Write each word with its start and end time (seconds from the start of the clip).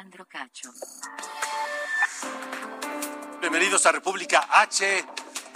Alejandro 0.00 0.26
Cacho. 0.26 0.72
Bienvenidos 3.38 3.84
a 3.84 3.92
República 3.92 4.48
H. 4.50 5.04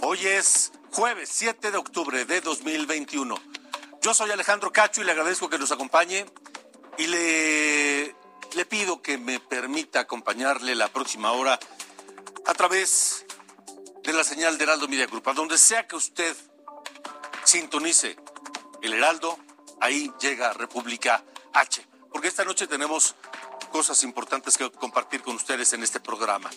Hoy 0.03 0.27
es 0.27 0.71
jueves 0.93 1.31
7 1.33 1.71
de 1.71 1.79
octubre 1.79 2.27
de 2.27 2.43
2021. 2.43 3.37
Yo 4.03 4.13
soy 4.13 4.31
Alejandro 4.33 4.71
Cacho 4.71 5.01
y 5.01 5.05
le 5.05 5.13
agradezco 5.13 5.49
que 5.49 5.59
nos 5.59 5.73
acompañe 5.73 6.27
y 6.99 7.07
le, 7.07 8.15
le 8.55 8.67
pido 8.69 9.01
que 9.01 9.17
me 9.17 9.41
permita 9.41 10.01
acompañarle 10.01 10.75
la 10.75 10.89
próxima 10.89 11.33
hora 11.33 11.59
a 12.45 12.53
través 12.53 13.25
de 14.03 14.13
la 14.13 14.25
señal 14.25 14.59
de 14.59 14.65
Heraldo 14.65 14.89
Media 14.89 15.07
Group. 15.07 15.27
A 15.27 15.33
donde 15.33 15.57
sea 15.57 15.87
que 15.87 15.97
usted 15.97 16.37
sintonice 17.45 18.19
el 18.83 18.93
Heraldo, 18.93 19.39
ahí 19.81 20.13
llega 20.21 20.53
República 20.53 21.25
H. 21.55 21.89
Porque 22.13 22.29
esta 22.29 22.45
noche 22.45 22.67
tenemos 22.67 23.17
cosas 23.75 24.05
importantes 24.05 24.57
que 24.57 24.71
compartir 24.71 25.21
con 25.21 25.35
ustedes 25.35 25.73
en 25.73 25.83
este 25.83 25.99
programa. 25.99 26.49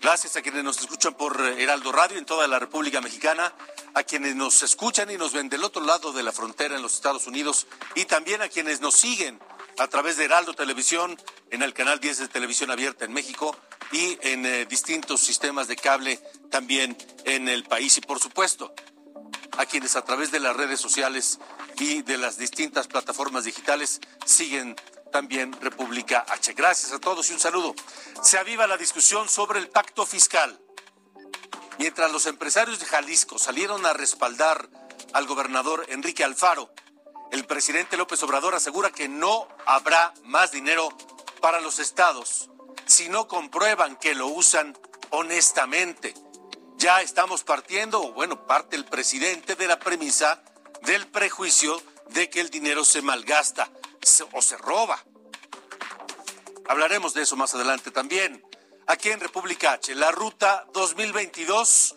Gracias 0.00 0.36
a 0.36 0.40
quienes 0.40 0.62
nos 0.62 0.78
escuchan 0.78 1.14
por 1.14 1.40
Heraldo 1.40 1.90
Radio 1.90 2.16
en 2.16 2.24
toda 2.24 2.46
la 2.46 2.60
República 2.60 3.00
Mexicana, 3.00 3.52
a 3.92 4.04
quienes 4.04 4.36
nos 4.36 4.62
escuchan 4.62 5.10
y 5.10 5.16
nos 5.16 5.32
ven 5.32 5.48
del 5.48 5.64
otro 5.64 5.82
lado 5.82 6.12
de 6.12 6.22
la 6.22 6.30
frontera 6.30 6.76
en 6.76 6.82
los 6.82 6.94
Estados 6.94 7.26
Unidos 7.26 7.66
y 7.96 8.04
también 8.04 8.40
a 8.40 8.48
quienes 8.48 8.80
nos 8.80 8.94
siguen 8.94 9.40
a 9.78 9.88
través 9.88 10.16
de 10.16 10.26
Heraldo 10.26 10.54
Televisión 10.54 11.20
en 11.50 11.62
el 11.62 11.74
canal 11.74 11.98
10 11.98 12.18
de 12.18 12.28
Televisión 12.28 12.70
Abierta 12.70 13.04
en 13.04 13.12
México 13.12 13.56
y 13.90 14.16
en 14.20 14.46
eh, 14.46 14.64
distintos 14.66 15.22
sistemas 15.22 15.66
de 15.66 15.74
cable 15.74 16.20
también 16.52 16.96
en 17.24 17.48
el 17.48 17.64
país 17.64 17.98
y 17.98 18.00
por 18.00 18.20
supuesto 18.20 18.72
a 19.58 19.66
quienes 19.66 19.96
a 19.96 20.04
través 20.04 20.30
de 20.30 20.38
las 20.38 20.56
redes 20.56 20.80
sociales 20.80 21.40
y 21.78 22.02
de 22.02 22.16
las 22.16 22.38
distintas 22.38 22.86
plataformas 22.86 23.42
digitales 23.42 24.00
siguen 24.24 24.76
también 25.12 25.52
República 25.60 26.24
H. 26.28 26.54
Gracias 26.54 26.92
a 26.92 26.98
todos 26.98 27.30
y 27.30 27.34
un 27.34 27.38
saludo. 27.38 27.74
Se 28.22 28.38
aviva 28.38 28.66
la 28.66 28.76
discusión 28.76 29.28
sobre 29.28 29.60
el 29.60 29.68
pacto 29.68 30.04
fiscal. 30.04 30.58
Mientras 31.78 32.10
los 32.10 32.26
empresarios 32.26 32.80
de 32.80 32.86
Jalisco 32.86 33.38
salieron 33.38 33.86
a 33.86 33.92
respaldar 33.92 34.68
al 35.12 35.26
gobernador 35.26 35.86
Enrique 35.88 36.24
Alfaro, 36.24 36.72
el 37.30 37.46
presidente 37.46 37.96
López 37.96 38.22
Obrador 38.24 38.54
asegura 38.54 38.90
que 38.90 39.08
no 39.08 39.46
habrá 39.66 40.12
más 40.24 40.50
dinero 40.50 40.88
para 41.40 41.60
los 41.60 41.78
estados 41.78 42.50
si 42.86 43.08
no 43.08 43.28
comprueban 43.28 43.96
que 43.96 44.14
lo 44.14 44.26
usan 44.26 44.76
honestamente. 45.10 46.14
Ya 46.76 47.00
estamos 47.00 47.44
partiendo, 47.44 48.02
o 48.02 48.12
bueno, 48.12 48.46
parte 48.46 48.76
el 48.76 48.84
presidente 48.84 49.54
de 49.54 49.66
la 49.66 49.78
premisa 49.78 50.42
del 50.82 51.06
prejuicio 51.06 51.80
de 52.10 52.28
que 52.28 52.40
el 52.40 52.50
dinero 52.50 52.84
se 52.84 53.02
malgasta 53.02 53.70
o 54.32 54.42
se 54.42 54.56
roba. 54.56 55.02
Hablaremos 56.68 57.12
de 57.14 57.22
eso 57.22 57.36
más 57.36 57.54
adelante 57.54 57.90
también. 57.90 58.42
Aquí 58.86 59.10
en 59.10 59.20
República 59.20 59.72
H, 59.72 59.94
la 59.94 60.10
ruta 60.10 60.66
2022 60.72 61.96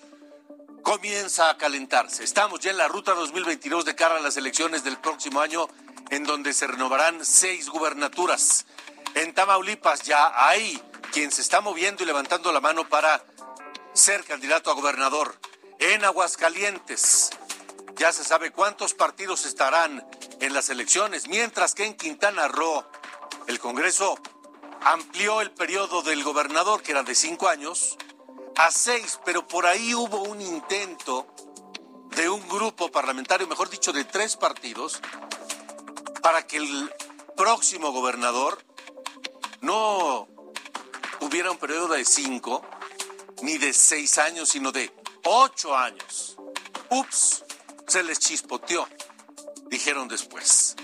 comienza 0.82 1.50
a 1.50 1.58
calentarse. 1.58 2.24
Estamos 2.24 2.60
ya 2.60 2.72
en 2.72 2.78
la 2.78 2.88
ruta 2.88 3.14
2022 3.14 3.86
de 3.86 3.96
cara 3.96 4.18
a 4.18 4.20
las 4.20 4.38
elecciones 4.38 4.84
del 4.84 4.98
próximo 4.98 5.42
año, 5.42 5.68
en 6.10 6.24
donde 6.24 6.54
se 6.54 6.68
renovarán 6.68 7.24
seis 7.26 7.70
gubernaturas. 7.70 8.66
En 9.14 9.34
Tamaulipas 9.34 10.04
ya 10.04 10.32
hay 10.48 10.82
quien 11.12 11.32
se 11.32 11.42
está 11.42 11.62
moviendo 11.62 12.04
y 12.04 12.06
levantando 12.06 12.52
la 12.52 12.60
mano 12.60 12.88
para 12.90 13.24
ser 13.94 14.24
candidato 14.24 14.72
a 14.72 14.74
gobernador. 14.74 15.40
En 15.80 16.04
Aguascalientes 16.04 17.30
ya 17.96 18.12
se 18.12 18.24
sabe 18.24 18.52
cuántos 18.52 18.94
partidos 18.94 19.46
estarán 19.46 20.06
en 20.40 20.54
las 20.54 20.70
elecciones, 20.70 21.28
mientras 21.28 21.74
que 21.74 21.86
en 21.86 21.96
Quintana 21.96 22.48
Roo 22.48 22.84
el 23.48 23.60
Congreso 23.60 24.20
amplió 24.86 25.42
el 25.42 25.52
periodo 25.52 26.04
del 26.04 26.24
gobernador, 26.24 26.84
que 26.84 26.92
era 26.92 27.02
de 27.02 27.16
cinco 27.16 27.48
años, 27.48 27.98
a 28.56 28.70
seis, 28.70 29.20
pero 29.26 29.48
por 29.48 29.66
ahí 29.66 29.96
hubo 29.96 30.22
un 30.24 30.40
intento 30.42 31.28
de 32.16 32.30
un 32.30 32.48
grupo 32.48 32.92
parlamentario, 32.92 33.48
mejor 33.48 33.70
dicho, 33.70 33.92
de 33.92 34.06
tres 34.06 34.38
partidos, 34.38 35.02
para 36.22 36.46
que 36.46 36.58
el 36.58 36.94
próximo 37.36 37.92
gobernador 37.92 38.64
no 39.62 40.28
hubiera 41.20 41.50
un 41.50 41.58
periodo 41.58 41.88
de 41.88 42.06
cinco, 42.06 42.64
ni 43.42 43.58
de 43.58 43.74
seis 43.74 44.20
años, 44.20 44.50
sino 44.50 44.72
de 44.72 44.94
ocho 45.24 45.76
años. 45.76 46.38
Ups, 46.92 47.44
se 47.88 48.04
les 48.04 48.20
chispoteó, 48.20 48.88
dijeron 49.66 50.08
después. 50.08 50.76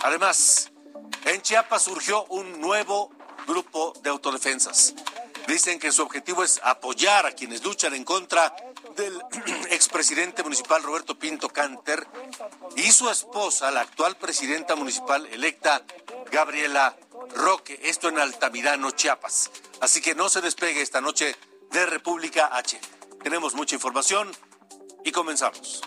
Además, 0.00 0.70
en 1.24 1.42
Chiapas 1.42 1.82
surgió 1.82 2.24
un 2.26 2.60
nuevo 2.60 3.10
grupo 3.46 3.92
de 4.02 4.10
autodefensas. 4.10 4.94
Dicen 5.46 5.78
que 5.78 5.92
su 5.92 6.02
objetivo 6.02 6.44
es 6.44 6.60
apoyar 6.62 7.26
a 7.26 7.32
quienes 7.32 7.64
luchan 7.64 7.94
en 7.94 8.04
contra 8.04 8.54
del 8.96 9.20
expresidente 9.70 10.42
municipal 10.42 10.82
Roberto 10.82 11.18
Pinto 11.18 11.48
Canter 11.48 12.06
y 12.76 12.92
su 12.92 13.10
esposa, 13.10 13.70
la 13.70 13.80
actual 13.80 14.16
presidenta 14.16 14.76
municipal 14.76 15.26
electa 15.26 15.82
Gabriela 16.30 16.96
Roque. 17.34 17.78
Esto 17.82 18.08
en 18.08 18.18
Altamirano, 18.18 18.90
Chiapas. 18.92 19.50
Así 19.80 20.00
que 20.00 20.14
no 20.14 20.28
se 20.28 20.40
despegue 20.40 20.80
esta 20.80 21.00
noche 21.00 21.36
de 21.70 21.86
República 21.86 22.50
H. 22.52 22.80
Tenemos 23.22 23.54
mucha 23.54 23.74
información 23.74 24.30
y 25.04 25.12
comenzamos. 25.12 25.82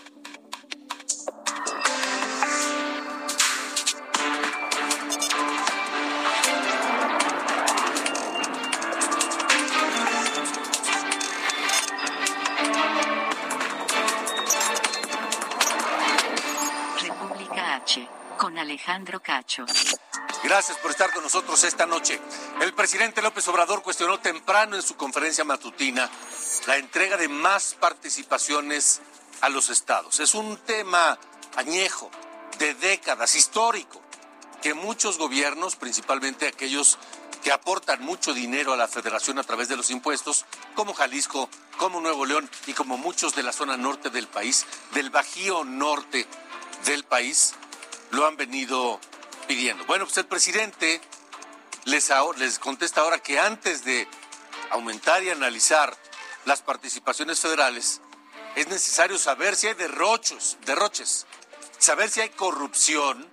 Alejandro 18.76 19.22
Cacho. 19.22 19.64
Gracias 20.44 20.76
por 20.76 20.90
estar 20.90 21.10
con 21.10 21.22
nosotros 21.22 21.64
esta 21.64 21.86
noche. 21.86 22.20
El 22.60 22.74
presidente 22.74 23.22
López 23.22 23.48
Obrador 23.48 23.82
cuestionó 23.82 24.20
temprano 24.20 24.76
en 24.76 24.82
su 24.82 24.96
conferencia 24.96 25.44
matutina 25.44 26.10
la 26.66 26.76
entrega 26.76 27.16
de 27.16 27.26
más 27.26 27.74
participaciones 27.80 29.00
a 29.40 29.48
los 29.48 29.70
estados. 29.70 30.20
Es 30.20 30.34
un 30.34 30.58
tema 30.58 31.18
añejo, 31.56 32.10
de 32.58 32.74
décadas, 32.74 33.34
histórico, 33.34 34.02
que 34.60 34.74
muchos 34.74 35.16
gobiernos, 35.16 35.76
principalmente 35.76 36.46
aquellos 36.46 36.98
que 37.42 37.52
aportan 37.52 38.04
mucho 38.04 38.34
dinero 38.34 38.74
a 38.74 38.76
la 38.76 38.88
federación 38.88 39.38
a 39.38 39.44
través 39.44 39.68
de 39.68 39.76
los 39.76 39.90
impuestos, 39.90 40.44
como 40.74 40.92
Jalisco, 40.92 41.48
como 41.78 42.02
Nuevo 42.02 42.26
León 42.26 42.50
y 42.66 42.74
como 42.74 42.98
muchos 42.98 43.34
de 43.34 43.42
la 43.42 43.52
zona 43.52 43.78
norte 43.78 44.10
del 44.10 44.28
país, 44.28 44.66
del 44.92 45.08
Bajío 45.08 45.64
norte 45.64 46.26
del 46.84 47.04
país, 47.04 47.54
lo 48.10 48.26
han 48.26 48.36
venido 48.36 49.00
pidiendo. 49.46 49.84
Bueno, 49.86 50.04
pues 50.04 50.16
el 50.18 50.26
presidente 50.26 51.00
les, 51.84 52.10
les 52.36 52.58
contesta 52.58 53.02
ahora 53.02 53.18
que 53.18 53.38
antes 53.38 53.84
de 53.84 54.08
aumentar 54.70 55.22
y 55.22 55.30
analizar 55.30 55.96
las 56.44 56.62
participaciones 56.62 57.40
federales, 57.40 58.00
es 58.54 58.68
necesario 58.68 59.18
saber 59.18 59.54
si 59.56 59.66
hay 59.66 59.74
derrochos, 59.74 60.56
derroches, 60.64 61.26
saber 61.78 62.10
si 62.10 62.20
hay 62.20 62.30
corrupción 62.30 63.26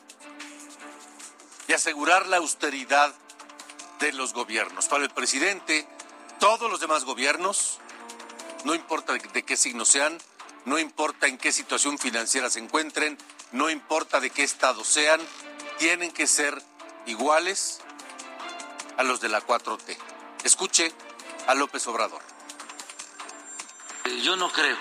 y 1.68 1.74
asegurar 1.74 2.28
la 2.28 2.38
austeridad 2.38 3.14
de 4.00 4.12
los 4.14 4.34
gobiernos. 4.34 4.88
Para 4.88 5.04
el 5.04 5.10
presidente, 5.12 5.88
todos 6.40 6.70
los 6.70 6.80
demás 6.80 7.06
gobiernos, 7.06 7.80
no 8.66 8.76
importa 8.76 9.14
de 9.14 9.44
qué 9.44 9.56
signo 9.56 9.86
sean, 9.86 10.18
no 10.66 10.78
importa 10.78 11.28
en 11.28 11.38
qué 11.38 11.52
situación 11.52 11.98
financiera 11.98 12.50
se 12.50 12.60
encuentren, 12.60 13.18
no 13.54 13.70
importa 13.70 14.20
de 14.20 14.32
qué 14.32 14.44
estado 14.44 14.84
sean, 14.84 15.22
tienen 15.78 16.12
que 16.12 16.28
ser 16.28 16.62
iguales 17.06 17.80
a 18.98 19.04
los 19.04 19.22
de 19.22 19.30
la 19.30 19.46
4T. 19.46 19.96
Escuche 20.44 20.92
a 21.48 21.54
López 21.54 21.86
Obrador. 21.88 22.22
Yo 24.24 24.36
no 24.36 24.52
creo 24.52 24.78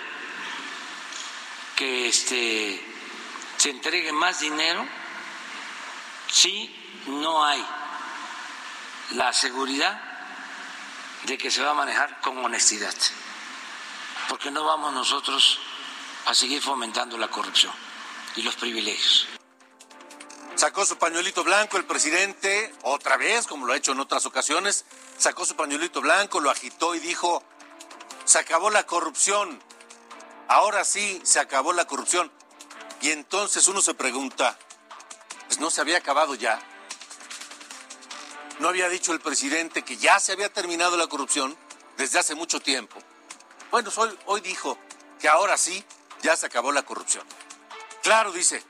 que 1.77 2.09
este, 2.09 2.83
se 3.59 3.71
entregue 3.71 4.13
más 4.13 4.41
dinero 4.41 4.87
si 6.31 6.75
no 7.07 7.45
hay 7.45 7.65
la 9.11 9.33
seguridad 9.33 10.01
de 11.25 11.37
que 11.37 11.51
se 11.51 11.63
va 11.63 11.73
a 11.73 11.75
manejar 11.75 12.21
con 12.21 12.39
honestidad, 12.39 12.95
porque 14.29 14.51
no 14.51 14.65
vamos 14.65 14.95
nosotros 14.95 15.61
a 16.27 16.35
seguir 16.35 16.63
fomentando 16.63 17.19
la 17.19 17.29
corrupción 17.29 17.82
y 18.37 18.43
los 18.43 18.57
privilegios. 18.57 19.29
Sacó 20.55 20.85
su 20.85 20.97
pañuelito 20.97 21.43
blanco 21.45 21.77
el 21.77 21.85
presidente, 21.85 22.73
otra 22.83 23.17
vez, 23.17 23.47
como 23.47 23.67
lo 23.67 23.73
ha 23.73 23.77
hecho 23.77 23.93
en 23.93 24.01
otras 24.01 24.27
ocasiones, 24.27 24.85
sacó 25.19 25.45
su 25.45 25.57
pañuelito 25.57 26.01
blanco, 26.01 26.41
lo 26.41 26.51
agitó 26.51 26.95
y 26.95 27.01
dijo, 27.01 27.43
se 28.25 28.39
acabó 28.39 28.71
la 28.71 28.85
corrupción, 28.87 29.61
ahora 30.49 30.85
sí 30.85 31.21
se 31.25 31.41
acabó 31.41 31.73
la 31.73 31.87
corrupción. 31.87 32.31
Y 33.01 33.11
entonces 33.11 33.67
uno 33.67 33.83
se 33.83 33.95
pregunta, 33.95 34.57
pues 35.47 35.59
no 35.59 35.71
se 35.71 35.81
había 35.81 35.99
acabado 35.99 36.35
ya. 36.35 36.61
¿No 38.61 38.69
había 38.69 38.89
dicho 38.89 39.13
el 39.13 39.21
presidente 39.21 39.83
que 39.83 39.97
ya 39.97 40.21
se 40.21 40.33
había 40.33 40.53
terminado 40.53 40.97
la 40.97 41.09
corrupción 41.09 41.57
desde 41.97 42.21
hace 42.21 42.37
mucho 42.37 42.61
tiempo? 42.61 42.97
Bueno, 43.73 43.91
hoy, 43.97 44.17
hoy 44.27 44.41
dijo 44.43 44.79
que 45.19 45.29
ahora 45.29 45.57
sí 45.57 45.85
ya 46.23 46.37
se 46.37 46.47
acabó 46.47 46.71
la 46.71 46.83
corrupción. 46.83 47.27
Claro, 48.03 48.33
dice, 48.33 48.63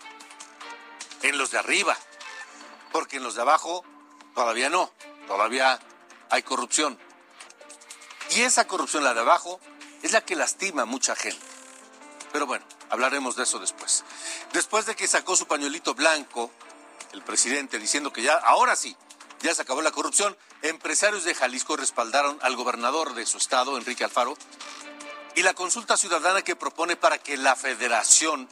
en 1.23 1.39
los 1.39 1.51
de 1.51 1.59
arriba, 1.59 1.97
porque 2.93 3.17
en 3.17 3.23
los 3.23 3.35
de 3.35 3.41
abajo 3.41 3.83
todavía 4.35 4.69
no, 4.69 4.93
todavía 5.27 5.81
hay 6.29 6.43
corrupción. 6.43 6.99
Y 8.31 8.43
esa 8.43 8.67
corrupción, 8.67 9.05
la 9.05 9.15
de 9.15 9.21
abajo, 9.21 9.59
es 10.03 10.13
la 10.13 10.21
que 10.23 10.37
lastima 10.37 10.83
a 10.83 10.87
mucha 10.87 11.17
gente. 11.17 11.45
Pero 12.33 12.47
bueno, 12.47 12.65
hablaremos 12.91 13.37
de 13.37 13.45
eso 13.45 13.59
después. 13.59 14.05
Después 14.53 14.85
de 14.85 14.95
que 14.95 15.07
sacó 15.07 15.35
su 15.35 15.47
pañuelito 15.47 15.95
blanco, 15.95 16.51
el 17.13 17.23
presidente 17.23 17.79
diciendo 17.79 18.13
que 18.13 18.23
ya, 18.23 18.35
ahora 18.35 18.77
sí, 18.77 18.97
ya 19.41 19.55
se 19.55 19.63
acabó 19.63 19.81
la 19.81 19.93
corrupción, 19.93 20.37
empresarios 20.61 21.25
de 21.25 21.35
Jalisco 21.35 21.77
respaldaron 21.77 22.39
al 22.43 22.57
gobernador 22.57 23.15
de 23.15 23.27
su 23.27 23.39
estado, 23.39 23.79
Enrique 23.79 24.05
Alfaro, 24.05 24.37
y 25.35 25.43
la 25.43 25.55
consulta 25.55 25.97
ciudadana 25.97 26.43
que 26.43 26.57
propone 26.57 26.97
para 26.97 27.19
que 27.19 27.37
la 27.37 27.57
federación 27.57 28.49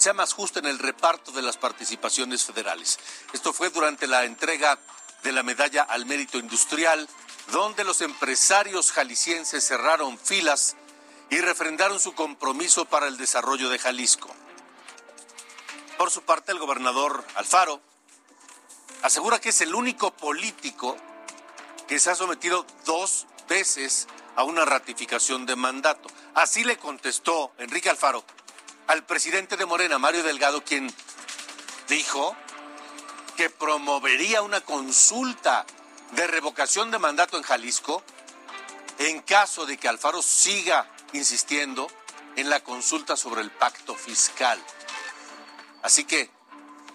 sea 0.00 0.14
más 0.14 0.32
justa 0.32 0.60
en 0.60 0.66
el 0.66 0.78
reparto 0.78 1.30
de 1.32 1.42
las 1.42 1.56
participaciones 1.56 2.44
federales. 2.44 2.98
Esto 3.32 3.52
fue 3.52 3.70
durante 3.70 4.06
la 4.06 4.24
entrega 4.24 4.78
de 5.22 5.32
la 5.32 5.42
medalla 5.42 5.82
al 5.82 6.06
mérito 6.06 6.38
industrial, 6.38 7.08
donde 7.52 7.84
los 7.84 8.00
empresarios 8.00 8.92
jaliscienses 8.92 9.66
cerraron 9.66 10.18
filas 10.18 10.76
y 11.28 11.40
refrendaron 11.40 12.00
su 12.00 12.14
compromiso 12.14 12.86
para 12.86 13.08
el 13.08 13.16
desarrollo 13.16 13.68
de 13.68 13.78
Jalisco. 13.78 14.34
Por 15.98 16.10
su 16.10 16.22
parte, 16.22 16.52
el 16.52 16.58
gobernador 16.58 17.22
Alfaro 17.34 17.80
asegura 19.02 19.40
que 19.40 19.50
es 19.50 19.60
el 19.60 19.74
único 19.74 20.10
político 20.12 20.96
que 21.86 21.98
se 21.98 22.10
ha 22.10 22.14
sometido 22.14 22.64
dos 22.86 23.26
veces 23.48 24.08
a 24.36 24.44
una 24.44 24.64
ratificación 24.64 25.44
de 25.44 25.56
mandato. 25.56 26.08
Así 26.34 26.64
le 26.64 26.78
contestó 26.78 27.52
Enrique 27.58 27.90
Alfaro 27.90 28.24
al 28.90 29.04
presidente 29.04 29.56
de 29.56 29.66
Morena, 29.66 30.00
Mario 30.00 30.24
Delgado, 30.24 30.64
quien 30.64 30.92
dijo 31.88 32.36
que 33.36 33.48
promovería 33.48 34.42
una 34.42 34.62
consulta 34.62 35.64
de 36.10 36.26
revocación 36.26 36.90
de 36.90 36.98
mandato 36.98 37.36
en 37.36 37.44
Jalisco 37.44 38.02
en 38.98 39.20
caso 39.20 39.64
de 39.64 39.76
que 39.76 39.86
Alfaro 39.86 40.22
siga 40.22 40.90
insistiendo 41.12 41.86
en 42.34 42.50
la 42.50 42.64
consulta 42.64 43.16
sobre 43.16 43.42
el 43.42 43.52
pacto 43.52 43.94
fiscal. 43.94 44.60
Así 45.82 46.02
que 46.02 46.28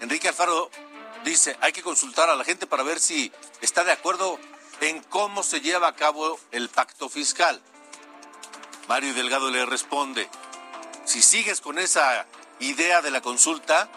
Enrique 0.01 0.27
Alfaro 0.27 0.69
dice, 1.23 1.55
hay 1.61 1.71
que 1.71 1.81
consultar 1.81 2.29
a 2.29 2.35
la 2.35 2.43
gente 2.43 2.67
para 2.67 2.83
ver 2.83 2.99
si 2.99 3.31
está 3.61 3.85
de 3.85 3.93
acuerdo 3.93 4.37
en 4.81 5.01
cómo 5.03 5.43
se 5.43 5.61
lleva 5.61 5.87
a 5.87 5.95
cabo 5.95 6.37
el 6.51 6.67
pacto 6.67 7.07
fiscal. 7.07 7.61
Mario 8.89 9.13
Delgado 9.13 9.49
le 9.49 9.65
responde, 9.65 10.29
si 11.05 11.21
sigues 11.21 11.61
con 11.61 11.79
esa 11.79 12.25
idea 12.59 13.01
de 13.01 13.11
la 13.11 13.21
consulta, 13.21 13.87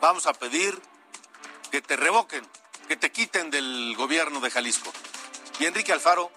vamos 0.00 0.26
a 0.26 0.32
pedir 0.32 0.78
que 1.70 1.80
te 1.80 1.96
revoquen, 1.96 2.46
que 2.88 2.96
te 2.96 3.10
quiten 3.10 3.50
del 3.50 3.94
gobierno 3.96 4.40
de 4.40 4.50
Jalisco. 4.50 4.92
Y 5.58 5.66
Enrique 5.66 5.92
Alfaro 5.92 6.30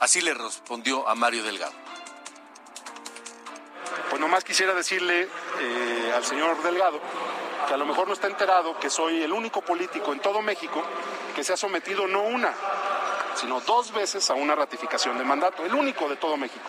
así 0.00 0.20
le 0.20 0.34
respondió 0.34 1.08
a 1.08 1.14
Mario 1.14 1.44
Delgado. 1.44 1.74
Pues 4.10 4.20
nomás 4.20 4.44
quisiera 4.44 4.74
decirle 4.74 5.28
eh, 5.60 6.12
al 6.14 6.24
señor 6.24 6.62
Delgado 6.62 7.00
que 7.66 7.74
a 7.74 7.76
lo 7.76 7.86
mejor 7.86 8.08
no 8.08 8.14
está 8.14 8.26
enterado 8.26 8.78
que 8.78 8.90
soy 8.90 9.22
el 9.22 9.32
único 9.32 9.60
político 9.60 10.12
en 10.12 10.20
todo 10.20 10.40
México 10.40 10.82
que 11.34 11.44
se 11.44 11.52
ha 11.52 11.56
sometido 11.56 12.06
no 12.06 12.22
una, 12.22 12.54
sino 13.34 13.60
dos 13.60 13.92
veces 13.92 14.28
a 14.30 14.34
una 14.34 14.54
ratificación 14.54 15.18
de 15.18 15.24
mandato, 15.24 15.64
el 15.64 15.74
único 15.74 16.08
de 16.08 16.16
todo 16.16 16.36
México. 16.36 16.66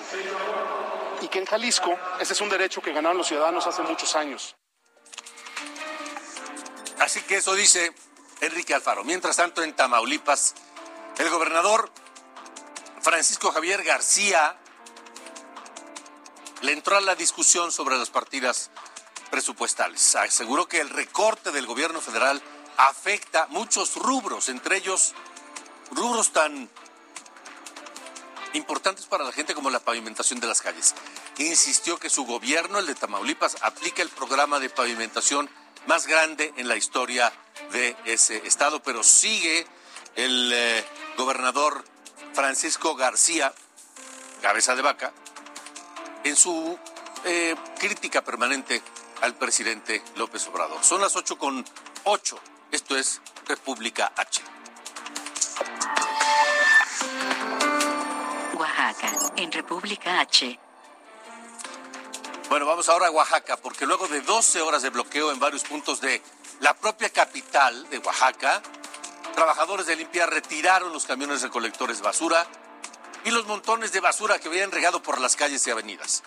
Y 1.22 1.28
que 1.28 1.40
en 1.40 1.46
Jalisco 1.46 1.98
ese 2.20 2.34
es 2.34 2.42
un 2.42 2.50
derecho 2.50 2.82
que 2.82 2.94
ganaron 2.94 3.18
los 3.18 3.28
ciudadanos 3.28 3.68
hace 3.68 3.82
muchos 3.84 4.16
años. 4.16 4.56
Así 7.00 7.22
que 7.22 7.38
eso 7.38 7.54
dice 7.56 7.94
Enrique 8.42 8.74
Alfaro. 8.74 9.04
Mientras 9.04 9.38
tanto, 9.38 9.64
en 9.64 9.76
Tamaulipas, 9.76 10.56
el 11.18 11.30
gobernador 11.30 11.92
Francisco 13.02 13.52
Javier 13.52 13.84
García 13.84 14.58
le 16.62 16.74
entró 16.74 16.98
a 16.98 17.02
la 17.02 17.16
discusión 17.16 17.72
sobre 17.72 17.98
las 17.98 18.10
partidas 18.10 18.70
presupuestales. 19.32 20.16
Aseguró 20.16 20.68
que 20.68 20.82
el 20.82 20.90
recorte 20.90 21.52
del 21.52 21.66
gobierno 21.66 22.02
federal 22.02 22.42
afecta 22.78 23.48
muchos 23.48 23.96
rubros, 23.96 24.50
entre 24.50 24.78
ellos 24.78 25.14
rubros 25.92 26.32
tan 26.32 26.70
importantes 28.54 29.06
para 29.06 29.24
la 29.24 29.32
gente 29.32 29.54
como 29.54 29.70
la 29.70 29.80
pavimentación 29.80 30.40
de 30.40 30.48
las 30.48 30.62
calles. 30.62 30.96
Insistió 31.38 31.98
que 31.98 32.10
su 32.10 32.26
gobierno, 32.26 32.80
el 32.80 32.86
de 32.86 32.96
Tamaulipas, 32.96 33.58
aplica 33.62 34.02
el 34.02 34.10
programa 34.10 34.60
de 34.60 34.70
pavimentación 34.70 35.50
más 35.88 36.08
grande 36.08 36.54
en 36.58 36.68
la 36.68 36.76
historia 36.76 37.32
de 37.72 37.96
ese 38.06 38.46
estado, 38.48 38.82
pero 38.82 39.04
sigue 39.04 39.66
el 40.16 40.52
eh, 40.54 40.86
gobernador 41.18 41.84
Francisco 42.34 42.96
García, 42.96 43.54
cabeza 44.42 44.76
de 44.76 44.82
vaca, 44.82 45.14
en 46.24 46.36
su 46.36 46.78
eh, 47.26 47.56
crítica 47.80 48.24
permanente 48.24 48.82
al 49.22 49.36
presidente 49.36 50.04
López 50.16 50.48
Obrador. 50.48 50.84
Son 50.84 51.02
las 51.02 51.16
ocho 51.16 51.38
con 51.38 51.66
ocho. 52.04 52.40
Esto 52.72 52.98
es 52.98 53.22
República 53.48 54.12
H. 54.16 54.42
Oaxaca, 58.60 59.10
en 59.38 59.50
República 59.54 60.20
H. 60.20 60.60
Bueno, 62.50 62.66
vamos 62.66 62.90
ahora 62.90 63.08
a 63.08 63.12
Oaxaca, 63.12 63.56
porque 63.56 63.86
luego 63.86 64.10
de 64.10 64.20
12 64.20 64.62
horas 64.62 64.82
de 64.82 64.90
bloqueo 64.90 65.32
en 65.32 65.40
varios 65.40 65.64
puntos 65.64 66.02
de 66.02 66.22
la 66.60 66.74
propia 66.74 67.10
capital 67.10 67.90
de 67.90 68.00
Oaxaca, 68.00 68.62
trabajadores 69.34 69.86
de 69.86 69.96
limpia 69.96 70.26
retiraron 70.26 70.92
los 70.92 71.06
camiones 71.06 71.42
recolectores 71.42 72.02
basura 72.02 72.46
y 73.24 73.32
los 73.32 73.48
montones 73.48 73.94
de 73.94 74.02
basura 74.02 74.40
que 74.40 74.50
habían 74.50 74.72
regado 74.72 75.02
por 75.02 75.22
las 75.22 75.38
calles 75.38 75.66
y 75.66 75.72
avenidas. 75.72 76.22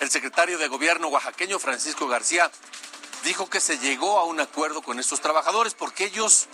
El 0.00 0.10
secretario 0.10 0.56
de 0.56 0.68
Gobierno 0.68 1.08
oaxaqueño, 1.08 1.58
Francisco 1.58 2.08
García, 2.08 2.50
dijo 3.24 3.50
que 3.50 3.60
se 3.60 3.78
llegó 3.78 4.18
a 4.18 4.24
un 4.24 4.40
acuerdo 4.40 4.80
con 4.80 4.98
estos 4.98 5.20
trabajadores 5.20 5.74
porque 5.74 6.06
ellos 6.06 6.46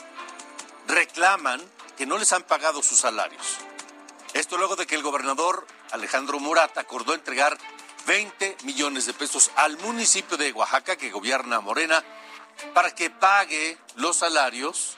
reclaman 0.88 1.62
que 1.96 2.04
no 2.04 2.18
les 2.18 2.32
han 2.32 2.42
pagado 2.42 2.82
sus 2.82 2.98
salarios. 2.98 3.58
Esto 4.34 4.58
luego 4.58 4.74
de 4.74 4.86
que 4.86 4.96
el 4.96 5.02
gobernador 5.02 5.64
Alejandro 5.92 6.40
Murat 6.40 6.76
acordó 6.76 7.14
entregar 7.14 7.56
20 8.06 8.56
millones 8.64 9.06
de 9.06 9.14
pesos 9.14 9.52
al 9.54 9.78
municipio 9.78 10.36
de 10.36 10.52
Oaxaca 10.52 10.96
que 10.96 11.10
gobierna 11.10 11.60
Morena 11.60 12.02
para 12.74 12.92
que 12.92 13.10
pague 13.10 13.78
los 13.94 14.16
salarios 14.16 14.96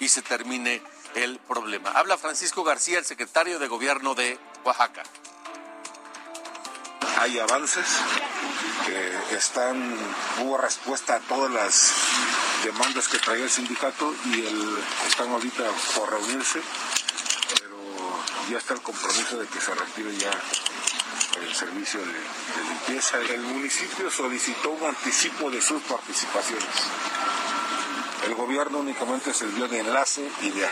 y 0.00 0.08
se 0.08 0.22
termine 0.22 0.82
el 1.14 1.38
problema. 1.40 1.90
Habla 1.90 2.16
Francisco 2.16 2.64
García, 2.64 2.98
el 2.98 3.04
secretario 3.04 3.58
de 3.58 3.68
Gobierno 3.68 4.14
de 4.14 4.38
Oaxaca. 4.64 5.02
Hay 7.18 7.38
avances 7.38 7.84
que 8.86 9.36
están, 9.36 9.94
hubo 10.38 10.56
respuesta 10.56 11.16
a 11.16 11.20
todas 11.20 11.50
las 11.50 11.92
demandas 12.64 13.08
que 13.08 13.18
traía 13.18 13.44
el 13.44 13.50
sindicato 13.50 14.14
y 14.24 14.42
están 15.06 15.30
ahorita 15.30 15.64
por 15.94 16.10
reunirse, 16.10 16.62
ya 18.50 18.58
está 18.58 18.74
el 18.74 18.80
compromiso 18.80 19.38
de 19.38 19.46
que 19.46 19.60
se 19.60 19.72
retire 19.72 20.16
ya 20.16 20.30
el 21.40 21.54
servicio 21.54 22.00
de, 22.00 22.12
limpieza. 22.68 23.18
El 23.20 23.42
municipio 23.42 24.10
solicitó 24.10 24.70
un 24.70 24.86
anticipo 24.86 25.50
de 25.50 25.60
sus 25.62 25.80
participaciones. 25.82 26.66
El 28.26 28.34
gobierno 28.34 28.78
únicamente 28.78 29.32
sirvió 29.32 29.68
de 29.68 29.78
enlace 29.78 30.28
y 30.42 30.50
de, 30.50 30.68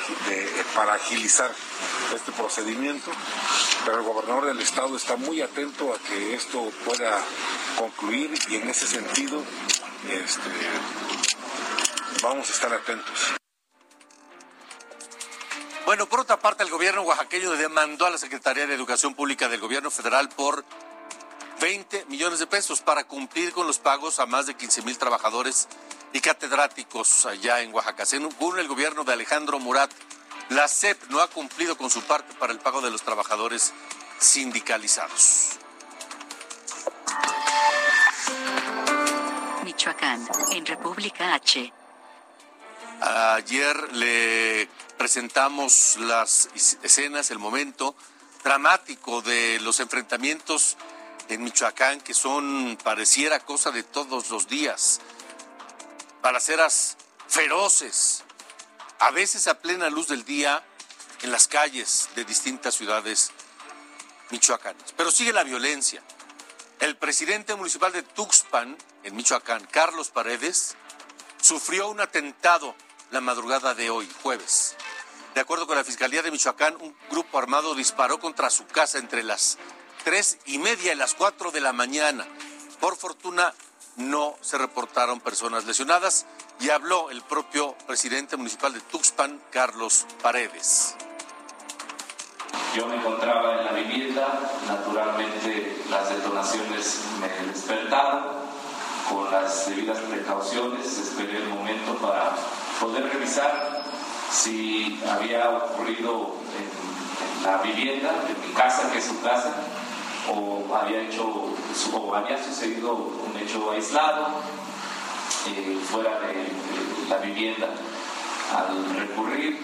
para 0.75 0.94
agilizar 0.94 1.54
este 2.14 2.32
procedimiento, 2.32 3.12
pero 3.85 3.99
el 3.99 4.04
gobernador 4.04 4.47
del 4.47 4.61
estado 4.61 4.97
está 4.97 5.16
muy 5.16 5.40
atento 5.40 5.94
a 5.94 5.99
que 5.99 6.35
esto 6.35 6.70
pueda 6.85 7.23
concluir 7.78 8.37
y 8.49 8.56
en 8.56 8.68
ese 8.68 8.87
sentido 8.88 9.42
este, 10.11 10.50
vamos 12.23 12.50
a 12.50 12.52
estar 12.52 12.73
atentos. 12.73 13.38
Bueno, 15.88 16.07
por 16.07 16.21
otra 16.21 16.38
parte, 16.38 16.62
el 16.62 16.68
gobierno 16.68 17.00
oaxaqueño 17.00 17.52
demandó 17.52 18.04
a 18.04 18.11
la 18.11 18.18
Secretaría 18.18 18.66
de 18.66 18.75
Educación 18.75 19.14
Pública 19.14 19.49
del 19.49 19.59
gobierno 19.59 19.90
federal 19.90 20.28
por 20.28 20.62
20 21.62 22.04
millones 22.11 22.40
de 22.40 22.47
pesos 22.47 22.83
para 22.83 23.04
cumplir 23.04 23.52
con 23.52 23.66
los 23.66 23.78
pagos 23.78 24.21
a 24.21 24.26
más 24.26 24.45
de 24.45 24.54
15 24.54 24.83
mil 24.83 24.99
trabajadores 24.99 25.66
y 26.12 26.21
catedráticos 26.21 27.25
allá 27.25 27.62
en 27.62 27.73
Oaxaca. 27.73 28.04
Según 28.04 28.59
el 28.59 28.68
gobierno 28.68 29.02
de 29.02 29.14
Alejandro 29.14 29.59
Murat, 29.61 29.90
la 30.50 30.68
SEP 30.68 31.04
no 31.09 31.23
ha 31.23 31.28
cumplido 31.28 31.78
con 31.78 31.88
su 31.88 32.02
parte 32.02 32.35
para 32.35 32.52
el 32.52 32.59
pago 32.59 32.83
de 32.83 32.90
los 32.90 33.00
trabajadores 33.00 33.73
sindicalizados. 34.18 35.52
Michoacán, 39.64 40.28
en 40.52 40.66
República 40.66 41.33
H. 41.33 41.73
Ayer 43.00 43.93
le 43.93 44.69
presentamos 44.97 45.97
las 46.00 46.49
escenas, 46.83 47.31
el 47.31 47.38
momento 47.38 47.95
dramático 48.43 49.23
de 49.23 49.61
los 49.61 49.78
enfrentamientos 49.78 50.76
en 51.28 51.45
Michoacán 51.45 52.00
que 52.00 52.14
son, 52.14 52.76
pareciera 52.83 53.40
cosa 53.40 53.71
de 53.71 53.85
todos 53.85 54.31
los 54.31 54.49
días. 54.49 55.00
Balaceras 56.23 56.97
feroces, 57.28 58.25
a 58.99 59.11
veces 59.12 59.47
a 59.47 59.61
plena 59.61 59.90
luz 59.90 60.09
del 60.09 60.25
día 60.25 60.64
en 61.23 61.31
las 61.31 61.47
calles 61.47 62.09
de 62.17 62.25
distintas 62.25 62.75
ciudades 62.75 63.31
michoacanas. 64.31 64.93
Pero 64.97 65.11
sigue 65.11 65.33
la 65.33 65.45
violencia. 65.45 66.02
El 66.81 66.97
presidente 66.97 67.55
municipal 67.55 67.93
de 67.93 68.02
Tuxpan, 68.02 68.76
en 69.02 69.17
Michoacán, 69.17 69.67
Carlos 69.67 70.11
Paredes, 70.11 70.76
sufrió 71.40 71.88
un 71.88 72.00
atentado 72.00 72.75
la 73.11 73.21
madrugada 73.21 73.75
de 73.75 73.91
hoy, 73.91 74.09
jueves. 74.23 74.77
De 75.35 75.41
acuerdo 75.41 75.67
con 75.67 75.77
la 75.77 75.85
Fiscalía 75.85 76.23
de 76.23 76.31
Michoacán, 76.31 76.77
un 76.81 76.95
grupo 77.11 77.38
armado 77.38 77.75
disparó 77.75 78.19
contra 78.19 78.50
su 78.50 78.67
casa 78.67 78.99
entre 78.99 79.23
las 79.23 79.59
tres 80.05 80.38
y 80.47 80.59
media 80.59 80.93
y 80.93 80.97
las 80.97 81.15
cuatro 81.15 81.50
de 81.50 81.61
la 81.61 81.73
mañana. 81.73 82.27
Por 82.81 82.97
fortuna, 82.97 83.55
no 83.97 84.37
se 84.41 84.59
reportaron 84.59 85.21
personas 85.21 85.65
lesionadas 85.65 86.27
y 86.61 86.71
habló 86.71 87.11
el 87.11 87.23
propio 87.23 87.77
presidente 87.87 88.37
municipal 88.37 88.73
de 88.73 88.81
Tuxpan, 88.81 89.41
Carlos 89.50 90.07
Paredes. 90.23 90.95
Yo 92.75 92.87
me 92.87 92.97
encontraba 92.97 93.59
en 93.59 93.65
la 93.65 93.73
vivienda, 93.73 94.41
naturalmente 94.67 95.83
las 95.91 96.11
detonaciones 96.11 97.00
me 97.21 97.29
despertaron, 97.47 98.25
con 99.09 99.31
las 99.31 99.69
debidas 99.69 99.99
precauciones 99.99 100.99
esperé 100.99 101.38
el 101.38 101.49
momento 101.49 101.95
para 101.97 102.37
poder 102.80 103.11
revisar 103.12 103.82
si 104.30 105.00
había 105.08 105.50
ocurrido 105.50 106.35
en, 106.56 107.44
la 107.44 107.58
vivienda, 107.58 108.11
en 108.28 108.49
mi 108.49 108.54
casa, 108.54 108.90
que 108.90 108.99
es 108.99 109.04
su 109.04 109.20
casa, 109.23 109.54
o 110.28 110.75
había, 110.75 111.00
hecho, 111.02 111.25
o 111.94 112.14
había 112.14 112.42
sucedido 112.42 112.94
un 112.94 113.37
hecho 113.40 113.70
aislado 113.70 114.28
eh, 115.47 115.78
fuera 115.90 116.20
de, 116.20 117.08
la 117.08 117.16
vivienda. 117.18 117.68
Al 118.54 118.99
recurrir 118.99 119.58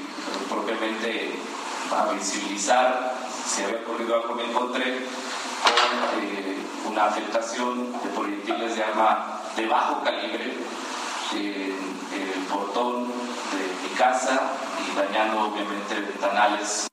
propiamente 0.49 1.33
a 1.91 2.13
visibilizar 2.13 3.15
si 3.47 3.63
había 3.63 3.79
ocurrido 3.79 4.15
algo, 4.15 4.35
me 4.35 4.45
encontré 4.45 4.85
con 4.85 6.23
eh, 6.23 6.57
una 6.87 7.07
afectación 7.07 7.93
de 7.93 8.11
proyectiles 8.11 8.77
de 8.77 8.85
arma 8.85 9.41
de 9.57 9.67
bajo 9.67 10.03
calibre 10.03 10.55
portón 12.55 12.94
de 12.94 12.94
mi 12.94 12.94
casa 13.95 14.41
y 14.87 14.97
dañando 14.97 15.41
obviamente 15.43 16.01
ventanales. 16.01 16.87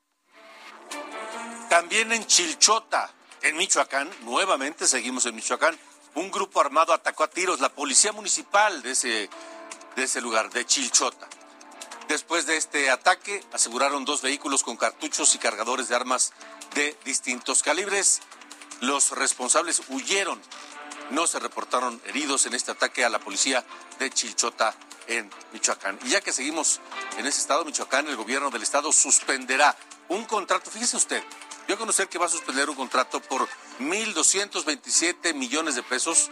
También 1.69 2.11
en 2.11 2.25
Chilchota, 2.25 3.11
en 3.41 3.55
Michoacán, 3.57 4.09
nuevamente 4.21 4.87
seguimos 4.87 5.25
en 5.25 5.35
Michoacán, 5.35 5.77
un 6.15 6.29
grupo 6.29 6.59
armado 6.59 6.93
atacó 6.93 7.23
a 7.23 7.29
tiros 7.29 7.61
la 7.61 7.69
policía 7.69 8.11
municipal 8.11 8.81
de 8.81 8.91
ese, 8.91 9.29
de 9.95 10.03
ese 10.03 10.19
lugar, 10.19 10.49
de 10.51 10.65
Chilchota. 10.65 11.27
Después 12.09 12.45
de 12.45 12.57
este 12.57 12.91
ataque, 12.91 13.41
aseguraron 13.53 14.03
dos 14.03 14.21
vehículos 14.21 14.63
con 14.63 14.75
cartuchos 14.75 15.33
y 15.35 15.37
cargadores 15.37 15.87
de 15.87 15.95
armas 15.95 16.33
de 16.75 16.97
distintos 17.05 17.63
calibres. 17.63 18.19
Los 18.81 19.11
responsables 19.11 19.83
huyeron. 19.87 20.41
No 21.11 21.25
se 21.25 21.39
reportaron 21.39 22.01
heridos 22.07 22.45
en 22.45 22.53
este 22.53 22.71
ataque 22.71 23.05
a 23.05 23.09
la 23.09 23.19
policía 23.19 23.63
de 23.99 24.09
Chilchota 24.09 24.75
en 25.07 25.29
Michoacán. 25.53 25.99
Y 26.03 26.09
ya 26.09 26.21
que 26.21 26.31
seguimos 26.31 26.79
en 27.17 27.25
ese 27.25 27.41
estado, 27.41 27.65
Michoacán, 27.65 28.07
el 28.07 28.15
gobierno 28.15 28.49
del 28.49 28.63
estado 28.63 28.91
suspenderá 28.91 29.75
un 30.09 30.25
contrato. 30.25 30.69
Fíjese 30.71 30.97
usted, 30.97 31.23
yo 31.67 31.77
conocer 31.77 32.09
que 32.09 32.17
va 32.17 32.25
a 32.25 32.29
suspender 32.29 32.69
un 32.69 32.75
contrato 32.75 33.21
por 33.21 33.47
1.227 33.79 35.33
millones 35.33 35.75
de 35.75 35.83
pesos 35.83 36.29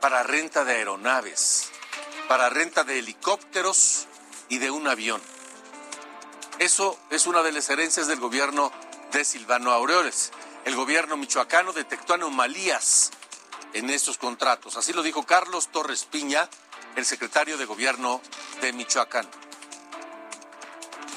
para 0.00 0.22
renta 0.22 0.64
de 0.64 0.74
aeronaves, 0.74 1.70
para 2.28 2.48
renta 2.48 2.84
de 2.84 2.98
helicópteros 2.98 4.06
y 4.48 4.58
de 4.58 4.70
un 4.70 4.88
avión. 4.88 5.20
Eso 6.58 6.98
es 7.10 7.26
una 7.26 7.42
de 7.42 7.52
las 7.52 7.68
herencias 7.70 8.06
del 8.06 8.20
gobierno 8.20 8.72
de 9.12 9.24
Silvano 9.24 9.70
Aureoles. 9.70 10.32
El 10.64 10.76
gobierno 10.76 11.16
michoacano 11.16 11.72
detectó 11.72 12.14
anomalías 12.14 13.10
en 13.72 13.90
estos 13.90 14.18
contratos. 14.18 14.76
Así 14.76 14.92
lo 14.92 15.02
dijo 15.02 15.24
Carlos 15.24 15.68
Torres 15.68 16.04
Piña, 16.04 16.48
el 16.96 17.04
secretario 17.04 17.56
de 17.56 17.64
Gobierno 17.64 18.20
de 18.60 18.72
Michoacán. 18.72 19.28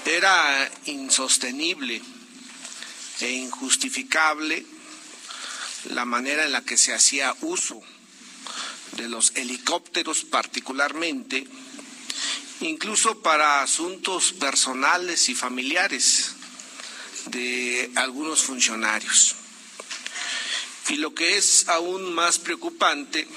Era 0.05 0.70
insostenible 0.86 2.01
e 3.20 3.32
injustificable 3.32 4.65
la 5.89 6.05
manera 6.05 6.46
en 6.46 6.51
la 6.51 6.62
que 6.62 6.77
se 6.77 6.94
hacía 6.94 7.36
uso 7.41 7.82
de 8.94 9.10
los 9.10 9.36
helicópteros 9.36 10.24
particularmente, 10.24 11.48
incluso 12.62 13.22
para 13.22 13.62
asuntos 13.62 14.34
personales 14.34 15.29
y 15.29 15.36
familiares 15.36 16.36
de 17.27 17.91
algunos 17.96 18.44
funcionarios. 18.44 19.36
Y 20.89 20.98
lo 20.98 21.13
que 21.15 21.38
es 21.38 21.67
aún 21.67 22.13
más 22.13 22.39
preocupante 22.39 23.27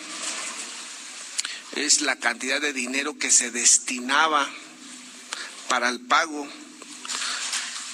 es 1.85 2.01
la 2.01 2.17
cantidad 2.17 2.61
de 2.61 2.73
dinero 2.73 3.19
que 3.19 3.31
se 3.31 3.53
destinaba 3.53 4.49
para 5.69 5.89
el 5.89 6.01
pago 6.01 6.47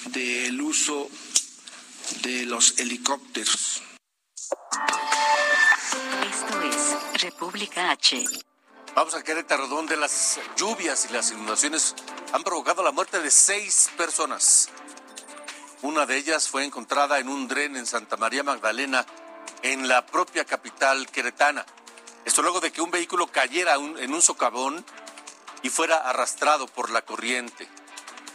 del 0.07 0.61
uso 0.61 1.11
de 2.23 2.47
los 2.47 2.79
helicópteros. 2.79 3.83
Esto 6.31 6.63
es 6.63 7.23
República 7.23 7.91
H. 7.91 8.25
Vamos 8.95 9.15
a 9.15 9.23
Querétaro, 9.23 9.69
donde 9.69 9.97
las 9.97 10.41
lluvias 10.57 11.07
y 11.11 11.13
las 11.13 11.33
inundaciones 11.33 11.95
han 12.33 12.43
provocado 12.43 12.83
la 12.83 12.93
muerte 12.93 13.21
de 13.21 13.31
seis 13.31 13.91
personas. 13.97 14.71
Una 15.83 16.07
de 16.07 16.17
ellas 16.17 16.49
fue 16.49 16.65
encontrada 16.65 17.19
en 17.19 17.29
un 17.29 17.49
dren 17.49 17.77
en 17.77 17.85
Santa 17.85 18.17
María 18.17 18.43
Magdalena, 18.43 19.05
en 19.63 19.89
la 19.89 20.07
propia 20.07 20.45
capital 20.45 21.07
queretana. 21.11 21.67
Esto 22.25 22.43
luego 22.43 22.61
de 22.61 22.73
que 22.73 22.81
un 22.81 22.91
vehículo 22.91 23.27
cayera 23.27 23.75
en 23.75 24.15
un 24.15 24.23
socavón 24.23 24.85
y 25.63 25.71
fuera 25.71 25.97
arrastrado 25.97 26.67
por 26.67 26.91
la 26.91 27.03
corriente. 27.03 27.69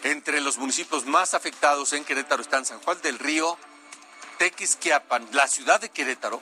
Entre 0.04 0.42
los 0.42 0.58
municipios 0.58 1.06
más 1.06 1.34
afectados 1.34 1.94
en 1.94 2.06
Querétaro 2.06 2.42
están 2.42 2.66
San 2.66 2.80
Juan 2.80 3.02
del 3.02 3.20
Río, 3.20 3.58
Tequisquiapan, 4.38 5.28
la 5.34 5.48
ciudad 5.48 5.82
de 5.82 5.90
Querétaro, 5.90 6.40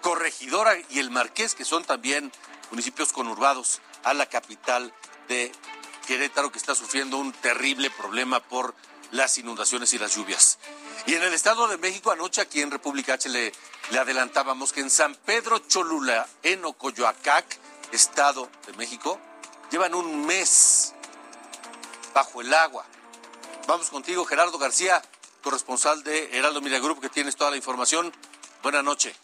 Corregidora 0.00 0.76
y 0.88 0.98
el 0.98 1.10
Marqués, 1.10 1.54
que 1.54 1.64
son 1.64 1.84
también 1.84 2.30
municipios 2.70 3.12
conurbados 3.12 3.80
a 4.04 4.14
la 4.14 4.26
capital 4.26 4.94
de 5.28 5.52
Querétaro, 6.06 6.52
que 6.52 6.58
está 6.58 6.74
sufriendo 6.74 7.18
un 7.18 7.32
terrible 7.32 7.90
problema 7.90 8.40
por 8.40 8.74
las 9.10 9.36
inundaciones 9.38 9.92
y 9.92 9.98
las 9.98 10.14
lluvias. 10.14 10.58
Y 11.06 11.14
en 11.14 11.22
el 11.22 11.34
Estado 11.34 11.66
de 11.66 11.76
México, 11.78 12.12
anoche 12.12 12.40
aquí 12.40 12.60
en 12.60 12.70
República 12.70 13.14
H 13.14 13.28
le, 13.28 13.52
le 13.90 13.98
adelantábamos 13.98 14.72
que 14.72 14.80
en 14.80 14.90
San 14.90 15.14
Pedro 15.14 15.58
Cholula, 15.58 16.26
en 16.42 16.64
Ocoyoacac, 16.64 17.58
Estado 17.92 18.48
de 18.66 18.72
México, 18.74 19.18
llevan 19.70 19.94
un 19.94 20.26
mes 20.26 20.94
bajo 22.14 22.40
el 22.40 22.52
agua. 22.54 22.84
Vamos 23.66 23.90
contigo, 23.90 24.24
Gerardo 24.24 24.58
García, 24.58 25.02
corresponsal 25.42 26.02
de 26.04 26.36
Heraldo 26.36 26.60
Media 26.60 26.78
Group, 26.78 27.00
que 27.00 27.08
tienes 27.08 27.36
toda 27.36 27.50
la 27.50 27.56
información. 27.56 28.12
Buenas 28.62 28.84
noches. 28.84 29.16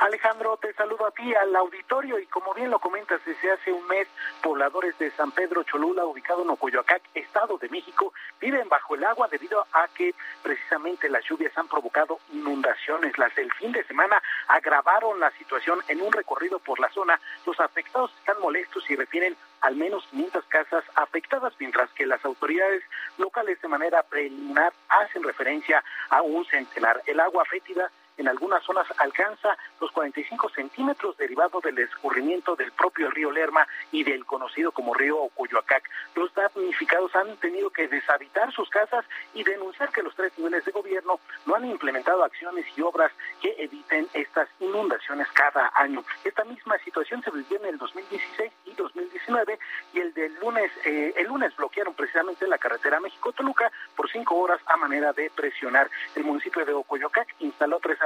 Alejandro, 0.00 0.56
te 0.58 0.72
saludo 0.74 1.06
a 1.06 1.10
ti, 1.10 1.34
al 1.34 1.56
auditorio, 1.56 2.20
y 2.20 2.26
como 2.26 2.54
bien 2.54 2.70
lo 2.70 2.78
comentas, 2.78 3.20
desde 3.24 3.50
hace 3.50 3.72
un 3.72 3.84
mes, 3.88 4.06
pobladores 4.42 4.96
de 4.98 5.10
San 5.10 5.32
Pedro 5.32 5.64
Cholula, 5.64 6.04
ubicado 6.04 6.42
en 6.42 6.50
Ocoyoacac, 6.50 7.02
Estado 7.14 7.58
de 7.58 7.68
México, 7.68 8.12
viven 8.40 8.68
bajo 8.68 8.94
el 8.94 9.02
agua 9.02 9.26
debido 9.28 9.66
a 9.72 9.88
que 9.88 10.14
precisamente 10.42 11.08
las 11.08 11.24
lluvias 11.24 11.56
han 11.58 11.66
provocado 11.66 12.20
inundaciones. 12.32 13.18
Las 13.18 13.34
del 13.34 13.52
fin 13.54 13.72
de 13.72 13.82
semana 13.84 14.22
agravaron 14.46 15.18
la 15.18 15.32
situación 15.32 15.80
en 15.88 16.00
un 16.00 16.12
recorrido 16.12 16.60
por 16.60 16.78
la 16.78 16.90
zona. 16.90 17.20
Los 17.44 17.58
afectados 17.58 18.12
están 18.20 18.40
molestos 18.40 18.88
y 18.88 18.94
refieren 18.94 19.36
al 19.62 19.74
menos 19.74 20.06
500 20.10 20.44
casas 20.44 20.84
afectadas, 20.94 21.54
mientras 21.58 21.90
que 21.90 22.06
las 22.06 22.24
autoridades 22.24 22.84
locales 23.16 23.60
de 23.60 23.66
manera 23.66 24.04
preliminar 24.04 24.72
hacen 24.88 25.24
referencia 25.24 25.82
a 26.10 26.22
un 26.22 26.44
centenar. 26.44 27.02
El 27.06 27.18
agua 27.18 27.44
fétida 27.44 27.90
en 28.18 28.28
algunas 28.28 28.62
zonas 28.64 28.86
alcanza 28.98 29.56
los 29.80 29.90
45 29.92 30.50
centímetros 30.50 31.16
derivado 31.16 31.60
del 31.60 31.78
escurrimiento 31.78 32.56
del 32.56 32.72
propio 32.72 33.10
río 33.10 33.30
Lerma 33.30 33.66
y 33.92 34.04
del 34.04 34.26
conocido 34.26 34.72
como 34.72 34.92
río 34.92 35.18
Ocoyoacac. 35.18 35.88
Los 36.14 36.32
damnificados 36.34 37.14
han 37.14 37.36
tenido 37.36 37.70
que 37.70 37.88
deshabitar 37.88 38.52
sus 38.52 38.68
casas 38.70 39.04
y 39.34 39.44
denunciar 39.44 39.90
que 39.90 40.02
los 40.02 40.14
tres 40.14 40.36
niveles 40.36 40.64
de 40.64 40.72
gobierno 40.72 41.20
no 41.46 41.54
han 41.54 41.64
implementado 41.64 42.24
acciones 42.24 42.66
y 42.76 42.82
obras 42.82 43.12
que 43.40 43.54
eviten 43.58 44.08
estas 44.12 44.48
inundaciones 44.60 45.28
cada 45.32 45.72
año. 45.74 46.04
Esta 46.24 46.44
misma 46.44 46.78
situación 46.78 47.22
se 47.22 47.30
vivió 47.30 47.58
en 47.58 47.66
el 47.66 47.78
2016 47.78 48.52
y 48.66 48.74
2019 48.74 49.58
y 49.92 50.00
el 50.00 50.12
del 50.14 50.34
lunes, 50.40 50.70
eh, 50.84 51.14
el 51.16 51.26
lunes 51.26 51.54
bloquearon 51.56 51.94
precisamente 51.94 52.46
la 52.46 52.58
carretera 52.58 53.00
México-Toluca 53.00 53.70
por 53.96 54.10
cinco 54.10 54.36
horas 54.36 54.60
a 54.66 54.76
manera 54.76 55.12
de 55.12 55.30
presionar. 55.30 55.90
El 56.14 56.24
municipio 56.24 56.64
de 56.64 56.72
Ocoyoacac 56.72 57.34
instaló 57.40 57.78
tres 57.80 58.00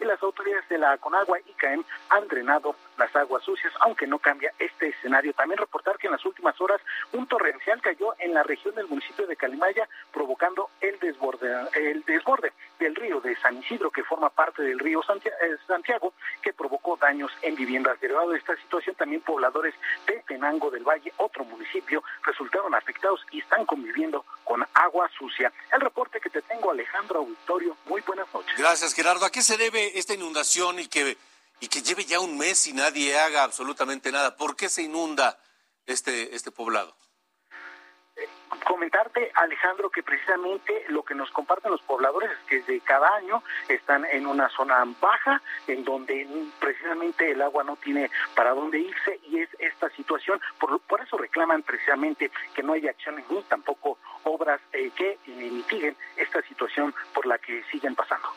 y 0.00 0.04
las 0.04 0.22
autoridades 0.22 0.68
de 0.68 0.78
la 0.78 0.96
Conagua 0.98 1.38
y 1.40 1.52
CAEM 1.52 1.84
han 2.10 2.28
drenado 2.28 2.74
las 2.96 3.14
aguas 3.16 3.42
sucias, 3.42 3.72
aunque 3.80 4.06
no 4.06 4.18
cambia 4.18 4.52
este 4.58 4.88
escenario. 4.88 5.32
También 5.32 5.58
reportar 5.58 5.98
que 5.98 6.06
en 6.06 6.12
las 6.12 6.24
últimas 6.24 6.60
horas 6.60 6.80
un 7.12 7.26
torrencial 7.26 7.80
cayó 7.80 8.14
en 8.18 8.34
la 8.34 8.42
región 8.42 8.74
del 8.74 8.86
municipio 8.86 9.26
de 9.26 9.36
Calimaya, 9.36 9.88
provocando 10.12 10.70
el 10.80 10.98
desborde, 10.98 11.48
el 11.74 12.02
desborde 12.04 12.52
del 12.78 12.94
río 12.94 13.20
de 13.20 13.36
San 13.36 13.58
Isidro, 13.58 13.90
que 13.90 14.04
forma 14.04 14.30
parte 14.30 14.62
del 14.62 14.78
río 14.78 15.00
eh, 15.00 15.56
Santiago, 15.66 16.12
que 16.42 16.52
provocó 16.52 16.96
daños 16.96 17.32
en 17.42 17.56
viviendas. 17.56 18.00
Derivado 18.00 18.30
de 18.30 18.38
esta 18.38 18.56
situación, 18.56 18.94
también 18.96 19.22
pobladores 19.22 19.74
de 20.06 20.22
Tenango 20.26 20.70
del 20.70 20.84
Valle, 20.84 21.12
otro 21.16 21.44
municipio, 21.44 22.02
resultaron 22.24 22.74
afectados 22.74 23.24
y 23.30 23.40
están 23.40 23.66
conviviendo 23.66 24.22
con 24.22 24.23
agua 24.94 25.10
sucia. 25.18 25.52
El 25.72 25.80
reporte 25.80 26.20
que 26.20 26.30
te 26.30 26.40
tengo, 26.42 26.70
Alejandro 26.70 27.18
Auditorio, 27.18 27.76
muy 27.86 28.00
buenas 28.02 28.32
noches. 28.32 28.56
Gracias, 28.56 28.94
Gerardo. 28.94 29.26
¿A 29.26 29.30
qué 29.30 29.42
se 29.42 29.56
debe 29.56 29.98
esta 29.98 30.14
inundación 30.14 30.78
y 30.78 30.86
que, 30.86 31.18
y 31.60 31.68
que 31.68 31.82
lleve 31.82 32.04
ya 32.04 32.20
un 32.20 32.38
mes 32.38 32.68
y 32.68 32.72
nadie 32.72 33.18
haga 33.18 33.42
absolutamente 33.42 34.12
nada? 34.12 34.36
¿Por 34.36 34.54
qué 34.54 34.68
se 34.68 34.82
inunda 34.82 35.38
este, 35.86 36.34
este 36.36 36.52
poblado? 36.52 36.96
Comentarte, 38.64 39.30
Alejandro, 39.34 39.90
que 39.90 40.02
precisamente 40.02 40.84
lo 40.88 41.04
que 41.04 41.14
nos 41.14 41.30
comparten 41.30 41.70
los 41.70 41.82
pobladores 41.82 42.30
es 42.30 42.38
que 42.46 42.72
de 42.72 42.80
cada 42.80 43.14
año 43.14 43.42
están 43.68 44.04
en 44.04 44.26
una 44.26 44.48
zona 44.50 44.84
baja, 45.00 45.40
en 45.66 45.84
donde 45.84 46.26
precisamente 46.58 47.30
el 47.30 47.42
agua 47.42 47.64
no 47.64 47.76
tiene 47.76 48.10
para 48.34 48.52
dónde 48.52 48.78
irse 48.78 49.20
y 49.28 49.38
es 49.38 49.48
esta 49.58 49.90
situación, 49.90 50.40
por, 50.58 50.80
por 50.80 51.00
eso 51.00 51.16
reclaman 51.16 51.62
precisamente 51.62 52.30
que 52.54 52.62
no 52.62 52.72
haya 52.72 52.90
acciones 52.90 53.24
ni 53.30 53.42
tampoco 53.42 53.98
obras 54.24 54.60
eh, 54.72 54.90
que 54.96 55.18
mitiguen 55.26 55.96
esta 56.16 56.42
situación 56.42 56.94
por 57.12 57.26
la 57.26 57.38
que 57.38 57.62
siguen 57.70 57.94
pasando. 57.94 58.28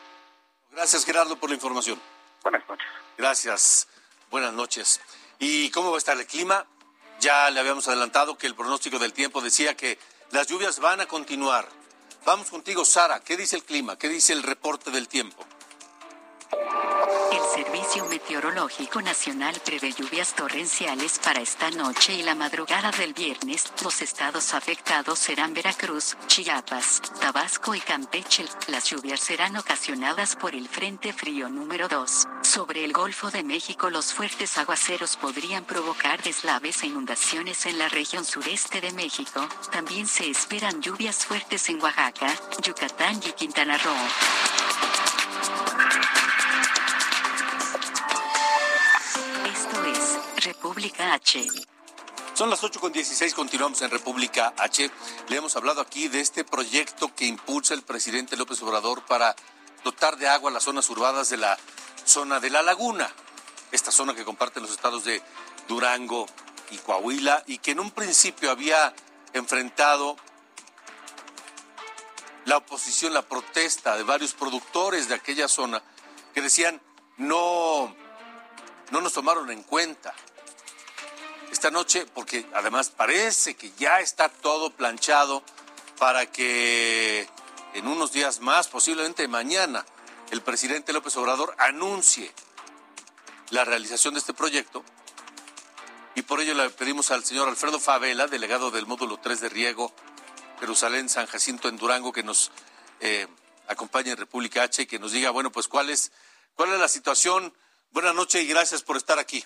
Gracias, 0.70 1.04
Gerardo, 1.04 1.36
por 1.36 1.50
la 1.50 1.56
información. 1.56 2.00
Buenas 2.42 2.68
noches. 2.68 2.86
Gracias. 3.16 3.88
Buenas 4.30 4.52
noches. 4.52 5.00
¿Y 5.38 5.70
cómo 5.70 5.90
va 5.90 5.96
a 5.96 5.98
estar 5.98 6.16
el 6.18 6.26
clima? 6.26 6.66
Ya 7.20 7.50
le 7.50 7.58
habíamos 7.60 7.88
adelantado 7.88 8.38
que 8.38 8.46
el 8.46 8.54
pronóstico 8.54 8.98
del 8.98 9.12
tiempo 9.12 9.40
decía 9.40 9.76
que 9.76 9.98
las 10.30 10.46
lluvias 10.46 10.78
van 10.78 11.00
a 11.00 11.06
continuar. 11.06 11.68
Vamos 12.24 12.50
contigo, 12.50 12.84
Sara. 12.84 13.20
¿Qué 13.20 13.36
dice 13.36 13.56
el 13.56 13.64
clima? 13.64 13.98
¿Qué 13.98 14.08
dice 14.08 14.32
el 14.32 14.42
reporte 14.42 14.90
del 14.90 15.08
tiempo? 15.08 15.44
El 16.50 17.64
Servicio 17.64 18.06
Meteorológico 18.06 19.02
Nacional 19.02 19.54
prevé 19.64 19.92
lluvias 19.92 20.34
torrenciales 20.34 21.18
para 21.18 21.40
esta 21.40 21.70
noche 21.70 22.14
y 22.14 22.22
la 22.22 22.34
madrugada 22.34 22.90
del 22.92 23.12
viernes. 23.12 23.70
Los 23.82 24.00
estados 24.00 24.54
afectados 24.54 25.18
serán 25.18 25.52
Veracruz, 25.52 26.16
Chiapas, 26.26 27.02
Tabasco 27.20 27.74
y 27.74 27.80
Campeche. 27.80 28.46
Las 28.68 28.84
lluvias 28.84 29.20
serán 29.20 29.56
ocasionadas 29.56 30.36
por 30.36 30.54
el 30.54 30.68
Frente 30.68 31.12
Frío 31.12 31.50
número 31.50 31.88
2. 31.88 32.26
Sobre 32.42 32.84
el 32.84 32.92
Golfo 32.92 33.30
de 33.30 33.42
México 33.42 33.90
los 33.90 34.14
fuertes 34.14 34.56
aguaceros 34.56 35.16
podrían 35.16 35.64
provocar 35.64 36.22
deslaves 36.22 36.82
e 36.82 36.86
inundaciones 36.86 37.66
en 37.66 37.78
la 37.78 37.88
región 37.88 38.24
sureste 38.24 38.80
de 38.80 38.92
México. 38.92 39.46
También 39.70 40.06
se 40.06 40.30
esperan 40.30 40.80
lluvias 40.80 41.26
fuertes 41.26 41.68
en 41.68 41.82
Oaxaca, 41.82 42.34
Yucatán 42.62 43.20
y 43.26 43.32
Quintana 43.32 43.76
Roo. 43.78 43.92
República 50.58 51.12
H. 51.12 51.46
Son 52.34 52.50
las 52.50 52.64
8 52.64 52.80
con 52.80 52.90
16, 52.90 53.32
continuamos 53.32 53.80
en 53.82 53.92
República 53.92 54.54
H. 54.56 54.90
Le 55.28 55.36
hemos 55.36 55.54
hablado 55.54 55.80
aquí 55.80 56.08
de 56.08 56.18
este 56.18 56.42
proyecto 56.42 57.14
que 57.14 57.26
impulsa 57.26 57.74
el 57.74 57.82
presidente 57.82 58.36
López 58.36 58.60
Obrador 58.62 59.02
para 59.06 59.36
dotar 59.84 60.16
de 60.16 60.26
agua 60.26 60.50
las 60.50 60.64
zonas 60.64 60.90
urbadas 60.90 61.28
de 61.28 61.36
la 61.36 61.56
zona 62.04 62.40
de 62.40 62.50
la 62.50 62.62
laguna, 62.62 63.08
esta 63.70 63.92
zona 63.92 64.16
que 64.16 64.24
comparten 64.24 64.64
los 64.64 64.72
estados 64.72 65.04
de 65.04 65.22
Durango 65.68 66.26
y 66.72 66.78
Coahuila 66.78 67.44
y 67.46 67.58
que 67.58 67.70
en 67.70 67.78
un 67.78 67.92
principio 67.92 68.50
había 68.50 68.92
enfrentado 69.34 70.16
la 72.46 72.56
oposición, 72.56 73.14
la 73.14 73.22
protesta 73.22 73.96
de 73.96 74.02
varios 74.02 74.34
productores 74.34 75.08
de 75.08 75.14
aquella 75.14 75.46
zona 75.46 75.80
que 76.34 76.42
decían 76.42 76.82
no, 77.16 77.94
no 78.90 79.00
nos 79.00 79.12
tomaron 79.12 79.52
en 79.52 79.62
cuenta 79.62 80.12
esta 81.50 81.70
noche, 81.70 82.06
porque 82.14 82.46
además 82.54 82.90
parece 82.90 83.56
que 83.56 83.72
ya 83.78 84.00
está 84.00 84.28
todo 84.28 84.70
planchado 84.70 85.42
para 85.98 86.26
que 86.26 87.28
en 87.74 87.86
unos 87.86 88.12
días 88.12 88.40
más, 88.40 88.68
posiblemente 88.68 89.26
mañana, 89.28 89.84
el 90.30 90.42
presidente 90.42 90.92
López 90.92 91.16
Obrador 91.16 91.54
anuncie 91.58 92.32
la 93.50 93.64
realización 93.64 94.14
de 94.14 94.20
este 94.20 94.34
proyecto. 94.34 94.84
Y 96.14 96.22
por 96.22 96.40
ello 96.40 96.54
le 96.54 96.70
pedimos 96.70 97.10
al 97.10 97.24
señor 97.24 97.48
Alfredo 97.48 97.78
Favela, 97.78 98.26
delegado 98.26 98.70
del 98.70 98.86
módulo 98.86 99.18
3 99.18 99.40
de 99.40 99.48
Riego, 99.48 99.92
Jerusalén, 100.60 101.08
San 101.08 101.26
Jacinto 101.26 101.68
en 101.68 101.76
Durango, 101.76 102.12
que 102.12 102.22
nos 102.22 102.50
eh, 103.00 103.26
acompañe 103.68 104.10
en 104.10 104.16
República 104.16 104.62
H 104.64 104.82
y 104.82 104.86
que 104.86 104.98
nos 104.98 105.12
diga, 105.12 105.30
bueno, 105.30 105.52
pues 105.52 105.68
cuál 105.68 105.90
es, 105.90 106.10
cuál 106.54 106.72
es 106.72 106.80
la 106.80 106.88
situación. 106.88 107.54
Buenas 107.90 108.14
noches 108.14 108.42
y 108.42 108.46
gracias 108.46 108.82
por 108.82 108.96
estar 108.96 109.18
aquí. 109.18 109.44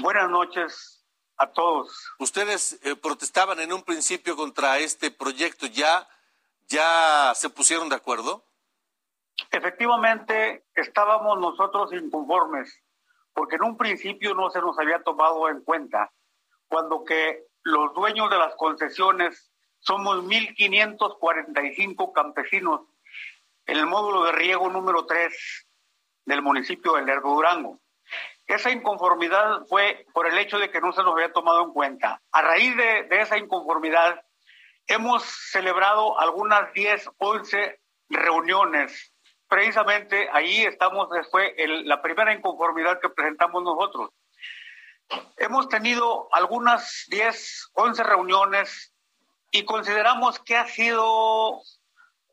Buenas 0.00 0.30
noches 0.30 1.04
a 1.36 1.50
todos. 1.52 2.12
Ustedes 2.18 2.78
eh, 2.82 2.96
protestaban 2.96 3.60
en 3.60 3.72
un 3.72 3.82
principio 3.82 4.36
contra 4.36 4.78
este 4.78 5.10
proyecto, 5.10 5.66
¿ya, 5.66 6.08
ya 6.66 7.32
se 7.34 7.50
pusieron 7.50 7.88
de 7.88 7.96
acuerdo? 7.96 8.44
Efectivamente, 9.50 10.64
estábamos 10.74 11.38
nosotros 11.40 11.92
inconformes, 11.92 12.82
porque 13.32 13.56
en 13.56 13.64
un 13.64 13.76
principio 13.76 14.34
no 14.34 14.50
se 14.50 14.60
nos 14.60 14.78
había 14.78 15.02
tomado 15.02 15.48
en 15.48 15.62
cuenta, 15.62 16.12
cuando 16.68 17.04
que 17.04 17.46
los 17.62 17.92
dueños 17.94 18.30
de 18.30 18.38
las 18.38 18.54
concesiones 18.56 19.50
somos 19.80 20.24
1.545 20.24 22.12
campesinos 22.12 22.82
en 23.66 23.76
el 23.78 23.86
módulo 23.86 24.24
de 24.24 24.32
riego 24.32 24.68
número 24.70 25.06
3 25.06 25.32
del 26.26 26.42
municipio 26.42 26.94
de 26.94 27.02
Lerdo 27.02 27.34
Durango. 27.34 27.80
Esa 28.46 28.70
inconformidad 28.70 29.64
fue 29.68 30.06
por 30.12 30.26
el 30.26 30.36
hecho 30.38 30.58
de 30.58 30.70
que 30.70 30.80
no 30.80 30.92
se 30.92 31.02
nos 31.02 31.14
había 31.14 31.32
tomado 31.32 31.64
en 31.64 31.72
cuenta. 31.72 32.20
A 32.30 32.42
raíz 32.42 32.76
de, 32.76 33.08
esa 33.10 33.38
inconformidad, 33.38 34.22
hemos 34.86 35.24
celebrado 35.24 36.20
algunas 36.20 36.72
10, 36.74 37.10
11 37.18 37.80
reuniones. 38.10 39.12
Precisamente 39.48 40.28
ahí 40.30 40.62
estamos, 40.62 41.08
fue 41.30 41.54
la 41.84 42.02
primera 42.02 42.34
inconformidad 42.34 43.00
que 43.00 43.08
presentamos 43.08 43.62
nosotros. 43.62 44.10
Hemos 45.36 45.68
tenido 45.68 46.28
algunas 46.32 47.04
10, 47.08 47.70
11 47.74 48.02
reuniones 48.02 48.94
y 49.52 49.64
consideramos 49.64 50.38
que 50.40 50.56
ha 50.56 50.66
sido 50.66 51.60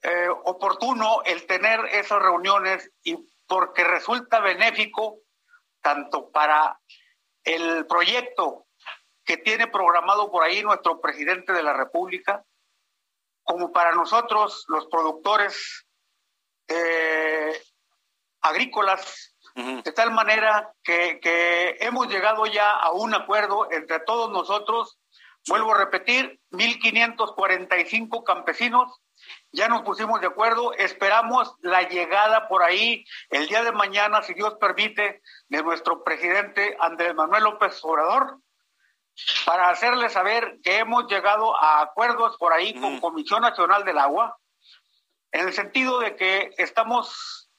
eh, 0.03 0.27
oportuno 0.43 1.21
el 1.25 1.45
tener 1.45 1.85
esas 1.91 2.21
reuniones 2.21 2.91
y 3.03 3.17
porque 3.47 3.83
resulta 3.83 4.39
benéfico 4.39 5.20
tanto 5.81 6.29
para 6.31 6.79
el 7.43 7.85
proyecto 7.87 8.67
que 9.23 9.37
tiene 9.37 9.67
programado 9.67 10.31
por 10.31 10.43
ahí 10.43 10.61
nuestro 10.61 10.99
presidente 10.99 11.53
de 11.53 11.63
la 11.63 11.73
República, 11.73 12.43
como 13.43 13.71
para 13.71 13.93
nosotros, 13.93 14.65
los 14.67 14.87
productores 14.87 15.85
eh, 16.67 17.61
agrícolas, 18.41 19.35
de 19.53 19.91
tal 19.91 20.11
manera 20.11 20.73
que, 20.81 21.19
que 21.19 21.75
hemos 21.81 22.07
llegado 22.07 22.45
ya 22.45 22.71
a 22.71 22.91
un 22.91 23.13
acuerdo 23.13 23.69
entre 23.71 23.99
todos 23.99 24.31
nosotros. 24.31 24.97
Vuelvo 25.47 25.73
a 25.73 25.79
repetir, 25.79 26.39
1.545 26.51 28.23
campesinos, 28.23 29.01
ya 29.51 29.67
nos 29.67 29.81
pusimos 29.81 30.21
de 30.21 30.27
acuerdo, 30.27 30.73
esperamos 30.73 31.55
la 31.61 31.83
llegada 31.83 32.47
por 32.47 32.63
ahí 32.63 33.05
el 33.29 33.47
día 33.47 33.63
de 33.63 33.71
mañana, 33.71 34.21
si 34.21 34.33
Dios 34.33 34.55
permite, 34.59 35.21
de 35.49 35.63
nuestro 35.63 36.03
presidente 36.03 36.77
Andrés 36.79 37.13
Manuel 37.15 37.43
López 37.43 37.79
Obrador, 37.83 38.39
para 39.45 39.69
hacerle 39.69 40.09
saber 40.09 40.59
que 40.63 40.77
hemos 40.77 41.07
llegado 41.07 41.55
a 41.61 41.81
acuerdos 41.81 42.37
por 42.37 42.53
ahí 42.53 42.79
con 42.79 42.99
Comisión 43.01 43.41
Nacional 43.41 43.83
del 43.83 43.97
Agua, 43.97 44.37
en 45.31 45.47
el 45.47 45.53
sentido 45.53 45.99
de 45.99 46.15
que 46.15 46.51
estamos 46.57 47.49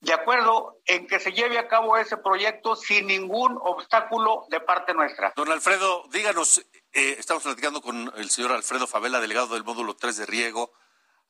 de 0.00 0.12
acuerdo 0.12 0.80
en 0.84 1.06
que 1.06 1.18
se 1.18 1.32
lleve 1.32 1.58
a 1.58 1.66
cabo 1.66 1.96
ese 1.96 2.18
proyecto 2.18 2.76
sin 2.76 3.06
ningún 3.06 3.58
obstáculo 3.62 4.44
de 4.50 4.60
parte 4.60 4.92
nuestra. 4.92 5.32
Don 5.34 5.50
Alfredo, 5.50 6.04
díganos, 6.10 6.58
eh, 6.92 7.16
estamos 7.18 7.42
platicando 7.42 7.80
con 7.80 8.12
el 8.16 8.28
señor 8.28 8.52
Alfredo 8.52 8.86
Favela, 8.86 9.20
delegado 9.20 9.54
del 9.54 9.64
módulo 9.64 9.96
3 9.96 10.18
de 10.18 10.26
riego, 10.26 10.72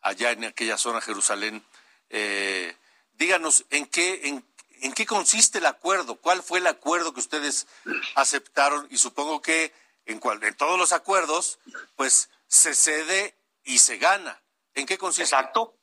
allá 0.04 0.30
en 0.30 0.44
aquella 0.44 0.78
zona, 0.78 1.00
Jerusalén. 1.00 1.64
Eh, 2.10 2.76
díganos, 3.14 3.64
¿en 3.70 3.86
qué, 3.86 4.28
en, 4.28 4.44
¿en 4.82 4.92
qué 4.92 5.06
consiste 5.06 5.58
el 5.58 5.66
acuerdo? 5.66 6.16
¿Cuál 6.16 6.42
fue 6.42 6.60
el 6.60 6.66
acuerdo 6.68 7.12
que 7.12 7.20
ustedes 7.20 7.66
aceptaron? 8.14 8.86
Y 8.90 8.98
supongo 8.98 9.42
que 9.42 9.72
en, 10.06 10.20
cual, 10.20 10.42
en 10.44 10.54
todos 10.56 10.78
los 10.78 10.92
acuerdos, 10.92 11.58
pues 11.96 12.30
se 12.46 12.74
cede 12.74 13.34
y 13.64 13.78
se 13.78 13.96
gana. 13.96 14.40
¿En 14.74 14.86
qué 14.86 14.98
consiste? 14.98 15.34
Exacto. 15.34 15.78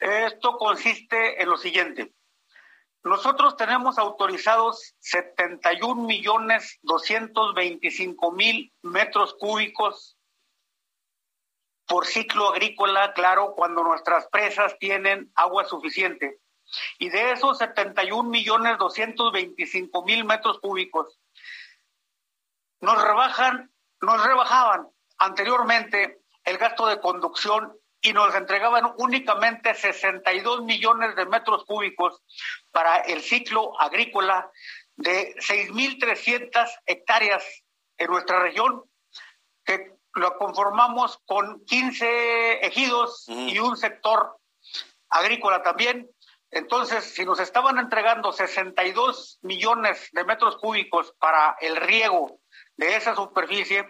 Esto 0.00 0.56
consiste 0.56 1.40
en 1.42 1.50
lo 1.50 1.58
siguiente. 1.58 2.14
Nosotros 3.04 3.56
tenemos 3.56 3.98
autorizados 3.98 4.94
71 5.00 6.02
millones 6.02 6.78
225 6.82 8.32
mil 8.32 8.72
metros 8.82 9.34
cúbicos 9.38 10.17
por 11.88 12.06
ciclo 12.06 12.50
agrícola, 12.50 13.14
claro, 13.14 13.54
cuando 13.56 13.82
nuestras 13.82 14.28
presas 14.28 14.78
tienen 14.78 15.32
agua 15.34 15.64
suficiente. 15.64 16.38
Y 16.98 17.08
de 17.08 17.32
esos 17.32 17.56
71 17.58 18.28
millones 18.28 18.76
225 18.78 20.04
mil 20.04 20.24
metros 20.24 20.60
cúbicos, 20.60 21.18
nos 22.80 23.02
rebajan, 23.02 23.72
nos 24.02 24.22
rebajaban 24.22 24.86
anteriormente 25.16 26.20
el 26.44 26.58
gasto 26.58 26.86
de 26.86 27.00
conducción 27.00 27.72
y 28.02 28.12
nos 28.12 28.34
entregaban 28.34 28.92
únicamente 28.98 29.74
62 29.74 30.62
millones 30.64 31.16
de 31.16 31.24
metros 31.24 31.64
cúbicos 31.64 32.22
para 32.70 32.98
el 32.98 33.22
ciclo 33.22 33.80
agrícola 33.80 34.50
de 34.94 35.34
6.300 35.36 36.68
hectáreas 36.86 37.44
en 37.96 38.10
nuestra 38.10 38.40
región, 38.40 38.84
que 39.64 39.97
lo 40.14 40.36
conformamos 40.36 41.18
con 41.26 41.64
15 41.64 42.66
ejidos 42.66 43.24
y 43.28 43.58
un 43.58 43.76
sector 43.76 44.38
agrícola 45.08 45.62
también. 45.62 46.10
Entonces, 46.50 47.04
si 47.04 47.24
nos 47.24 47.40
estaban 47.40 47.78
entregando 47.78 48.32
62 48.32 49.38
millones 49.42 50.08
de 50.12 50.24
metros 50.24 50.56
cúbicos 50.56 51.12
para 51.18 51.56
el 51.60 51.76
riego 51.76 52.40
de 52.76 52.96
esa 52.96 53.14
superficie, 53.14 53.86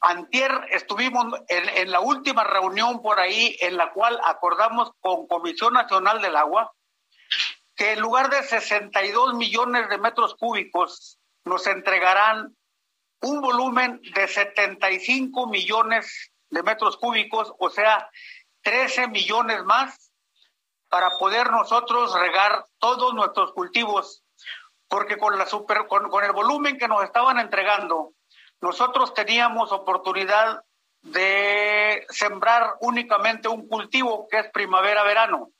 Antier 0.00 0.52
estuvimos 0.70 1.26
en, 1.48 1.90
la 1.90 2.00
última 2.00 2.44
reunión 2.44 3.00
por 3.00 3.18
ahí 3.18 3.56
en 3.60 3.76
la 3.76 3.90
cual 3.92 4.20
acordamos 4.24 4.92
con 5.00 5.26
Comisión 5.26 5.72
Nacional 5.72 6.20
del 6.20 6.36
Agua 6.36 6.72
que 7.74 7.92
en 7.92 8.00
lugar 8.00 8.28
de 8.28 8.42
62 8.42 9.34
millones 9.34 9.88
de 9.88 9.98
metros 9.98 10.36
cúbicos 10.36 11.18
nos 11.44 11.66
entregarán 11.66 12.54
un 13.20 13.40
volumen 13.40 14.00
de 14.14 14.28
75 14.28 15.46
millones 15.48 16.32
de 16.50 16.62
metros 16.62 16.96
cúbicos, 16.96 17.52
o 17.58 17.70
sea, 17.70 18.08
13 18.62 19.08
millones 19.08 19.64
más 19.64 20.12
para 20.88 21.10
poder 21.18 21.50
nosotros 21.50 22.14
regar 22.18 22.66
todos 22.78 23.14
nuestros 23.14 23.52
cultivos, 23.52 24.22
porque 24.88 25.16
con, 25.16 25.36
la 25.38 25.46
super, 25.46 25.86
con 25.86 26.24
el 26.24 26.32
volumen 26.32 26.78
que 26.78 26.88
nos 26.88 27.02
estaban 27.02 27.38
entregando, 27.38 28.12
nosotros 28.60 29.12
teníamos 29.14 29.72
oportunidad 29.72 30.62
de 31.04 32.06
sembrar 32.08 32.74
únicamente 32.80 33.48
un 33.48 33.68
cultivo 33.68 34.26
que 34.30 34.38
es 34.38 34.50
primavera-verano. 34.50 35.50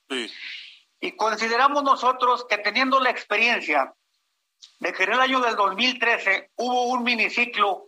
Y 1.01 1.13
consideramos 1.17 1.83
nosotros 1.83 2.47
que 2.49 2.59
teniendo 2.59 2.99
la 2.99 3.11
experiencia 3.11 3.93
de 4.79 4.93
que 4.93 5.05
en 5.05 5.13
el 5.13 5.21
año 5.21 5.41
del 5.41 5.57
2013 5.57 6.51
hubo 6.57 6.85
un 6.85 7.05
miniciclo 7.05 7.87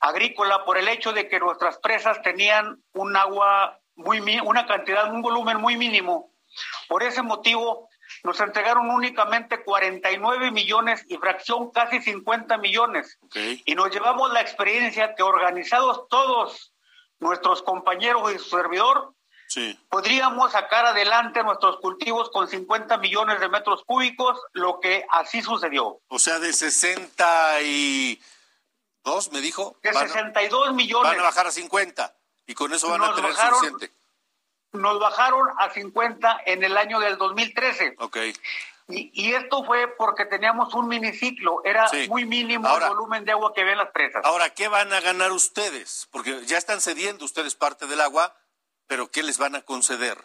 agrícola 0.00 0.64
por 0.64 0.76
el 0.76 0.88
hecho 0.88 1.12
de 1.12 1.28
que 1.28 1.40
nuestras 1.40 1.78
presas 1.78 2.20
tenían 2.22 2.82
un 2.92 3.16
agua 3.16 3.80
muy 3.96 4.20
una 4.44 4.66
cantidad, 4.66 5.12
un 5.12 5.22
volumen 5.22 5.58
muy 5.58 5.76
mínimo. 5.76 6.32
Por 6.88 7.02
ese 7.02 7.22
motivo 7.22 7.88
nos 8.22 8.40
entregaron 8.40 8.90
únicamente 8.90 9.62
49 9.62 10.50
millones 10.50 11.04
y 11.08 11.16
fracción 11.16 11.70
casi 11.70 12.00
50 12.00 12.58
millones. 12.58 13.18
Y 13.64 13.74
nos 13.74 13.90
llevamos 13.90 14.32
la 14.32 14.40
experiencia 14.40 15.14
que 15.14 15.22
organizados 15.22 16.08
todos 16.08 16.72
nuestros 17.20 17.62
compañeros 17.62 18.32
y 18.34 18.38
su 18.38 18.50
servidor, 18.56 19.13
podríamos 19.88 20.52
sacar 20.52 20.86
adelante 20.86 21.42
nuestros 21.42 21.78
cultivos 21.78 22.30
con 22.30 22.46
50 22.48 22.98
millones 22.98 23.40
de 23.40 23.48
metros 23.48 23.82
cúbicos, 23.84 24.40
lo 24.52 24.78
que 24.80 25.04
así 25.10 25.42
sucedió. 25.42 26.00
O 26.08 26.18
sea, 26.18 26.38
de 26.38 26.52
62, 26.52 29.32
me 29.32 29.40
dijo. 29.40 29.76
De 29.82 29.92
62 29.92 30.74
millones. 30.74 31.12
Van 31.12 31.20
a 31.20 31.24
bajar 31.24 31.46
a 31.46 31.50
50 31.50 32.14
y 32.46 32.54
con 32.54 32.72
eso 32.72 32.88
van 32.88 33.02
a 33.02 33.14
tener 33.14 33.34
suficiente 33.34 33.92
nos 34.74 34.98
bajaron 34.98 35.48
a 35.58 35.70
50 35.70 36.42
en 36.46 36.62
el 36.62 36.76
año 36.76 37.00
del 37.00 37.16
2013. 37.16 37.94
Ok. 37.98 38.18
Y, 38.88 39.10
y 39.14 39.32
esto 39.32 39.64
fue 39.64 39.88
porque 39.96 40.26
teníamos 40.26 40.74
un 40.74 40.88
miniciclo, 40.88 41.62
era 41.64 41.90
muy 42.08 42.26
mínimo 42.26 42.68
el 42.76 42.88
volumen 42.88 43.24
de 43.24 43.32
agua 43.32 43.54
que 43.54 43.64
ven 43.64 43.78
las 43.78 43.90
presas. 43.92 44.22
Ahora, 44.26 44.50
¿qué 44.50 44.68
van 44.68 44.92
a 44.92 45.00
ganar 45.00 45.32
ustedes? 45.32 46.06
Porque 46.10 46.44
ya 46.44 46.58
están 46.58 46.82
cediendo 46.82 47.24
ustedes 47.24 47.54
parte 47.54 47.86
del 47.86 48.02
agua, 48.02 48.36
pero 48.86 49.10
¿qué 49.10 49.22
les 49.22 49.38
van 49.38 49.54
a 49.56 49.62
conceder? 49.62 50.18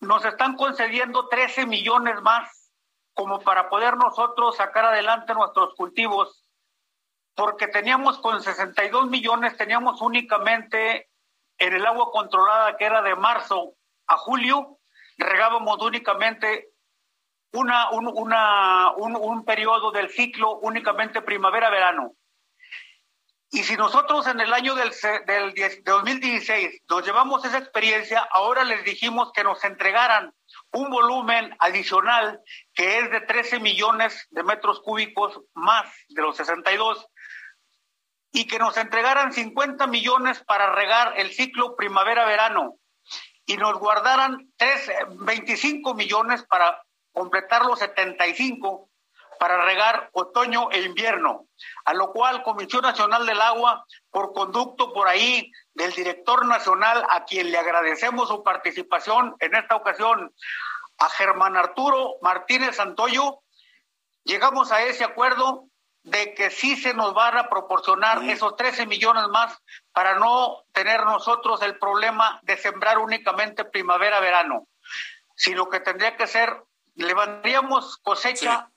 Nos 0.00 0.24
están 0.24 0.56
concediendo 0.56 1.28
13 1.28 1.66
millones 1.66 2.20
más 2.22 2.72
como 3.14 3.40
para 3.40 3.68
poder 3.68 3.96
nosotros 3.96 4.56
sacar 4.56 4.84
adelante 4.84 5.34
nuestros 5.34 5.74
cultivos, 5.74 6.48
porque 7.34 7.66
teníamos 7.66 8.18
con 8.18 8.40
62 8.40 9.10
millones, 9.10 9.56
teníamos 9.56 10.00
únicamente 10.00 11.10
en 11.58 11.72
el 11.72 11.84
agua 11.84 12.12
controlada 12.12 12.76
que 12.76 12.84
era 12.84 13.02
de 13.02 13.16
marzo 13.16 13.74
a 14.06 14.16
julio, 14.16 14.78
regábamos 15.16 15.82
únicamente 15.82 16.70
una, 17.52 17.90
un, 17.90 18.06
una, 18.06 18.92
un, 18.92 19.44
periodo 19.44 19.90
del 19.90 20.10
ciclo 20.10 20.58
únicamente 20.58 21.22
primavera-verano. 21.22 22.14
Y 23.50 23.62
si 23.62 23.76
nosotros 23.76 24.26
en 24.26 24.40
el 24.40 24.52
año 24.52 24.74
del, 24.74 24.92
del 25.26 25.82
2016 25.84 26.82
nos 26.88 27.06
llevamos 27.06 27.44
esa 27.44 27.58
experiencia, 27.58 28.20
ahora 28.30 28.64
les 28.64 28.84
dijimos 28.84 29.32
que 29.32 29.42
nos 29.42 29.64
entregaran 29.64 30.34
un 30.72 30.90
volumen 30.90 31.56
adicional 31.58 32.42
que 32.74 32.98
es 32.98 33.10
de 33.10 33.22
13 33.22 33.60
millones 33.60 34.26
de 34.30 34.42
metros 34.42 34.80
cúbicos 34.80 35.40
más 35.54 35.90
de 36.08 36.22
los 36.22 36.36
62 36.36 37.06
y 38.32 38.46
que 38.46 38.58
nos 38.58 38.76
entregaran 38.76 39.32
50 39.32 39.86
millones 39.86 40.44
para 40.44 40.74
regar 40.74 41.14
el 41.16 41.32
ciclo 41.32 41.74
primavera-verano 41.74 42.76
y 43.46 43.56
nos 43.56 43.78
guardaran 43.78 44.52
3, 44.56 44.90
25 45.20 45.94
millones 45.94 46.44
para 46.44 46.82
completar 47.12 47.64
los 47.64 47.78
75 47.78 48.87
para 49.38 49.64
regar 49.64 50.10
otoño 50.12 50.70
e 50.70 50.82
invierno, 50.82 51.46
a 51.84 51.94
lo 51.94 52.12
cual 52.12 52.42
Comisión 52.42 52.82
Nacional 52.82 53.26
del 53.26 53.40
Agua, 53.40 53.84
por 54.10 54.32
conducto 54.32 54.92
por 54.92 55.08
ahí 55.08 55.50
del 55.74 55.92
director 55.92 56.46
nacional, 56.46 57.04
a 57.10 57.24
quien 57.24 57.50
le 57.50 57.58
agradecemos 57.58 58.28
su 58.28 58.42
participación 58.42 59.36
en 59.40 59.54
esta 59.54 59.76
ocasión, 59.76 60.34
a 60.98 61.08
Germán 61.10 61.56
Arturo 61.56 62.16
Martínez 62.22 62.76
Santoyo, 62.76 63.40
llegamos 64.24 64.72
a 64.72 64.82
ese 64.82 65.04
acuerdo 65.04 65.64
de 66.02 66.34
que 66.34 66.50
sí 66.50 66.76
se 66.76 66.94
nos 66.94 67.12
van 67.14 67.36
a 67.36 67.48
proporcionar 67.48 68.22
esos 68.24 68.56
13 68.56 68.86
millones 68.86 69.28
más 69.28 69.58
para 69.92 70.18
no 70.18 70.64
tener 70.72 71.04
nosotros 71.04 71.60
el 71.62 71.78
problema 71.78 72.40
de 72.42 72.56
sembrar 72.56 72.98
únicamente 72.98 73.64
primavera-verano, 73.64 74.66
sino 75.34 75.68
que 75.68 75.80
tendría 75.80 76.16
que 76.16 76.26
ser, 76.26 76.62
levantaríamos 76.94 77.98
cosecha 77.98 78.70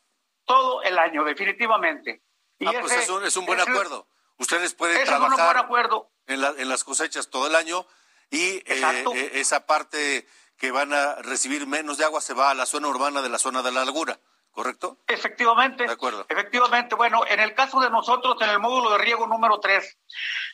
todo 0.46 0.82
el 0.84 0.98
año, 0.98 1.24
definitivamente. 1.24 2.22
Y 2.60 2.68
ah, 2.68 2.74
pues 2.80 2.94
es 2.94 3.38
un, 3.38 3.46
buen 3.46 3.60
acuerdo. 3.60 4.08
Ustedes 4.38 4.74
pueden 4.74 5.04
trabajar 5.06 5.58
acuerdo. 5.58 6.12
En, 6.28 6.44
en 6.44 6.70
las 6.70 6.84
cosechas 6.84 7.30
todo 7.30 7.48
el 7.48 7.56
año 7.56 7.86
y 8.32 8.40
eh, 8.40 8.64
eh, 8.66 9.32
esa 9.34 9.66
parte 9.66 10.26
que 10.58 10.72
van 10.72 10.94
a 10.94 11.16
recibir 11.16 11.68
menos 11.68 11.98
de 11.98 12.06
agua 12.06 12.22
se 12.22 12.34
va 12.34 12.50
a 12.50 12.54
la 12.54 12.66
zona 12.66 12.88
urbana 12.88 13.22
de 13.22 13.30
la 13.30 13.38
zona 13.38 13.62
de 13.62 13.72
la 13.72 13.84
laguna, 13.84 14.18
¿correcto? 14.52 15.00
Efectivamente. 15.08 15.86
De 15.86 15.92
acuerdo. 15.92 16.26
Efectivamente. 16.30 16.96
Bueno, 16.96 17.26
en 17.28 17.42
el 17.42 17.54
caso 17.54 17.82
de 17.82 17.90
nosotros, 17.90 18.38
en 18.40 18.50
el 18.50 18.60
módulo 18.60 18.92
de 18.92 19.00
riego 19.00 19.28
número 19.28 19.60
3, 19.60 19.98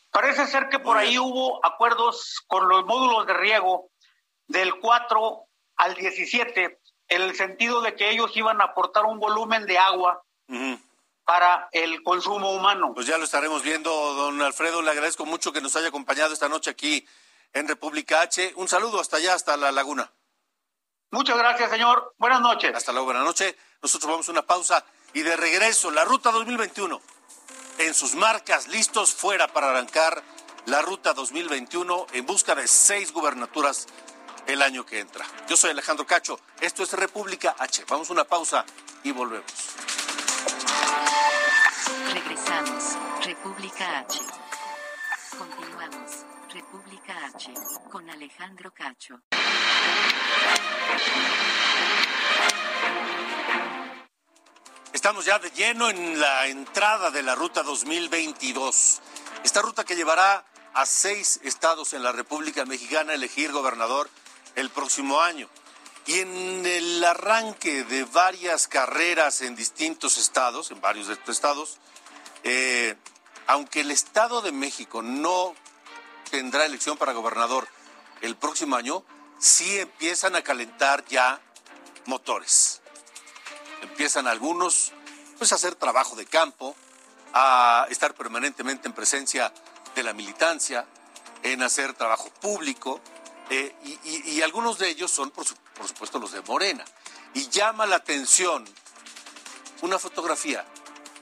parece 0.10 0.48
ser 0.48 0.70
que 0.70 0.80
por 0.80 0.98
ahí 0.98 1.20
hubo 1.20 1.64
acuerdos 1.64 2.44
con 2.48 2.68
los 2.68 2.84
módulos 2.86 3.28
de 3.28 3.34
riego 3.34 3.92
del 4.48 4.80
4 4.80 5.44
al 5.76 5.94
17, 5.94 6.80
en 7.10 7.22
el 7.22 7.36
sentido 7.36 7.82
de 7.82 7.96
que 7.96 8.10
ellos 8.10 8.36
iban 8.36 8.62
a 8.62 8.66
aportar 8.66 9.06
un 9.06 9.20
volumen 9.20 9.66
de 9.66 9.78
agua 9.78 10.24
para 11.26 11.70
el 11.72 12.04
consumo 12.04 12.52
humano. 12.52 12.94
Pues 12.94 13.08
ya 13.08 13.18
lo 13.18 13.26
estaremos 13.26 13.62
viendo, 13.64 13.92
don 14.14 14.42
Alfredo. 14.42 14.82
Le 14.82 14.92
agradezco 14.92 15.26
mucho 15.26 15.52
que 15.52 15.62
nos 15.62 15.76
haya 15.76 15.90
acompañado 15.90 16.34
esta 16.34 16.50
noche 16.50 16.70
aquí 16.70 17.06
en 17.54 17.68
República 17.68 18.22
H. 18.22 18.54
Un 18.56 18.68
saludo 18.68 19.00
hasta 19.00 19.18
allá, 19.18 19.34
hasta 19.34 19.58
la 19.58 19.72
laguna. 19.72 20.12
Muchas 21.12 21.38
gracias, 21.38 21.70
señor. 21.70 22.14
Buenas 22.18 22.42
noches. 22.42 22.74
Hasta 22.76 22.92
luego, 22.92 23.06
buenas 23.06 23.24
noches. 23.24 23.56
Nosotros 23.82 24.12
vamos 24.12 24.28
a 24.28 24.32
una 24.32 24.46
pausa 24.46 24.86
y 25.14 25.22
de 25.22 25.36
regreso, 25.38 25.92
la 25.92 26.06
ruta 26.06 26.32
2021. 26.32 27.02
En 27.80 27.94
sus 27.94 28.16
marcas, 28.16 28.68
listos 28.68 29.14
fuera 29.14 29.48
para 29.48 29.70
arrancar 29.70 30.24
la 30.66 30.82
ruta 30.82 31.14
2021 31.14 32.08
en 32.14 32.26
busca 32.26 32.56
de 32.56 32.68
seis 32.68 33.14
gubernaturas 33.14 33.88
el 34.48 34.62
año 34.62 34.86
que 34.86 35.00
entra. 35.00 35.26
Yo 35.48 35.58
soy 35.58 35.72
Alejandro 35.72 36.08
Cacho. 36.08 36.40
Esto 36.62 36.84
es 36.84 36.94
República 36.94 37.56
H. 37.60 37.84
Vamos 37.88 38.10
a 38.10 38.14
una 38.14 38.24
pausa 38.24 38.66
y 39.04 39.12
volvemos. 39.12 39.52
Regresamos. 42.14 42.98
República 43.24 44.00
H. 44.00 44.20
Continuamos. 45.38 46.12
República 46.54 47.26
H. 47.36 47.54
Con 47.92 48.10
Alejandro 48.10 48.72
Cacho. 48.74 49.20
Estamos 54.94 55.26
ya 55.26 55.40
de 55.40 55.52
lleno 55.52 55.90
en 55.90 56.20
la 56.20 56.48
entrada 56.48 57.12
de 57.12 57.22
la 57.22 57.36
ruta 57.36 57.64
2022. 57.64 59.02
Esta 59.44 59.62
ruta 59.62 59.84
que 59.84 59.96
llevará 59.96 60.46
a 60.74 60.86
seis 60.86 61.40
estados 61.44 61.94
en 61.94 62.04
la 62.04 62.12
República 62.12 62.66
Mexicana 62.66 63.12
a 63.12 63.16
elegir 63.16 63.52
gobernador 63.52 64.10
el 64.58 64.70
próximo 64.72 65.22
año. 65.22 65.48
Y 66.08 66.20
en 66.20 66.66
el 66.66 67.04
arranque 67.04 67.84
de 67.84 68.04
varias 68.06 68.68
carreras 68.68 69.42
en 69.42 69.56
distintos 69.56 70.18
estados, 70.18 70.72
en 70.72 70.82
varios 70.82 71.08
de 71.08 71.14
estos 71.14 71.36
estados, 71.36 71.78
eh, 72.44 72.96
aunque 73.46 73.82
el 73.82 73.92
Estado 73.92 74.42
de 74.42 74.52
México 74.52 75.02
no 75.02 75.54
tendrá 76.32 76.66
elección 76.66 76.98
para 76.98 77.14
gobernador 77.14 77.68
el 78.22 78.36
próximo 78.36 78.76
año, 78.76 79.04
sí 79.38 79.80
empiezan 79.80 80.36
a 80.36 80.42
calentar 80.42 81.06
ya 81.06 81.40
motores. 82.06 82.82
Empiezan 83.84 84.28
algunos 84.28 84.92
pues 85.38 85.52
a 85.52 85.56
hacer 85.56 85.76
trabajo 85.76 86.16
de 86.16 86.26
campo, 86.26 86.76
a 87.34 87.86
estar 87.90 88.16
permanentemente 88.16 88.88
en 88.88 88.94
presencia 88.94 89.54
de 89.94 90.04
la 90.04 90.14
militancia, 90.14 90.88
en 91.44 91.62
hacer 91.62 91.94
trabajo 91.94 92.30
público, 92.42 93.00
eh, 93.50 93.76
y, 94.04 94.42
algunos 94.42 94.78
de 94.78 94.90
ellos 94.90 95.12
son, 95.12 95.32
por, 95.32 95.46
por 95.76 95.88
supuesto, 95.88 96.20
los 96.20 96.32
de 96.32 96.42
Morena. 96.42 96.84
Y 97.34 97.48
llama 97.50 97.86
la 97.86 97.98
atención 97.98 98.66
una 99.82 100.00
fotografía 100.00 100.66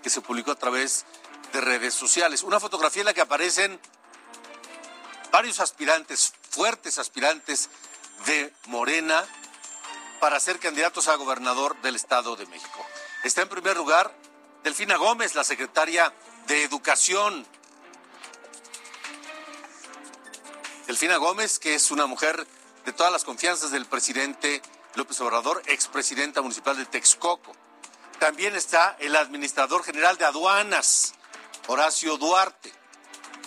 que 0.02 0.10
se 0.10 0.22
publicó 0.22 0.52
a 0.52 0.56
través 0.56 1.06
de 1.54 1.62
redes 1.62 1.94
sociales, 1.94 2.44
una 2.44 2.60
fotografía 2.60 3.02
en 3.02 3.08
la 3.08 3.14
que 3.14 3.22
aparecen 3.22 3.80
varios 5.32 5.60
aspirantes, 5.60 6.34
fuertes 6.50 6.98
aspirantes 6.98 7.70
de 8.26 8.54
Morena 8.68 9.26
para 10.20 10.40
ser 10.40 10.60
candidatos 10.60 11.08
a 11.08 11.16
gobernador 11.16 11.80
del 11.82 11.96
Estado 11.96 12.36
de 12.36 12.46
México. 12.46 12.86
Está 13.24 13.42
en 13.42 13.50
primer 13.50 13.76
lugar 13.78 14.16
Delfina 14.64 14.96
Gómez, 14.96 15.36
la 15.36 15.44
secretaria 15.44 16.14
de 16.48 16.64
Educación. 16.64 17.46
Delfina 20.88 21.18
Gómez, 21.18 21.58
que 21.58 21.74
es 21.74 21.90
una 21.90 22.06
mujer 22.06 22.46
de 22.86 22.94
todas 22.94 23.12
las 23.12 23.24
confianzas 23.24 23.72
del 23.72 23.88
presidente 23.88 24.62
López 24.94 25.20
Obrador, 25.22 25.64
expresidenta 25.66 26.44
municipal 26.44 26.78
de 26.78 26.86
Texcoco. 26.86 27.54
También 28.20 28.56
está 28.56 28.96
el 29.00 29.16
administrador 29.16 29.84
general 29.84 30.18
de 30.18 30.26
aduanas, 30.26 31.16
Horacio 31.66 32.18
Duarte, 32.18 32.72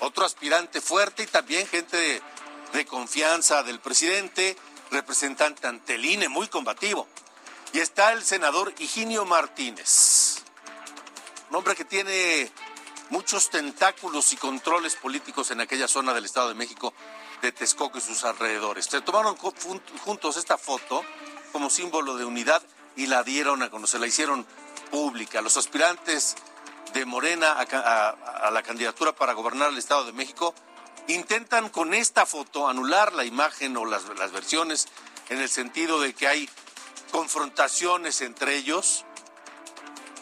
otro 0.01 0.25
aspirante 0.25 0.81
fuerte 0.81 1.23
y 1.23 1.27
también 1.27 1.65
gente 1.69 2.21
de, 2.73 2.87
confianza 2.87 3.63
del 3.63 3.79
presidente, 3.79 4.57
representante 4.91 5.69
ante 5.69 5.95
el 5.95 6.05
INE, 6.05 6.29
muy 6.29 6.49
combativo. 6.49 7.07
Y 7.73 7.79
está 7.79 8.13
el 8.15 8.25
senador 8.25 8.75
Higinio 8.79 9.25
Martínez, 9.25 10.43
un 11.51 11.57
hombre 11.57 11.77
que 11.77 11.85
tiene 11.85 12.51
muchos 13.11 13.49
tentáculos 13.49 14.33
y 14.33 14.37
controles 14.37 14.97
políticos 14.97 15.53
en 15.53 15.61
aquella 15.61 15.87
zona 15.87 16.13
del 16.13 16.25
Estado 16.25 16.49
de 16.49 16.55
México, 16.55 16.93
de 17.43 17.53
Texcoco 17.53 17.99
y 17.99 18.01
sus 18.01 18.25
alrededores. 18.25 18.87
Se 18.87 19.01
tomaron 19.01 19.37
juntos 19.37 20.37
esta 20.37 20.59
foto 20.59 21.03
como 21.53 21.71
símbolo 21.71 22.17
de 22.17 22.25
unidad 22.25 22.63
y 22.97 23.07
la 23.07 23.23
dieron 23.23 23.63
a 23.63 23.71
conocer, 23.71 24.01
la 24.01 24.07
hicieron 24.07 24.47
pública. 24.91 25.41
Los 25.41 25.57
aspirantes 25.57 26.37
de 26.93 27.05
Morena 27.05 27.53
a, 27.53 28.51
la 28.51 28.63
candidatura 28.63 29.13
para 29.13 29.35
gobernar 29.35 29.71
el 29.71 29.79
Estado 29.79 30.05
de 30.05 30.13
México 30.13 30.55
intentan 31.07 31.69
con 31.69 31.95
esta 31.95 32.27
foto 32.27 32.69
anular 32.69 33.13
la 33.13 33.25
imagen 33.25 33.77
o 33.77 33.85
las, 33.85 34.05
las 34.19 34.33
versiones 34.33 34.89
en 35.29 35.41
el 35.41 35.49
sentido 35.49 36.01
de 36.01 36.15
que 36.15 36.27
hay 36.27 36.49
confrontaciones 37.11 38.21
entre 38.21 38.57
ellos 38.57 39.05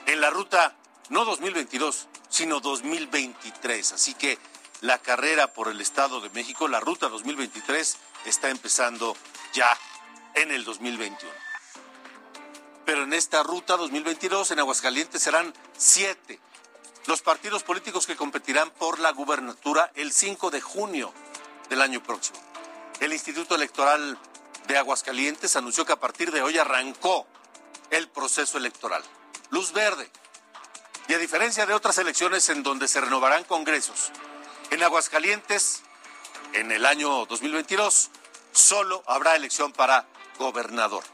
en 0.06 0.20
la 0.20 0.30
ruta 0.30 0.76
no 1.08 1.24
2022, 1.24 2.08
sino 2.28 2.60
2023. 2.60 3.92
Así 3.92 4.14
que 4.14 4.38
la 4.86 4.98
carrera 5.00 5.52
por 5.52 5.68
el 5.68 5.80
Estado 5.80 6.20
de 6.20 6.30
México, 6.30 6.68
la 6.68 6.78
ruta 6.78 7.08
2023, 7.08 7.96
está 8.24 8.50
empezando 8.50 9.16
ya 9.52 9.68
en 10.34 10.52
el 10.52 10.64
2021. 10.64 11.32
Pero 12.84 13.02
en 13.02 13.12
esta 13.12 13.42
ruta 13.42 13.76
2022 13.76 14.52
en 14.52 14.60
Aguascalientes 14.60 15.20
serán 15.20 15.52
siete 15.76 16.38
los 17.06 17.20
partidos 17.20 17.64
políticos 17.64 18.06
que 18.06 18.14
competirán 18.14 18.70
por 18.70 19.00
la 19.00 19.10
gubernatura 19.10 19.90
el 19.96 20.12
5 20.12 20.50
de 20.50 20.60
junio 20.60 21.12
del 21.68 21.82
año 21.82 22.00
próximo. 22.00 22.38
El 23.00 23.12
Instituto 23.12 23.56
Electoral 23.56 24.16
de 24.68 24.78
Aguascalientes 24.78 25.56
anunció 25.56 25.84
que 25.84 25.94
a 25.94 26.00
partir 26.00 26.30
de 26.30 26.42
hoy 26.42 26.58
arrancó 26.58 27.26
el 27.90 28.08
proceso 28.08 28.56
electoral. 28.56 29.02
Luz 29.50 29.72
verde. 29.72 30.10
Y 31.08 31.14
a 31.14 31.18
diferencia 31.18 31.66
de 31.66 31.74
otras 31.74 31.98
elecciones 31.98 32.48
en 32.48 32.64
donde 32.64 32.88
se 32.88 33.00
renovarán 33.00 33.44
congresos, 33.44 34.10
en 34.70 34.82
Aguascalientes, 34.82 35.82
en 36.52 36.72
el 36.72 36.86
año 36.86 37.26
2022, 37.26 38.10
solo 38.52 39.02
habrá 39.06 39.36
elección 39.36 39.72
para 39.72 40.06
gobernador. 40.38 41.04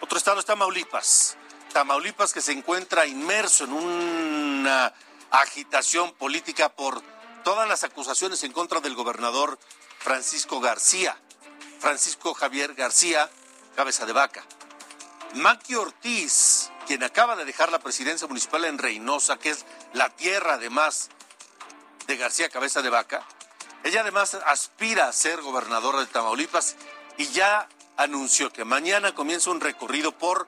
Otro 0.00 0.18
estado 0.18 0.40
es 0.40 0.46
Tamaulipas. 0.46 1.36
Tamaulipas 1.72 2.32
que 2.32 2.42
se 2.42 2.52
encuentra 2.52 3.06
inmerso 3.06 3.64
en 3.64 3.72
una 3.72 4.92
agitación 5.30 6.12
política 6.14 6.68
por 6.68 7.02
todas 7.44 7.68
las 7.68 7.84
acusaciones 7.84 8.42
en 8.44 8.52
contra 8.52 8.80
del 8.80 8.94
gobernador 8.94 9.58
Francisco 9.98 10.60
García, 10.60 11.16
Francisco 11.78 12.34
Javier 12.34 12.74
García, 12.74 13.30
cabeza 13.74 14.04
de 14.04 14.12
vaca. 14.12 14.44
Maqui 15.34 15.76
Ortiz, 15.76 16.70
quien 16.86 17.02
acaba 17.02 17.36
de 17.36 17.46
dejar 17.46 17.72
la 17.72 17.78
presidencia 17.78 18.28
municipal 18.28 18.64
en 18.66 18.78
Reynosa, 18.78 19.38
que 19.38 19.50
es 19.50 19.64
la 19.94 20.10
tierra 20.10 20.54
además 20.54 21.08
de 22.12 22.18
García 22.18 22.50
Cabeza 22.50 22.82
de 22.82 22.90
Vaca, 22.90 23.26
ella 23.84 24.02
además 24.02 24.34
aspira 24.34 25.08
a 25.08 25.12
ser 25.12 25.40
gobernadora 25.40 26.00
de 26.00 26.06
Tamaulipas 26.06 26.76
y 27.16 27.26
ya 27.28 27.66
anunció 27.96 28.52
que 28.52 28.66
mañana 28.66 29.14
comienza 29.14 29.50
un 29.50 29.62
recorrido 29.62 30.12
por 30.12 30.46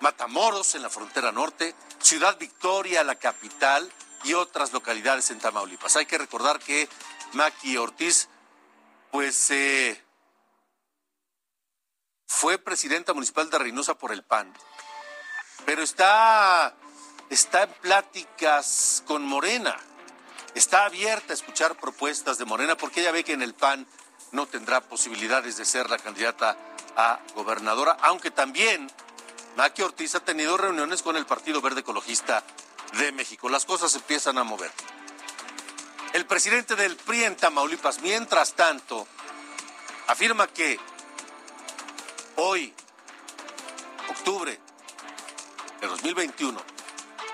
Matamoros 0.00 0.74
en 0.74 0.80
la 0.80 0.88
frontera 0.88 1.32
norte, 1.32 1.74
Ciudad 2.00 2.38
Victoria, 2.38 3.04
la 3.04 3.16
capital, 3.16 3.92
y 4.24 4.32
otras 4.32 4.72
localidades 4.72 5.30
en 5.30 5.38
Tamaulipas. 5.38 5.96
Hay 5.96 6.06
que 6.06 6.16
recordar 6.16 6.58
que 6.60 6.88
Maki 7.34 7.76
Ortiz, 7.76 8.30
pues, 9.10 9.50
eh, 9.50 10.02
fue 12.26 12.56
presidenta 12.56 13.12
municipal 13.12 13.50
de 13.50 13.58
Reynosa 13.58 13.98
por 13.98 14.12
el 14.12 14.22
PAN, 14.22 14.50
pero 15.66 15.82
está, 15.82 16.74
está 17.28 17.64
en 17.64 17.72
pláticas 17.74 19.04
con 19.06 19.24
Morena, 19.24 19.76
está 20.54 20.84
abierta 20.84 21.32
a 21.32 21.34
escuchar 21.34 21.76
propuestas 21.76 22.38
de 22.38 22.44
Morena 22.44 22.76
porque 22.76 23.00
ella 23.00 23.12
ve 23.12 23.24
que 23.24 23.32
en 23.32 23.42
el 23.42 23.54
PAN 23.54 23.86
no 24.32 24.46
tendrá 24.46 24.80
posibilidades 24.80 25.56
de 25.56 25.64
ser 25.64 25.90
la 25.90 25.98
candidata 25.98 26.56
a 26.96 27.20
gobernadora, 27.34 27.96
aunque 28.02 28.30
también 28.30 28.90
Maki 29.56 29.82
Ortiz 29.82 30.14
ha 30.14 30.20
tenido 30.20 30.56
reuniones 30.56 31.02
con 31.02 31.16
el 31.16 31.26
Partido 31.26 31.60
Verde 31.60 31.80
Ecologista 31.80 32.42
de 32.98 33.12
México. 33.12 33.48
Las 33.48 33.64
cosas 33.64 33.94
empiezan 33.94 34.38
a 34.38 34.44
mover. 34.44 34.70
El 36.12 36.26
presidente 36.26 36.76
del 36.76 36.96
PRI 36.96 37.24
en 37.24 37.36
Tamaulipas, 37.36 38.00
mientras 38.00 38.54
tanto, 38.54 39.06
afirma 40.08 40.46
que 40.46 40.78
hoy, 42.36 42.72
octubre 44.08 44.58
de 45.80 45.86
2021, 45.86 46.60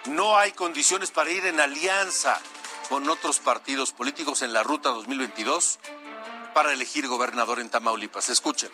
no 0.07 0.39
hay 0.39 0.53
condiciones 0.53 1.11
para 1.11 1.31
ir 1.31 1.45
en 1.47 1.61
alianza 1.61 2.41
con 2.89 3.09
otros 3.09 3.39
partidos 3.39 3.93
políticos 3.93 4.43
en 4.43 4.53
la 4.53 4.63
ruta 4.63 4.91
2022 4.91 5.79
para 6.55 6.73
elegir 6.73 7.07
gobernador 7.07 7.61
en 7.61 7.69
Tamaulipas. 7.71 8.29
Escuchen. 8.31 8.71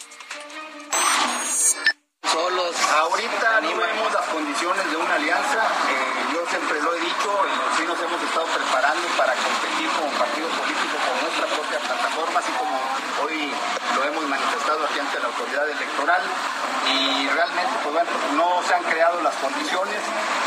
Solos. 2.23 2.75
Ahorita 2.99 3.61
no 3.61 3.77
vemos 3.77 4.13
las 4.13 4.27
condiciones 4.27 4.91
de 4.91 4.97
una 4.97 5.15
alianza. 5.15 5.63
Eh, 5.91 6.33
yo 6.33 6.47
siempre 6.49 6.81
lo 6.83 6.95
he 6.95 7.01
dicho 7.01 7.31
y 7.47 7.77
sí 7.77 7.83
nos 7.87 7.99
hemos 8.01 8.21
estado 8.23 8.47
preparando 8.47 9.07
para 9.19 9.35
competir 9.35 9.89
como 9.99 10.11
partido 10.19 10.49
político 10.49 10.97
con 11.05 11.15
nuestra 11.23 11.47
propia 11.47 11.79
plataforma, 11.79 12.39
así 12.41 12.53
como 12.59 12.75
hoy 13.23 13.53
lo 13.95 14.05
hemos 14.05 14.25
manifestado 14.27 14.85
aquí 14.87 14.99
ante 14.99 15.21
la 15.21 15.27
autoridad 15.27 15.69
electoral. 15.69 16.23
Y 16.91 17.29
realmente, 17.29 17.75
pues 17.83 17.95
bueno, 17.95 18.11
no 18.37 18.63
se 18.67 18.75
han 18.75 18.83
creado 18.85 19.21
las 19.23 19.35
condiciones. 19.37 20.01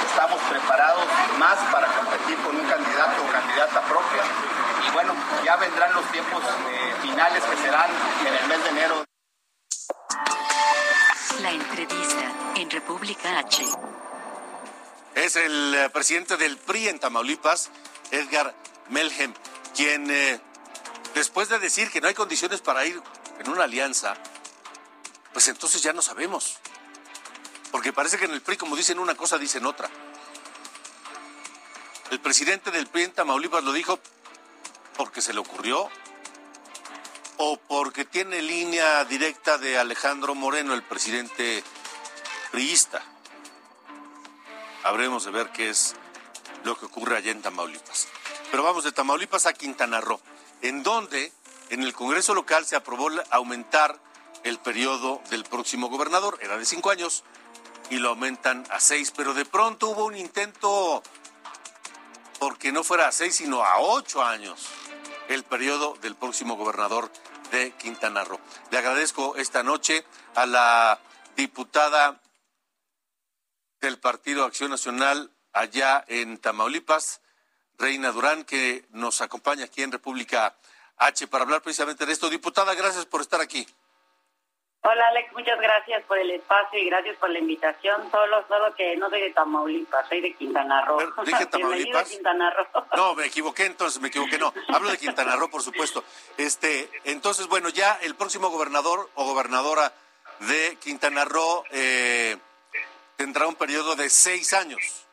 Estamos 0.10 0.40
preparados 0.50 1.06
más 1.38 1.58
para 1.72 1.88
competir 1.88 2.38
con 2.44 2.56
un 2.56 2.66
candidato 2.66 3.24
o 3.24 3.32
candidata 3.32 3.82
propia. 3.82 4.24
Y 4.88 4.92
bueno, 4.92 5.14
ya 5.44 5.56
vendrán 5.56 5.94
los 5.94 6.12
tiempos 6.12 6.44
eh, 6.44 6.96
finales 7.02 7.44
que 7.44 7.58
serán 7.58 7.90
en 8.26 8.34
el 8.34 8.48
mes 8.48 8.64
de 8.64 8.70
enero. 8.70 9.06
La 11.42 11.52
entrevista 11.52 12.32
en 12.56 12.70
República 12.70 13.40
H. 13.40 13.66
Es 15.16 15.36
el 15.36 15.76
eh, 15.76 15.90
presidente 15.90 16.38
del 16.38 16.58
PRI 16.58 16.90
en 16.90 17.00
Tamaulipas, 17.00 17.70
Edgar 18.12 18.56
Melhem, 18.90 19.34
quien 19.76 20.10
eh, 20.10 20.40
después 21.14 21.50
de 21.50 21.60
decir 21.60 21.90
que 21.92 22.02
no 22.02 22.08
hay 22.08 22.14
condiciones 22.14 22.62
para 22.62 22.86
ir 22.86 23.02
en 23.40 23.50
una 23.50 23.64
alianza, 23.64 24.16
pues 25.34 25.48
entonces 25.48 25.82
ya 25.82 25.94
no 25.94 26.02
sabemos. 26.02 26.58
Porque 27.72 27.94
parece 27.94 28.18
que 28.18 28.26
en 28.26 28.32
el 28.32 28.42
PRI, 28.42 28.58
como 28.58 28.76
dicen 28.76 29.00
una 29.00 29.16
cosa, 29.16 29.38
dicen 29.38 29.66
otra. 29.66 29.90
El 32.10 32.20
presidente 32.22 32.72
del 32.72 32.88
PRI 32.88 33.04
en 33.04 33.12
Tamaulipas 33.12 33.64
lo 33.64 33.74
dijo 33.74 34.00
porque 34.98 35.22
se 35.22 35.34
le 35.34 35.40
ocurrió 35.40 35.90
o 37.38 37.58
porque 37.68 38.04
tiene 38.04 38.42
línea 38.42 39.06
directa 39.06 39.58
de 39.60 39.78
Alejandro 39.78 40.34
Moreno, 40.34 40.74
el 40.74 40.82
presidente 40.82 41.64
priista. 42.52 43.04
Habremos 44.84 45.24
de 45.26 45.32
ver 45.32 45.52
qué 45.52 45.70
es 45.70 45.96
lo 46.64 46.76
que 46.78 46.88
ocurre 46.88 47.18
allá 47.18 47.32
en 47.32 47.44
Tamaulipas. 47.44 48.08
Pero 48.50 48.64
vamos 48.64 48.84
de 48.84 48.92
Tamaulipas 48.92 49.46
a 49.46 49.54
Quintana 49.54 50.02
Roo, 50.02 50.20
en 50.62 50.82
donde 50.82 51.32
en 51.70 51.84
el 51.84 51.94
Congreso 51.94 52.34
local 52.34 52.66
se 52.66 52.76
aprobó 52.76 53.10
aumentar 53.30 54.00
el 54.44 54.58
periodo 54.58 55.22
del 55.30 55.44
próximo 55.44 55.90
gobernador. 55.90 56.40
Era 56.42 56.58
de 56.58 56.66
cinco 56.66 56.90
años 56.90 57.24
y 57.92 57.98
lo 57.98 58.10
aumentan 58.10 58.66
a 58.72 58.80
seis, 58.80 59.14
pero 59.16 59.36
de 59.36 59.46
pronto 59.46 59.90
hubo 59.90 60.06
un 60.06 60.16
intento 60.16 61.04
porque 62.40 62.72
no 62.72 62.84
fuera 62.84 63.08
a 63.08 63.12
seis, 63.12 63.36
sino 63.36 63.64
a 63.64 63.80
ocho 63.80 64.24
años 64.24 64.68
el 65.28 65.44
periodo 65.44 65.96
del 66.02 66.16
próximo 66.16 66.56
gobernador 66.56 67.12
de 67.52 67.72
Quintana 67.72 68.24
Roo. 68.24 68.40
Le 68.72 68.78
agradezco 68.78 69.36
esta 69.36 69.64
noche 69.64 70.06
a 70.36 70.46
la 70.46 71.00
diputada 71.36 72.22
del 73.80 74.00
Partido 74.00 74.44
Acción 74.46 74.72
Nacional 74.72 75.32
allá 75.54 76.04
en 76.08 76.38
Tamaulipas, 76.38 77.22
Reina 77.78 78.12
Durán, 78.12 78.44
que 78.44 78.86
nos 78.90 79.22
acompaña 79.22 79.66
aquí 79.66 79.84
en 79.84 79.92
República 79.92 80.56
H 80.98 81.28
para 81.28 81.44
hablar 81.44 81.62
precisamente 81.62 82.06
de 82.06 82.14
esto. 82.14 82.30
Diputada, 82.30 82.74
gracias 82.74 83.06
por 83.06 83.22
estar 83.22 83.40
aquí. 83.40 83.68
Hola 84.90 85.06
Alex, 85.10 85.34
muchas 85.34 85.60
gracias 85.60 86.02
por 86.04 86.18
el 86.18 86.32
espacio 86.32 86.80
y 86.80 86.86
gracias 86.86 87.18
por 87.18 87.30
la 87.30 87.40
invitación. 87.40 88.10
Solo, 88.10 88.48
solo 88.48 88.74
que 88.74 88.96
no 88.96 89.10
soy 89.10 89.20
de 89.20 89.32
Tamaulipas, 89.32 90.08
soy 90.08 90.22
de 90.22 90.34
Quintana 90.34 90.86
Roo. 90.86 90.98
¿Dije 91.26 91.46
Tamaulipas? 91.52 92.08
Quintana 92.08 92.50
Roo. 92.52 92.86
No, 92.96 93.14
me 93.14 93.26
equivoqué, 93.26 93.66
entonces 93.66 94.02
me 94.02 94.08
equivoqué, 94.08 94.38
no. 94.38 94.54
Hablo 94.70 94.90
de 94.90 94.98
Quintana 94.98 95.36
Roo, 95.36 95.50
por 95.50 95.62
supuesto. 95.62 96.06
Este, 96.38 96.90
entonces, 97.04 97.48
bueno, 97.48 97.68
ya 97.68 98.00
el 98.02 98.16
próximo 98.16 98.50
gobernador 98.50 99.10
o 99.16 99.26
gobernadora 99.26 99.92
de 100.40 100.78
Quintana 100.82 101.26
Roo 101.26 101.66
eh, 101.72 102.38
tendrá 103.18 103.46
un 103.46 103.56
periodo 103.56 103.98
de 103.98 104.10
seis 104.10 104.54
años. 104.54 105.06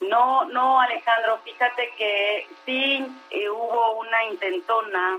No, 0.00 0.44
no, 0.44 0.78
Alejandro, 0.82 1.40
fíjate 1.44 1.94
que 1.96 2.46
sí 2.66 3.06
eh, 3.30 3.48
hubo 3.48 4.00
una 4.00 4.24
intentona 4.24 5.18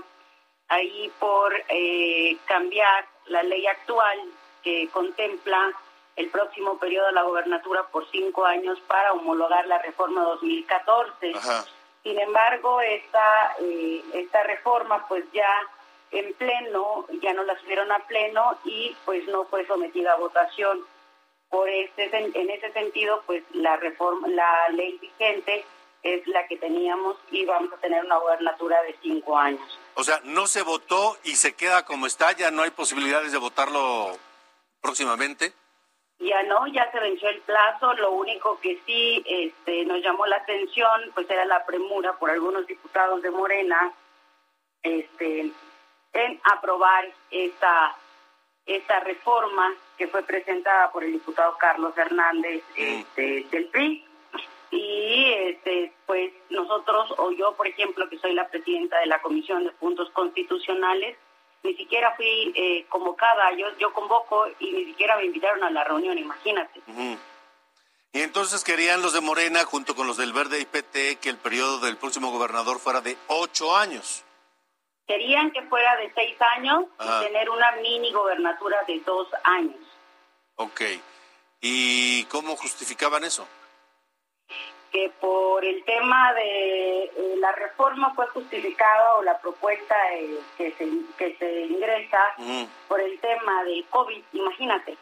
ahí 0.68 1.12
por 1.18 1.52
eh, 1.68 2.36
cambiar 2.46 3.06
la 3.26 3.42
ley 3.42 3.66
actual 3.66 4.18
que 4.62 4.88
contempla 4.88 5.72
el 6.16 6.30
próximo 6.30 6.78
periodo 6.78 7.06
de 7.06 7.12
la 7.12 7.22
gobernatura 7.22 7.86
por 7.88 8.08
cinco 8.10 8.44
años 8.44 8.78
para 8.86 9.12
homologar 9.12 9.66
la 9.66 9.78
reforma 9.78 10.22
2014. 10.22 11.34
Sin 12.02 12.18
embargo, 12.20 12.80
esta, 12.80 13.56
eh, 13.60 14.02
esta 14.14 14.42
reforma 14.44 15.06
pues 15.08 15.24
ya 15.32 15.48
en 16.10 16.32
pleno, 16.34 17.06
ya 17.22 17.32
no 17.32 17.42
la 17.44 17.58
subieron 17.58 17.90
a 17.90 17.98
pleno 18.06 18.56
y 18.64 18.96
pues 19.04 19.26
no 19.26 19.44
fue 19.44 19.66
sometida 19.66 20.12
a 20.12 20.16
votación. 20.16 20.80
Por 21.50 21.68
este, 21.68 22.10
en 22.16 22.50
ese 22.50 22.72
sentido, 22.72 23.22
pues 23.26 23.42
la 23.52 23.76
reforma, 23.76 24.28
la 24.28 24.68
ley 24.70 24.98
vigente 24.98 25.64
es 26.02 26.26
la 26.26 26.46
que 26.46 26.56
teníamos 26.56 27.16
y 27.30 27.44
vamos 27.44 27.72
a 27.72 27.76
tener 27.78 28.04
una 28.04 28.18
gobernatura 28.18 28.82
de 28.82 28.96
cinco 29.02 29.36
años. 29.36 29.78
O 29.96 30.04
sea, 30.04 30.20
no 30.24 30.46
se 30.46 30.62
votó 30.62 31.16
y 31.24 31.36
se 31.36 31.54
queda 31.54 31.84
como 31.84 32.06
está, 32.06 32.32
ya 32.32 32.50
no 32.50 32.62
hay 32.62 32.70
posibilidades 32.70 33.32
de 33.32 33.38
votarlo 33.38 34.18
próximamente. 34.80 35.52
Ya 36.18 36.42
no, 36.44 36.66
ya 36.68 36.90
se 36.90 37.00
venció 37.00 37.28
el 37.28 37.40
plazo. 37.40 37.92
Lo 37.94 38.12
único 38.12 38.58
que 38.60 38.80
sí 38.86 39.22
este, 39.26 39.84
nos 39.84 40.00
llamó 40.02 40.26
la 40.26 40.36
atención, 40.36 41.10
pues 41.14 41.28
era 41.28 41.44
la 41.44 41.64
premura 41.66 42.14
por 42.14 42.30
algunos 42.30 42.66
diputados 42.66 43.22
de 43.22 43.30
Morena, 43.30 43.92
este, 44.82 45.52
en 46.12 46.40
aprobar 46.44 47.10
esta 47.30 47.96
esta 48.66 49.00
reforma 49.00 49.74
que 49.98 50.08
fue 50.08 50.22
presentada 50.22 50.90
por 50.90 51.04
el 51.04 51.12
diputado 51.12 51.56
Carlos 51.58 51.96
Hernández 51.98 52.62
mm. 52.70 52.80
este, 52.80 53.46
del 53.50 53.66
PRI 53.66 54.03
y 54.74 55.32
este 55.32 55.92
pues 56.06 56.32
nosotros 56.50 57.14
o 57.18 57.30
yo 57.32 57.54
por 57.54 57.68
ejemplo 57.68 58.08
que 58.08 58.18
soy 58.18 58.34
la 58.34 58.48
presidenta 58.48 58.98
de 58.98 59.06
la 59.06 59.22
comisión 59.22 59.64
de 59.64 59.70
puntos 59.70 60.10
constitucionales 60.10 61.16
ni 61.62 61.74
siquiera 61.76 62.14
fui 62.16 62.52
eh, 62.54 62.84
convocada. 62.88 63.52
Yo 63.56 63.66
yo 63.78 63.92
convoco 63.92 64.46
y 64.58 64.72
ni 64.72 64.84
siquiera 64.86 65.16
me 65.16 65.24
invitaron 65.24 65.62
a 65.64 65.70
la 65.70 65.84
reunión 65.84 66.18
imagínate. 66.18 66.80
Y 68.12 68.20
entonces 68.20 68.62
querían 68.64 69.00
los 69.00 69.12
de 69.12 69.20
Morena 69.20 69.64
junto 69.64 69.94
con 69.94 70.06
los 70.06 70.16
del 70.16 70.32
Verde 70.32 70.60
y 70.60 70.66
PT 70.66 71.16
que 71.16 71.30
el 71.30 71.36
periodo 71.36 71.78
del 71.80 71.96
próximo 71.96 72.30
gobernador 72.30 72.78
fuera 72.78 73.00
de 73.00 73.16
ocho 73.28 73.76
años. 73.76 74.24
Querían 75.06 75.50
que 75.52 75.62
fuera 75.62 75.96
de 75.96 76.12
seis 76.14 76.36
años 76.56 76.84
y 76.98 77.24
tener 77.24 77.50
una 77.50 77.72
mini 77.82 78.12
gobernatura 78.12 78.78
de 78.86 79.00
dos 79.00 79.28
años. 79.44 79.76
Ok. 80.56 80.80
¿Y 81.60 82.24
cómo 82.24 82.56
justificaban 82.56 83.24
eso? 83.24 83.46
Que 84.94 85.10
por 85.20 85.64
el 85.64 85.82
tema 85.82 86.32
de 86.34 87.02
eh, 87.02 87.34
la 87.38 87.50
reforma 87.50 88.14
fue 88.14 88.28
justificada 88.28 89.16
o 89.16 89.24
la 89.24 89.36
propuesta 89.40 89.96
eh, 90.14 90.38
que, 90.56 90.70
se, 90.70 90.88
que 91.18 91.36
se 91.36 91.62
ingresa 91.62 92.36
por 92.86 93.00
el 93.00 93.18
tema 93.18 93.64
de 93.64 93.84
COVID, 93.90 94.22
imagínate, 94.34 94.96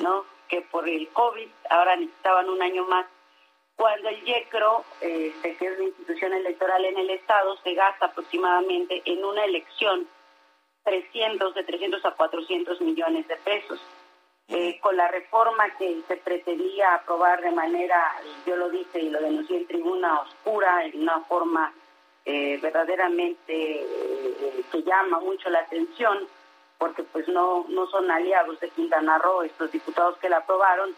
¿no? 0.00 0.24
Que 0.48 0.62
por 0.62 0.88
el 0.88 1.06
COVID 1.08 1.46
ahora 1.68 1.94
necesitaban 1.96 2.48
un 2.48 2.62
año 2.62 2.86
más. 2.86 3.04
Cuando 3.76 4.08
el 4.08 4.24
YECRO, 4.24 4.82
este, 5.02 5.56
que 5.56 5.66
es 5.66 5.78
la 5.78 5.84
institución 5.84 6.32
electoral 6.32 6.82
en 6.86 6.96
el 6.96 7.10
Estado, 7.10 7.54
se 7.62 7.74
gasta 7.74 8.06
aproximadamente 8.06 9.02
en 9.04 9.22
una 9.26 9.44
elección 9.44 10.08
300, 10.84 11.54
de 11.54 11.64
300 11.64 12.02
a 12.02 12.12
400 12.12 12.80
millones 12.80 13.28
de 13.28 13.36
pesos. 13.36 13.78
Eh, 14.48 14.78
con 14.80 14.94
la 14.96 15.08
reforma 15.08 15.70
que 15.78 16.02
se 16.06 16.18
pretendía 16.18 16.94
aprobar 16.94 17.40
de 17.40 17.50
manera, 17.50 18.14
yo 18.44 18.56
lo 18.56 18.68
dije 18.68 19.00
y 19.00 19.08
lo 19.08 19.20
denuncié 19.20 19.56
en 19.56 19.66
tribuna 19.66 20.20
oscura, 20.20 20.84
en 20.84 21.00
una 21.00 21.20
forma 21.20 21.72
eh, 22.26 22.58
verdaderamente 22.60 23.36
eh, 23.48 24.64
que 24.70 24.82
llama 24.82 25.20
mucho 25.20 25.48
la 25.48 25.60
atención, 25.60 26.28
porque 26.76 27.02
pues 27.04 27.26
no, 27.28 27.64
no 27.68 27.86
son 27.86 28.10
aliados 28.10 28.60
de 28.60 28.68
Quintana 28.68 29.16
Roo 29.16 29.42
estos 29.42 29.72
diputados 29.72 30.18
que 30.18 30.28
la 30.28 30.38
aprobaron, 30.38 30.94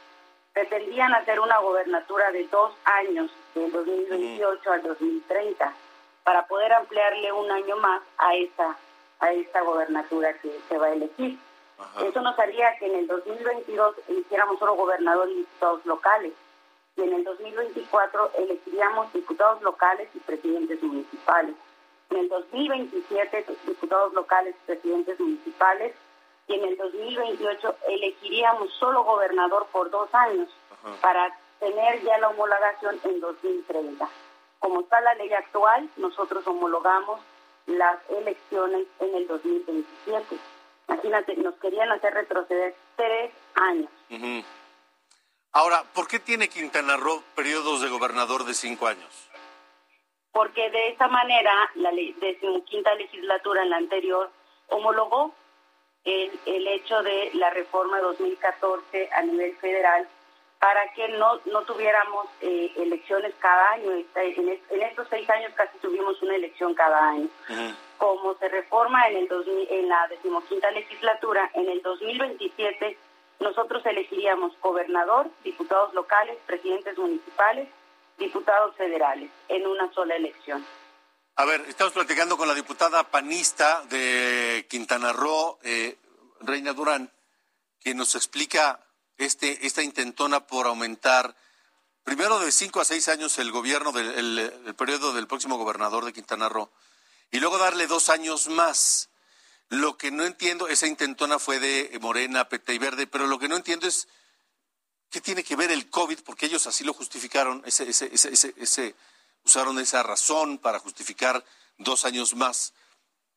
pretendían 0.53 1.15
hacer 1.15 1.39
una 1.39 1.59
gobernatura 1.59 2.33
de 2.33 2.49
dos 2.49 2.73
años, 2.85 3.31
del 3.55 3.71
2028 3.71 4.73
al 4.73 4.83
2030, 4.83 5.73
para 6.25 6.47
poder 6.49 6.73
ampliarle 6.73 7.31
un 7.31 7.49
año 7.53 7.77
más 7.77 8.03
a 8.19 8.35
esta, 8.35 8.77
a 9.21 9.33
esta 9.33 9.61
gobernatura 9.61 10.33
que 10.35 10.51
se 10.69 10.79
va 10.79 10.87
a 10.87 10.93
elegir. 10.95 11.39
Eso 12.03 12.21
nos 12.21 12.39
haría 12.39 12.77
que 12.79 12.87
en 12.87 12.95
el 12.95 13.07
2022 13.07 13.97
eligiéramos 14.09 14.59
solo 14.59 14.75
gobernador 14.75 15.29
y 15.31 15.37
diputados 15.37 15.85
locales. 15.85 16.33
Y 16.97 17.03
en 17.03 17.13
el 17.13 17.25
2024 17.25 18.31
elegiríamos 18.39 19.13
diputados 19.13 19.61
locales 19.63 20.09
y 20.15 20.19
presidentes 20.21 20.83
municipales. 20.83 21.55
En 22.11 22.19
el 22.19 22.29
2027, 22.29 23.45
diputados 23.67 24.15
locales, 24.15 24.55
presidentes 24.65 25.21
municipales, 25.21 25.95
y 26.49 26.55
en 26.55 26.65
el 26.65 26.77
2028 26.77 27.77
elegiríamos 27.89 28.73
solo 28.75 29.05
gobernador 29.05 29.67
por 29.73 29.91
dos 29.91 30.09
años 30.15 30.49
para 31.01 31.37
tener 31.59 32.03
ya 32.03 32.19
la 32.19 32.29
homologación 32.29 32.99
en 33.05 33.21
2030. 33.21 34.09
Como 34.61 34.81
está 34.81 35.01
la 35.01 35.15
ley 35.15 35.33
actual, 35.33 35.89
nosotros 35.97 36.47
homologamos 36.47 37.21
las 37.67 37.99
elecciones 38.11 38.87
en 39.01 39.15
el 39.15 39.27
2027. 39.27 40.39
Imagínate, 40.89 41.37
nos 41.37 41.55
querían 41.57 41.91
hacer 41.91 42.15
retroceder 42.15 42.75
tres 42.97 43.33
años. 43.55 43.91
Ahora, 45.53 45.85
¿por 45.95 46.07
qué 46.07 46.19
tiene 46.19 46.49
Quintana 46.49 46.97
Roo 46.97 47.23
periodos 47.35 47.81
de 47.83 47.89
gobernador 47.89 48.45
de 48.45 48.55
cinco 48.55 48.87
años? 48.87 49.29
Porque 50.33 50.71
de 50.71 50.91
esa 50.91 51.09
manera 51.09 51.53
la 51.77 51.91
decimoquinta 52.21 52.95
legislatura 52.95 53.63
en 53.63 53.71
la 53.71 53.79
anterior 53.79 54.31
homologó 54.69 55.35
el, 56.05 56.31
el 56.45 56.69
hecho 56.69 57.03
de 57.03 57.31
la 57.35 57.51
reforma 57.51 58.01
2014 58.01 59.11
a 59.13 59.23
nivel 59.23 59.57
federal 59.57 60.07
para 60.59 60.93
que 60.95 61.09
no, 61.09 61.41
no 61.47 61.63
tuviéramos 61.63 62.27
eh, 62.41 62.73
elecciones 62.77 63.35
cada 63.39 63.73
año. 63.73 63.93
En, 63.93 64.49
en, 64.71 64.83
estos 64.83 65.07
seis 65.09 65.29
años 65.31 65.53
casi 65.55 65.79
tuvimos 65.79 66.21
una 66.23 66.37
elección 66.37 66.75
cada 66.75 67.09
año. 67.11 67.29
Como 67.99 68.37
se 68.39 68.49
reforma 68.49 69.09
en, 69.09 69.17
el 69.17 69.29
en 69.71 69.89
la 69.89 70.07
decimoquinta 70.09 70.71
legislatura, 70.71 71.51
en 71.55 71.69
el 71.69 71.83
2027 71.83 72.99
nosotros 73.41 73.85
elegiríamos 73.85 74.53
gobernador, 74.61 75.31
diputados 75.45 75.93
locales, 75.95 76.39
presidentes 76.47 76.97
municipales, 76.97 77.69
diputados 78.19 78.75
federales, 78.77 79.31
en 79.49 79.67
una 79.67 79.93
sola 79.93 80.17
elección. 80.17 80.65
A 81.37 81.45
ver, 81.45 81.61
estamos 81.69 81.93
platicando 81.93 82.39
con 82.39 82.49
la 82.49 82.55
diputada 82.55 83.05
panista 83.05 83.83
de 83.91 84.67
Quintana 84.71 85.13
Roo, 85.13 85.59
eh, 85.63 85.99
Reina 86.41 86.73
Durán, 86.73 87.13
quien 87.83 87.99
nos 87.99 88.15
explica 88.15 88.81
este, 89.19 89.67
esta 89.67 89.83
intentona 89.83 90.47
por 90.47 90.67
aumentar 90.67 91.37
primero 92.05 92.39
de 92.39 92.53
cinco 92.53 92.81
a 92.81 92.85
seis 92.85 93.09
años 93.09 93.39
el 93.39 93.53
gobierno 93.53 93.93
del 93.93 94.39
el, 94.39 94.75
periodo 94.77 95.13
del 95.13 95.27
próximo 95.27 95.59
gobernador 95.59 96.05
de 96.05 96.13
Quintana 96.13 96.49
Roo 96.49 96.71
y 97.31 97.41
luego 97.41 97.59
darle 97.59 97.87
dos 97.87 98.09
años 98.09 98.49
más. 98.49 99.11
Lo 99.69 99.97
que 99.97 100.11
no 100.11 100.25
entiendo, 100.25 100.69
esa 100.69 100.87
intentona 100.87 101.39
fue 101.39 101.59
de 101.59 101.99
Morena, 102.01 102.49
PT 102.49 102.75
y 102.75 102.79
Verde, 102.79 103.07
pero 103.07 103.27
lo 103.27 103.39
que 103.39 103.49
no 103.49 103.57
entiendo 103.57 103.87
es 103.87 104.09
qué 105.11 105.21
tiene 105.21 105.43
que 105.43 105.57
ver 105.57 105.71
el 105.71 105.91
COVID, 105.91 106.21
porque 106.25 106.47
ellos 106.47 106.67
así 106.67 106.85
lo 106.85 106.93
justificaron, 106.93 107.63
ese, 107.67 107.89
ese, 107.89 108.09
ese, 108.13 108.55
ese 108.57 108.95
usaron 109.45 109.79
esa 109.79 110.03
razón 110.03 110.59
para 110.59 110.79
justificar 110.79 111.43
dos 111.79 112.05
años 112.05 112.35
más. 112.35 112.75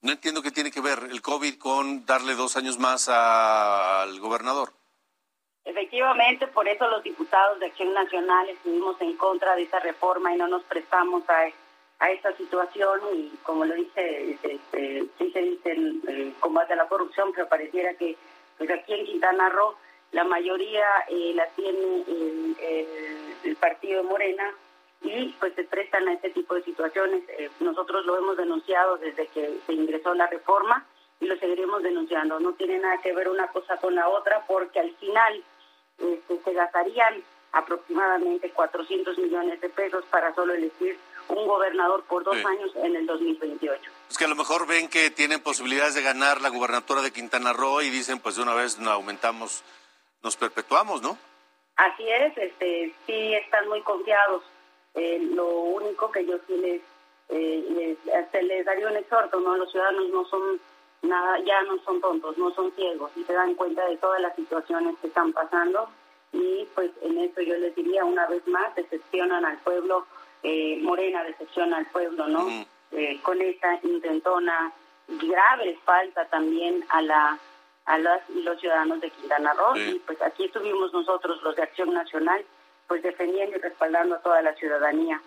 No 0.02 0.12
entiendo 0.12 0.42
qué 0.42 0.52
tiene 0.52 0.72
que 0.72 0.82
ver 0.82 1.08
el 1.10 1.22
COVID 1.22 1.58
con 1.58 2.06
darle 2.06 2.36
dos 2.36 2.56
años 2.58 2.80
más 2.80 3.10
al 3.10 4.20
gobernador. 4.20 4.74
Efectivamente, 5.66 6.48
por 6.48 6.68
eso 6.68 6.88
los 6.88 7.04
diputados 7.04 7.60
de 7.60 7.68
Acción 7.68 7.94
Nacional 7.94 8.50
estuvimos 8.50 9.00
en 9.02 9.16
contra 9.18 9.56
de 9.56 9.64
esa 9.64 9.80
reforma 9.80 10.34
y 10.34 10.38
no 10.38 10.48
nos 10.48 10.64
prestamos 10.64 11.24
a, 11.30 11.48
a 12.00 12.12
esta 12.12 12.36
situación 12.38 13.00
y 13.14 13.30
como 13.44 13.66
lo 13.66 13.76
dice, 13.76 14.38
este, 14.42 15.06
sí 15.18 15.32
se 15.32 15.42
dice 15.42 15.72
el, 15.72 16.34
combate 16.40 16.74
a 16.74 16.78
la 16.78 16.88
corrupción, 16.88 17.32
pero 17.34 17.48
pareciera 17.48 17.94
que 17.96 18.16
pues 18.58 18.70
aquí 18.72 18.94
en 18.94 19.06
Quintana 19.06 19.50
Roo 19.50 19.76
la 20.12 20.24
mayoría 20.24 20.86
eh, 21.10 21.34
la 21.36 21.46
tiene 21.50 22.04
el, 22.08 22.56
el, 23.44 23.56
partido 23.58 24.02
de 24.02 24.10
Morena 24.10 24.54
y 25.02 25.28
pues 25.40 25.54
se 25.54 25.64
prestan 25.66 26.08
a 26.08 26.14
este 26.14 26.30
tipo 26.32 26.56
de 26.56 26.64
situaciones. 26.64 27.24
Eh, 27.38 27.50
nosotros 27.60 28.06
lo 28.06 28.18
hemos 28.18 28.38
denunciado 28.38 28.98
desde 28.98 29.28
que 29.28 29.60
se 29.66 29.74
ingresó 29.74 30.14
la 30.14 30.28
reforma 30.28 30.86
y 31.20 31.26
lo 31.26 31.38
seguiremos 31.38 31.84
denunciando. 31.84 32.40
No 32.40 32.54
tiene 32.54 32.80
nada 32.80 33.00
que 33.02 33.14
ver 33.14 33.30
una 33.30 33.48
cosa 33.48 33.78
con 33.78 33.94
la 33.96 34.08
otra 34.08 34.46
porque 34.48 34.80
al 34.80 34.96
final 34.96 35.44
este, 36.00 36.40
se 36.40 36.54
gastarían 36.54 37.22
aproximadamente 37.52 38.50
400 38.52 39.18
millones 39.18 39.60
de 39.62 39.70
pesos 39.70 40.06
para 40.06 40.34
solo 40.34 40.54
elegir 40.54 40.98
un 41.30 41.48
gobernador 41.48 42.04
por 42.04 42.24
dos 42.24 42.36
años 42.36 42.72
en 42.76 42.96
el 42.96 43.06
2028. 43.06 43.92
Es 44.10 44.18
que 44.18 44.26
a 44.26 44.28
lo 44.28 44.36
mejor 44.36 44.68
ven 44.68 44.88
que 44.90 45.12
tienen 45.12 45.42
posibilidades 45.42 45.96
de 45.96 46.02
ganar 46.02 46.42
la 46.42 46.50
gubernatura 46.50 47.02
de 47.02 47.12
Quintana 47.12 47.54
Roo 47.54 47.82
y 47.82 47.90
dicen, 47.90 48.20
pues 48.20 48.36
de 48.36 48.42
una 48.42 48.54
vez 48.54 48.80
nos 48.80 48.94
aumentamos, 48.94 49.64
nos 50.24 50.36
perpetuamos, 50.36 51.02
¿no? 51.02 51.18
Así 51.76 52.10
es, 52.10 52.38
este, 52.38 52.94
sí 53.06 53.34
están 53.36 53.68
muy 53.70 53.82
confiados. 53.82 54.44
Eh, 54.96 55.20
lo 55.34 55.48
único 55.48 56.12
que 56.12 56.26
yo 56.26 56.38
sí 56.48 56.58
les, 56.58 56.82
eh, 57.30 57.98
les, 58.06 58.44
les 58.44 58.66
daría 58.66 58.88
un 58.88 58.98
exhorto, 58.98 59.40
¿no? 59.40 59.56
Los 59.56 59.72
ciudadanos 59.72 60.10
no 60.10 60.26
son 60.26 60.60
nada, 61.04 61.40
ya 61.46 61.62
no 61.62 61.82
son 61.84 62.02
tontos, 62.02 62.38
no 62.38 62.54
son 62.54 62.72
ciegos 62.74 63.12
y 63.16 63.24
se 63.24 63.34
dan 63.34 63.56
cuenta 63.56 63.86
de 63.86 63.98
todas 63.98 64.20
las 64.22 64.36
situaciones 64.36 64.96
que 65.00 65.08
están 65.08 65.32
pasando 65.32 65.90
y 66.32 66.68
pues 66.76 66.92
en 67.02 67.18
eso 67.20 67.42
yo 67.42 67.56
les 67.56 67.76
diría 67.76 68.04
una 68.06 68.28
vez 68.28 68.46
más, 68.48 68.76
decepcionan 68.76 69.46
al 69.46 69.58
pueblo, 69.60 70.06
eh, 70.44 70.78
Morena 70.82 71.24
decepciona 71.24 71.78
al 71.78 71.86
pueblo, 71.88 72.28
¿no? 72.28 72.66
Eh, 72.92 73.20
con 73.22 73.42
esa 73.42 73.80
intentona 73.84 74.72
grave 75.08 75.78
falta 75.86 76.26
también 76.26 76.86
a 76.90 77.02
la 77.02 77.40
a 77.86 77.98
los 77.98 78.60
ciudadanos 78.60 79.02
de 79.02 79.10
Quintana 79.10 79.52
Roo 79.54 79.76
y 79.76 80.00
pues 80.06 80.22
aquí 80.22 80.46
estuvimos 80.46 80.94
nosotros 80.94 81.42
los 81.42 81.56
de 81.56 81.64
Acción 81.64 81.92
Nacional 81.92 82.46
pues 82.88 83.02
defendiendo 83.02 83.58
y 83.58 83.60
respaldando 83.60 84.16
a 84.16 84.20
toda 84.20 84.44
la 84.44 84.54
ciudadanía 84.54 85.20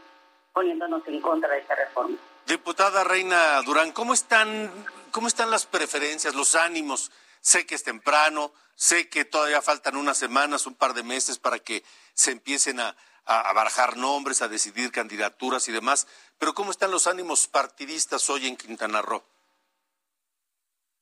poniéndonos 0.53 1.03
en 1.09 1.21
contra 1.21 1.49
de 1.51 1.59
esta 1.59 1.75
reforma. 1.75 2.17
Diputada 2.47 3.03
Reina 3.03 3.61
Durán, 3.63 3.91
¿cómo 3.91 4.15
están 4.15 4.71
¿Cómo 5.13 5.29
están 5.29 5.51
las 5.51 5.67
preferencias, 5.67 6.35
los 6.35 6.55
ánimos? 6.55 7.13
Sé 7.43 7.67
que 7.67 7.75
es 7.75 7.83
temprano, 7.83 8.51
sé 8.75 9.11
que 9.11 9.27
todavía 9.27 9.61
faltan 9.61 9.97
unas 9.97 10.17
semanas, 10.17 10.67
un 10.67 10.75
par 10.75 10.95
de 10.95 11.03
meses 11.03 11.39
para 11.39 11.59
que 11.59 11.85
se 12.15 12.31
empiecen 12.31 12.81
a, 12.81 12.97
barajar 13.27 13.97
nombres, 13.97 14.43
a 14.43 14.49
decidir 14.49 14.91
candidaturas 14.91 15.69
y 15.69 15.73
demás, 15.73 16.07
pero 16.39 16.55
¿cómo 16.55 16.71
están 16.71 16.91
los 16.91 17.07
ánimos 17.07 17.47
partidistas 17.47 18.29
hoy 18.31 18.47
en 18.47 18.57
Quintana 18.57 19.03
Roo? 19.03 19.23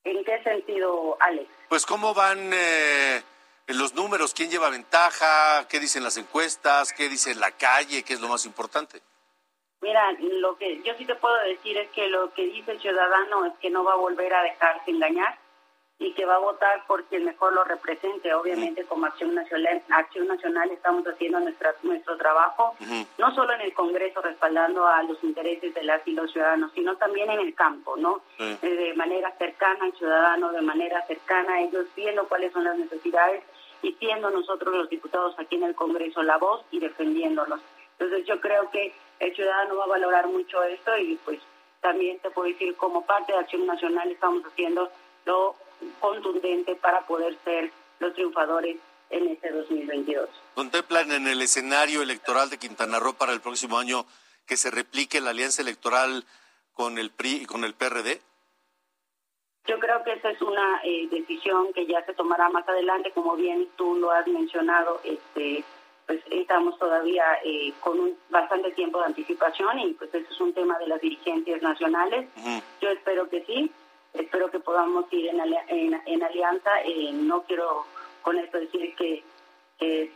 ¿En 0.04 0.24
qué 0.24 0.42
sentido, 0.42 1.16
Alex? 1.20 1.48
Pues 1.68 1.84
cómo 1.86 2.14
van 2.14 2.50
eh, 2.52 3.22
los 3.68 3.94
números, 3.94 4.34
quién 4.34 4.50
lleva 4.50 4.70
ventaja, 4.70 5.66
qué 5.68 5.78
dicen 5.78 6.02
las 6.02 6.16
encuestas, 6.16 6.92
qué 6.92 7.08
dice 7.08 7.34
la 7.34 7.52
calle, 7.52 8.02
qué 8.02 8.14
es 8.14 8.20
lo 8.20 8.28
más 8.28 8.46
importante. 8.46 9.00
Mira, 9.82 10.12
lo 10.20 10.56
que 10.58 10.82
yo 10.82 10.94
sí 10.98 11.06
te 11.06 11.14
puedo 11.14 11.36
decir 11.44 11.76
es 11.78 11.90
que 11.90 12.08
lo 12.08 12.32
que 12.34 12.44
dice 12.44 12.72
el 12.72 12.80
ciudadano 12.80 13.46
es 13.46 13.54
que 13.60 13.70
no 13.70 13.82
va 13.82 13.94
a 13.94 13.96
volver 13.96 14.32
a 14.34 14.42
dejarse 14.42 14.90
engañar 14.90 15.38
y 16.00 16.12
que 16.14 16.24
va 16.24 16.36
a 16.36 16.38
votar 16.38 16.86
por 16.86 17.04
quien 17.04 17.26
mejor 17.26 17.52
lo 17.52 17.62
represente. 17.62 18.32
Obviamente, 18.32 18.84
como 18.84 19.04
Acción 19.04 19.34
Nacional, 19.34 19.82
Acción 19.90 20.26
Nacional 20.26 20.70
estamos 20.70 21.06
haciendo 21.06 21.38
nuestra, 21.40 21.74
nuestro 21.82 22.16
trabajo, 22.16 22.74
no 23.18 23.34
solo 23.34 23.52
en 23.52 23.60
el 23.60 23.74
Congreso 23.74 24.22
respaldando 24.22 24.86
a 24.86 25.02
los 25.02 25.22
intereses 25.22 25.74
de 25.74 25.82
las 25.84 26.00
y 26.08 26.12
los 26.12 26.32
ciudadanos, 26.32 26.72
sino 26.74 26.96
también 26.96 27.30
en 27.30 27.40
el 27.40 27.54
campo, 27.54 27.98
¿no? 27.98 28.22
Eh, 28.38 28.56
de 28.62 28.94
manera 28.94 29.30
cercana 29.36 29.84
al 29.84 29.92
ciudadano, 29.92 30.50
de 30.52 30.62
manera 30.62 31.06
cercana 31.06 31.52
a 31.52 31.60
ellos, 31.60 31.84
viendo 31.94 32.26
cuáles 32.26 32.50
son 32.54 32.64
las 32.64 32.78
necesidades 32.78 33.44
y 33.82 33.92
siendo 33.92 34.30
nosotros 34.30 34.74
los 34.74 34.88
diputados 34.88 35.38
aquí 35.38 35.56
en 35.56 35.64
el 35.64 35.74
Congreso 35.74 36.22
la 36.22 36.38
voz 36.38 36.64
y 36.70 36.80
defendiéndolos. 36.80 37.60
Entonces 37.98 38.26
yo 38.26 38.40
creo 38.40 38.70
que 38.70 38.94
el 39.18 39.34
ciudadano 39.36 39.76
va 39.76 39.84
a 39.84 39.88
valorar 39.88 40.28
mucho 40.28 40.62
esto 40.62 40.96
y 40.96 41.16
pues 41.26 41.40
también 41.82 42.18
te 42.20 42.30
puedo 42.30 42.48
decir 42.48 42.74
como 42.76 43.04
parte 43.04 43.32
de 43.32 43.38
Acción 43.38 43.66
Nacional 43.66 44.10
estamos 44.10 44.42
haciendo 44.46 44.90
lo 45.26 45.56
contundente 46.00 46.74
para 46.76 47.06
poder 47.06 47.36
ser 47.44 47.70
los 47.98 48.14
triunfadores 48.14 48.76
en 49.10 49.28
este 49.28 49.50
2022. 49.50 50.28
¿Contemplan 50.54 51.12
en 51.12 51.26
el 51.26 51.42
escenario 51.42 52.02
electoral 52.02 52.50
de 52.50 52.58
Quintana 52.58 52.98
Roo 52.98 53.14
para 53.14 53.32
el 53.32 53.40
próximo 53.40 53.78
año 53.78 54.06
que 54.46 54.56
se 54.56 54.70
replique 54.70 55.20
la 55.20 55.30
alianza 55.30 55.62
electoral 55.62 56.24
con 56.72 56.98
el 56.98 57.10
PRI 57.10 57.42
y 57.42 57.46
con 57.46 57.64
el 57.64 57.74
PRD? 57.74 58.20
Yo 59.66 59.78
creo 59.78 60.02
que 60.02 60.12
esa 60.14 60.30
es 60.30 60.40
una 60.40 60.80
eh, 60.84 61.08
decisión 61.10 61.72
que 61.72 61.86
ya 61.86 62.04
se 62.04 62.14
tomará 62.14 62.48
más 62.48 62.66
adelante, 62.68 63.12
como 63.12 63.36
bien 63.36 63.68
tú 63.76 63.96
lo 63.96 64.10
has 64.10 64.26
mencionado, 64.26 65.00
este 65.04 65.64
pues 66.06 66.22
estamos 66.28 66.76
todavía 66.76 67.24
eh, 67.44 67.72
con 67.78 68.00
un 68.00 68.16
bastante 68.30 68.72
tiempo 68.72 68.98
de 68.98 69.06
anticipación 69.06 69.78
y 69.78 69.92
pues 69.92 70.12
eso 70.12 70.26
es 70.28 70.40
un 70.40 70.52
tema 70.52 70.76
de 70.78 70.88
las 70.88 71.00
dirigencias 71.00 71.62
nacionales. 71.62 72.28
Yo 72.80 72.88
espero 72.88 73.28
que 73.28 73.44
sí, 73.44 73.70
espero 74.14 74.50
que 74.50 74.60
podamos 74.60 75.06
ir 75.12 75.28
en, 75.28 76.00
en, 76.06 76.22
alianza. 76.22 76.80
Eh, 76.84 77.10
no 77.12 77.42
quiero 77.42 77.86
con 78.22 78.38
esto 78.38 78.58
decir 78.58 78.94
que 78.96 79.24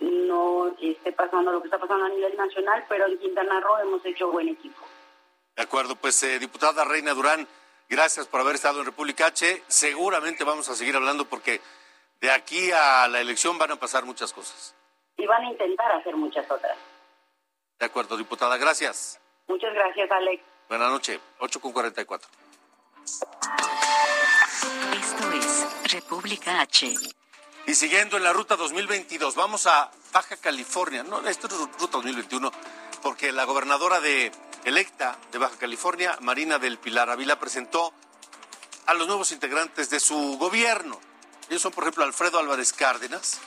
no 0.00 0.76
esté 0.80 1.12
pasando 1.12 1.50
lo 1.50 1.60
que 1.60 1.68
está 1.68 1.78
pasando 1.78 2.04
a 2.04 2.08
nivel 2.10 2.36
nacional, 2.36 2.84
pero 2.88 3.06
en 3.06 3.18
Quintana 3.18 3.60
Roo 3.60 3.78
hemos 3.78 4.04
hecho 4.04 4.30
buen 4.30 4.48
equipo. 4.48 4.84
De 5.56 5.62
acuerdo, 5.62 5.96
pues 5.96 6.22
eh, 6.22 6.38
diputada 6.38 6.84
Reina 6.84 7.14
Durán, 7.14 7.46
gracias 7.88 8.26
por 8.26 8.40
haber 8.40 8.56
estado 8.56 8.80
en 8.80 8.86
República 8.86 9.26
H. 9.26 9.62
Seguramente 9.68 10.44
vamos 10.44 10.68
a 10.68 10.74
seguir 10.74 10.96
hablando 10.96 11.24
porque 11.24 11.60
de 12.20 12.30
aquí 12.30 12.70
a 12.72 13.08
la 13.08 13.20
elección 13.20 13.56
van 13.56 13.72
a 13.72 13.76
pasar 13.76 14.04
muchas 14.04 14.32
cosas 14.32 14.74
y 15.16 15.26
van 15.26 15.44
a 15.44 15.50
intentar 15.50 15.92
hacer 15.92 16.16
muchas 16.16 16.50
otras. 16.50 16.76
De 17.78 17.86
acuerdo, 17.86 18.16
diputada, 18.16 18.56
gracias. 18.56 19.20
Muchas 19.46 19.72
gracias, 19.74 20.10
Alex. 20.10 20.42
Buenas 20.68 20.90
noches, 20.90 21.20
8 21.38 21.60
con 21.60 21.72
44. 21.72 22.28
República 25.94 26.60
H. 26.60 26.92
Y 27.68 27.74
siguiendo 27.76 28.16
en 28.16 28.24
la 28.24 28.32
ruta 28.32 28.56
2022, 28.56 29.36
vamos 29.36 29.68
a 29.68 29.92
Baja 30.12 30.36
California. 30.36 31.04
No, 31.04 31.20
esto 31.28 31.46
es 31.46 31.52
ruta 31.52 31.98
2021, 31.98 32.50
porque 33.00 33.30
la 33.30 33.44
gobernadora 33.44 34.00
de 34.00 34.32
electa 34.64 35.16
de 35.30 35.38
Baja 35.38 35.56
California, 35.56 36.18
Marina 36.20 36.58
del 36.58 36.78
Pilar 36.78 37.10
Avila, 37.10 37.38
presentó 37.38 37.94
a 38.86 38.94
los 38.94 39.06
nuevos 39.06 39.30
integrantes 39.30 39.88
de 39.88 40.00
su 40.00 40.36
gobierno. 40.36 40.98
Ellos 41.48 41.62
son, 41.62 41.70
por 41.70 41.84
ejemplo, 41.84 42.02
Alfredo 42.02 42.40
Álvarez 42.40 42.72
Cárdenas, 42.72 43.38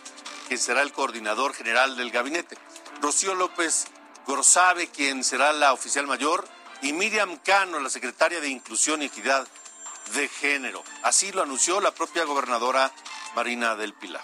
quien 0.47 0.57
será 0.57 0.83
el 0.83 0.93
coordinador 0.93 1.53
general 1.53 1.97
del 1.97 2.11
gabinete, 2.11 2.57
Rocío 3.01 3.35
López 3.35 3.87
Gorsabe, 4.25 4.87
quien 4.87 5.25
será 5.25 5.51
la 5.51 5.73
oficial 5.73 6.07
mayor, 6.07 6.47
y 6.81 6.93
Miriam 6.93 7.39
Cano, 7.43 7.81
la 7.81 7.89
secretaria 7.89 8.39
de 8.39 8.47
Inclusión 8.47 9.01
y 9.01 9.07
Equidad 9.07 9.45
de 10.13 10.27
Género. 10.27 10.83
Así 11.03 11.31
lo 11.31 11.43
anunció 11.43 11.79
la 11.81 11.91
propia 11.91 12.23
gobernadora 12.23 12.91
Marina 13.35 13.75
del 13.75 13.93
Pilar 13.93 14.23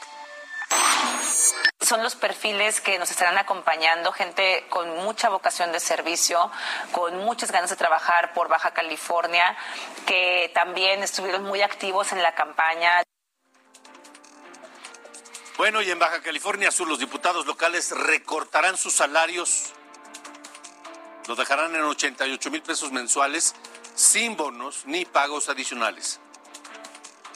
son 1.84 2.02
los 2.02 2.16
perfiles 2.16 2.82
que 2.82 2.98
nos 2.98 3.12
estarán 3.12 3.38
acompañando, 3.38 4.12
gente 4.12 4.66
con 4.70 4.90
mucha 5.04 5.30
vocación 5.30 5.72
de 5.72 5.80
servicio, 5.80 6.50
con 6.92 7.18
muchas 7.18 7.52
ganas 7.52 7.70
de 7.70 7.76
trabajar 7.76 8.34
por 8.34 8.48
Baja 8.48 8.72
California, 8.72 9.56
que 10.06 10.52
también 10.54 11.04
estuvieron 11.04 11.44
muy 11.44 11.62
activos 11.62 12.12
en 12.12 12.24
la 12.24 12.34
campaña. 12.34 13.04
Bueno, 15.58 15.82
y 15.82 15.92
en 15.92 16.00
Baja 16.00 16.22
California 16.22 16.72
Sur 16.72 16.88
los 16.88 17.00
diputados 17.00 17.46
locales 17.46 17.92
recortarán 17.92 18.78
sus 18.78 18.94
salarios, 18.94 19.74
los 21.28 21.38
dejarán 21.38 21.76
en 21.76 21.82
88 21.84 22.52
mil 22.52 22.62
pesos 22.64 22.92
mensuales 22.92 23.56
sin 23.96 24.36
bonos 24.36 24.84
ni 24.86 25.06
pagos 25.06 25.50
adicionales. 25.50 26.20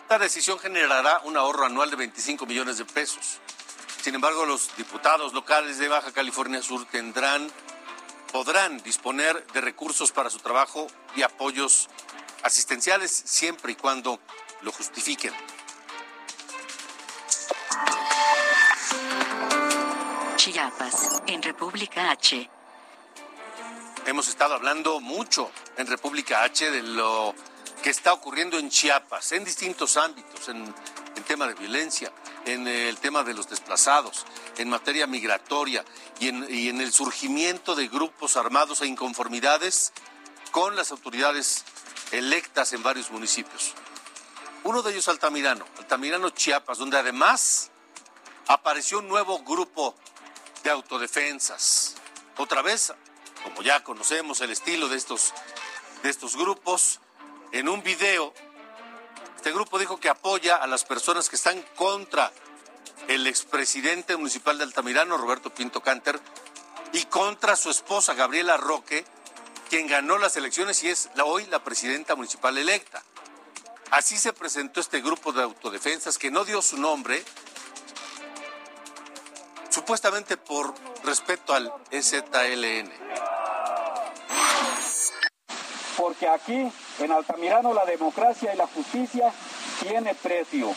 Esta 0.01 0.19
decisión 0.19 0.57
generará 0.59 1.21
un 1.25 1.35
ahorro 1.35 1.65
anual 1.65 1.89
de 1.89 1.97
25 1.97 2.45
millones 2.45 2.77
de 2.77 2.85
pesos. 2.85 3.39
Sin 4.01 4.15
embargo, 4.15 4.45
los 4.45 4.75
diputados 4.77 5.33
locales 5.33 5.79
de 5.79 5.89
Baja 5.89 6.13
California 6.13 6.61
Sur 6.61 6.85
tendrán, 6.85 7.51
podrán 8.31 8.81
disponer 8.83 9.45
de 9.47 9.61
recursos 9.61 10.11
para 10.11 10.29
su 10.29 10.39
trabajo 10.39 10.87
y 11.15 11.23
apoyos 11.23 11.89
asistenciales 12.43 13.11
siempre 13.11 13.73
y 13.73 13.75
cuando 13.75 14.19
lo 14.61 14.71
justifiquen. 14.71 15.33
Chiapas, 20.37 21.21
en 21.27 21.41
República 21.41 22.11
H. 22.11 22.49
Hemos 24.07 24.29
estado 24.29 24.53
hablando 24.53 25.01
mucho 25.01 25.51
en 25.75 25.85
República 25.85 26.43
H 26.43 26.71
de 26.71 26.81
lo 26.81 27.35
que 27.83 27.89
está 27.89 28.13
ocurriendo 28.13 28.57
en 28.57 28.69
Chiapas, 28.69 29.33
en 29.33 29.43
distintos 29.43 29.97
ámbitos, 29.97 30.47
en, 30.47 30.73
en 31.17 31.23
tema 31.23 31.45
de 31.45 31.55
violencia, 31.55 32.13
en 32.45 32.65
el 32.69 32.95
tema 32.99 33.25
de 33.25 33.33
los 33.33 33.49
desplazados, 33.49 34.25
en 34.59 34.69
materia 34.69 35.07
migratoria 35.07 35.83
y 36.21 36.29
en, 36.29 36.79
el 36.79 36.93
surgimiento 36.93 37.75
de 37.75 37.89
grupos 37.89 38.37
armados 38.37 38.81
e 38.81 38.87
inconformidades 38.87 39.91
con 40.51 40.77
las 40.77 40.91
autoridades 40.91 41.65
electas 42.13 42.71
en 42.71 42.83
varios 42.83 43.11
municipios. 43.11 43.73
Uno 44.63 44.83
de 44.83 44.91
ellos 44.91 45.09
Altamirano, 45.09 45.65
Altamirano 45.79 46.29
Chiapas, 46.29 46.77
donde 46.77 46.97
además 46.97 47.71
apareció 48.47 48.99
un 48.99 49.09
nuevo 49.09 49.39
grupo 49.39 49.95
de 50.63 50.69
autodefensas. 50.69 51.95
Otra 52.37 52.61
vez, 52.61 52.93
como 53.47 53.61
ya 53.61 53.81
conocemos 53.81 54.41
el 54.41 54.51
estilo 54.51 54.89
de 54.89 54.97
estos, 54.97 55.33
de 56.03 56.09
estos 56.09 56.35
grupos, 56.35 56.99
en 57.53 57.69
un 57.69 57.81
video 57.81 58.33
este 59.37 59.53
grupo 59.53 59.79
dijo 59.79 59.97
que 59.97 60.09
apoya 60.09 60.57
a 60.57 60.67
las 60.67 60.83
personas 60.83 61.29
que 61.29 61.37
están 61.37 61.61
contra 61.77 62.33
el 63.07 63.27
expresidente 63.27 64.17
municipal 64.17 64.57
de 64.57 64.65
Altamirano, 64.65 65.17
Roberto 65.17 65.53
Pinto 65.53 65.79
Canter, 65.79 66.19
y 66.91 67.05
contra 67.05 67.55
su 67.55 67.69
esposa, 67.69 68.13
Gabriela 68.13 68.57
Roque, 68.57 69.05
quien 69.69 69.87
ganó 69.87 70.17
las 70.17 70.35
elecciones 70.35 70.83
y 70.83 70.89
es 70.89 71.09
hoy 71.23 71.45
la 71.45 71.63
presidenta 71.63 72.15
municipal 72.15 72.57
electa. 72.57 73.01
Así 73.91 74.17
se 74.17 74.33
presentó 74.33 74.81
este 74.81 74.99
grupo 74.99 75.31
de 75.31 75.43
autodefensas 75.43 76.17
que 76.17 76.29
no 76.29 76.43
dio 76.43 76.61
su 76.61 76.77
nombre, 76.77 77.23
supuestamente 79.69 80.35
por 80.35 80.73
respeto 81.05 81.53
al 81.53 81.71
EZLN. 81.91 82.91
Porque 85.97 86.27
aquí 86.27 86.71
en 86.99 87.11
Altamirano 87.11 87.73
la 87.73 87.85
democracia 87.85 88.53
y 88.53 88.57
la 88.57 88.67
justicia 88.67 89.33
tiene 89.81 90.13
precio. 90.15 90.73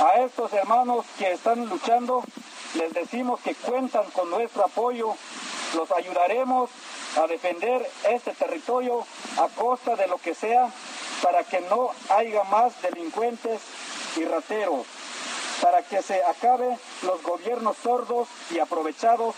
A 0.00 0.20
estos 0.20 0.52
hermanos 0.52 1.04
que 1.18 1.32
están 1.32 1.66
luchando 1.68 2.22
les 2.74 2.92
decimos 2.92 3.40
que 3.40 3.54
cuentan 3.54 4.04
con 4.12 4.30
nuestro 4.30 4.64
apoyo, 4.64 5.14
los 5.74 5.90
ayudaremos 5.90 6.70
a 7.16 7.26
defender 7.26 7.90
este 8.08 8.32
territorio 8.32 9.04
a 9.38 9.48
costa 9.48 9.96
de 9.96 10.06
lo 10.06 10.18
que 10.18 10.34
sea 10.34 10.70
para 11.22 11.44
que 11.44 11.60
no 11.62 11.90
haya 12.10 12.44
más 12.44 12.80
delincuentes 12.82 13.60
y 14.16 14.24
rateros, 14.24 14.86
para 15.62 15.82
que 15.82 16.02
se 16.02 16.22
acabe 16.22 16.78
los 17.02 17.22
gobiernos 17.22 17.76
sordos 17.82 18.28
y 18.50 18.58
aprovechados 18.58 19.34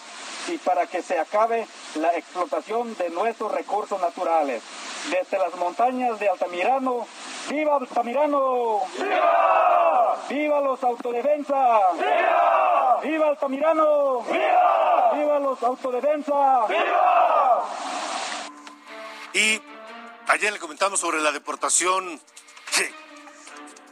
y 0.49 0.59
para 0.59 0.87
que 0.87 1.03
se 1.03 1.19
acabe 1.19 1.67
la 1.97 2.17
explotación 2.17 2.97
de 2.97 3.11
nuestros 3.11 3.53
recursos 3.53 4.01
naturales 4.01 4.63
desde 5.11 5.39
las 5.39 5.55
montañas 5.57 6.19
de 6.19 6.29
Altamirano. 6.29 7.07
¡Viva 7.49 7.77
Altamirano! 7.77 8.81
¡Viva! 8.99 10.17
¡Viva 10.29 10.61
los 10.61 10.83
autodefensa! 10.83 11.93
¡Viva! 11.95 13.01
¡Viva 13.03 13.29
Altamirano! 13.29 14.21
¡Viva! 14.23 15.13
¡Viva 15.15 15.39
los 15.39 15.63
autodefensa! 15.63 16.67
¡Viva! 16.67 17.65
Y 19.35 19.61
ayer 20.29 20.53
le 20.53 20.59
comentamos 20.59 21.01
sobre 21.01 21.21
la 21.21 21.33
deportación 21.33 22.21
que 22.75 22.93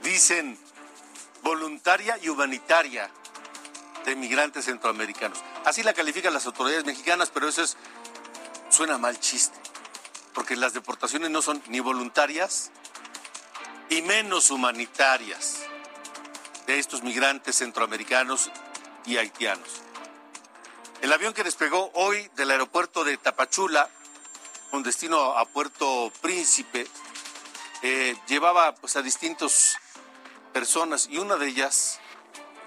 dicen 0.03 0.59
voluntaria 1.43 2.19
y 2.23 2.29
humanitaria 2.29 3.11
de 4.05 4.17
migrantes 4.17 4.65
centroamericanos. 4.65 5.43
Así 5.67 5.83
la 5.83 5.93
califican 5.93 6.33
las 6.33 6.47
autoridades 6.47 6.87
mexicanas, 6.87 7.29
pero 7.29 7.49
eso 7.49 7.63
es 7.63 7.77
suena 8.71 8.97
mal 8.97 9.21
chiste 9.21 9.59
porque 10.33 10.55
las 10.55 10.75
deportaciones 10.75 11.31
no 11.31 11.41
son 11.41 11.63
ni 11.69 11.81
voluntarias 11.81 12.71
y 13.89 14.03
menos 14.03 14.51
humanitarias 14.51 15.63
de 16.67 16.79
estos 16.79 17.03
migrantes 17.03 17.57
centroamericanos 17.57 18.51
y 19.07 19.17
haitianos. 19.17 19.81
El 21.01 21.11
avión 21.13 21.33
que 21.33 21.43
despegó 21.43 21.91
hoy 21.95 22.31
del 22.37 22.51
aeropuerto 22.51 23.03
de 23.03 23.17
Tapachula, 23.17 23.89
con 24.71 24.83
destino 24.83 25.39
a 25.39 25.47
Puerto 25.47 26.13
Príncipe, 26.21 26.87
eh, 27.83 28.15
llevaba 28.29 28.75
pues, 28.75 28.95
a 28.97 29.03
distintas 29.03 29.79
personas 30.53 31.09
y 31.11 31.17
una 31.17 31.37
de 31.37 31.49
ellas, 31.49 31.99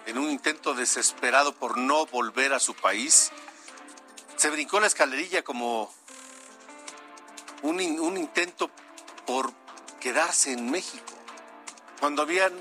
en 0.05 0.17
un 0.17 0.29
intento 0.29 0.73
desesperado 0.73 1.53
por 1.53 1.77
no 1.77 2.05
volver 2.07 2.53
a 2.53 2.59
su 2.59 2.73
país, 2.73 3.31
se 4.35 4.49
brincó 4.49 4.79
la 4.79 4.87
escalerilla 4.87 5.43
como 5.43 5.93
un, 7.61 7.81
intento 7.81 8.69
por 9.25 9.53
quedarse 9.99 10.53
en 10.53 10.71
México, 10.71 11.13
cuando 11.99 12.21
habían 12.21 12.53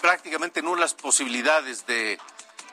prácticamente 0.00 0.62
nulas 0.62 0.94
posibilidades 0.94 1.86
de, 1.86 2.18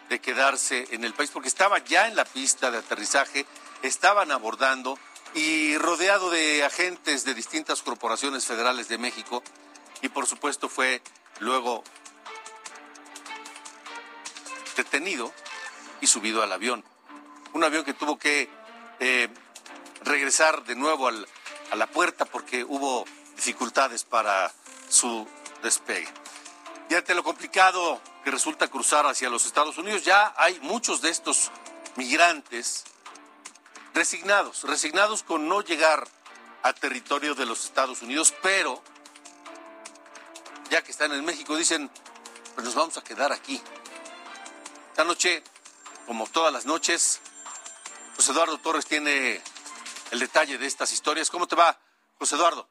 de 0.09 0.19
quedarse 0.19 0.87
en 0.91 1.03
el 1.03 1.13
país, 1.13 1.29
porque 1.29 1.49
estaba 1.49 1.77
ya 1.79 2.07
en 2.07 2.15
la 2.15 2.25
pista 2.25 2.71
de 2.71 2.79
aterrizaje, 2.79 3.45
estaban 3.83 4.31
abordando 4.31 4.97
y 5.35 5.77
rodeado 5.77 6.31
de 6.31 6.63
agentes 6.63 7.25
de 7.25 7.35
distintas 7.35 7.83
corporaciones 7.83 8.45
federales 8.45 8.87
de 8.87 8.97
México, 8.97 9.43
y 10.01 10.09
por 10.09 10.25
supuesto 10.25 10.69
fue 10.69 11.01
luego 11.39 11.83
detenido 14.77 15.33
y 15.99 16.07
subido 16.07 16.41
al 16.41 16.53
avión. 16.53 16.83
Un 17.53 17.63
avión 17.65 17.83
que 17.83 17.93
tuvo 17.93 18.17
que 18.17 18.49
eh, 18.99 19.27
regresar 20.03 20.63
de 20.63 20.75
nuevo 20.75 21.09
a 21.09 21.75
la 21.75 21.87
puerta 21.87 22.23
porque 22.25 22.63
hubo 22.63 23.05
dificultades 23.35 24.05
para 24.05 24.53
su 24.87 25.27
despegue. 25.61 26.07
Y 26.89 26.95
ante 26.95 27.13
lo 27.13 27.23
complicado 27.23 28.01
que 28.23 28.31
resulta 28.31 28.69
cruzar 28.69 29.05
hacia 29.05 29.29
los 29.29 29.45
Estados 29.45 29.77
Unidos, 29.77 30.03
ya 30.03 30.33
hay 30.37 30.59
muchos 30.61 31.01
de 31.01 31.09
estos 31.09 31.51
migrantes 31.97 32.85
resignados, 33.93 34.63
resignados 34.63 35.23
con 35.23 35.49
no 35.49 35.61
llegar 35.61 36.07
a 36.63 36.73
territorio 36.73 37.35
de 37.35 37.45
los 37.45 37.65
Estados 37.65 38.01
Unidos, 38.01 38.33
pero 38.41 38.81
ya 40.69 40.83
que 40.83 40.91
están 40.91 41.11
en 41.11 41.25
México 41.25 41.55
dicen, 41.55 41.89
pues 42.55 42.65
nos 42.65 42.75
vamos 42.75 42.97
a 42.97 43.03
quedar 43.03 43.31
aquí. 43.31 43.61
Esta 44.97 45.05
noche, 45.05 45.43
como 46.07 46.25
todas 46.25 46.51
las 46.51 46.65
noches, 46.65 47.21
pues 48.15 48.27
Eduardo 48.29 48.57
Torres 48.57 48.87
tiene 48.87 49.39
el 50.09 50.19
detalle 50.19 50.57
de 50.57 50.65
estas 50.65 50.91
historias. 50.91 51.29
¿Cómo 51.29 51.47
te 51.47 51.55
va, 51.55 51.79
José 52.15 52.33
Eduardo? 52.33 52.67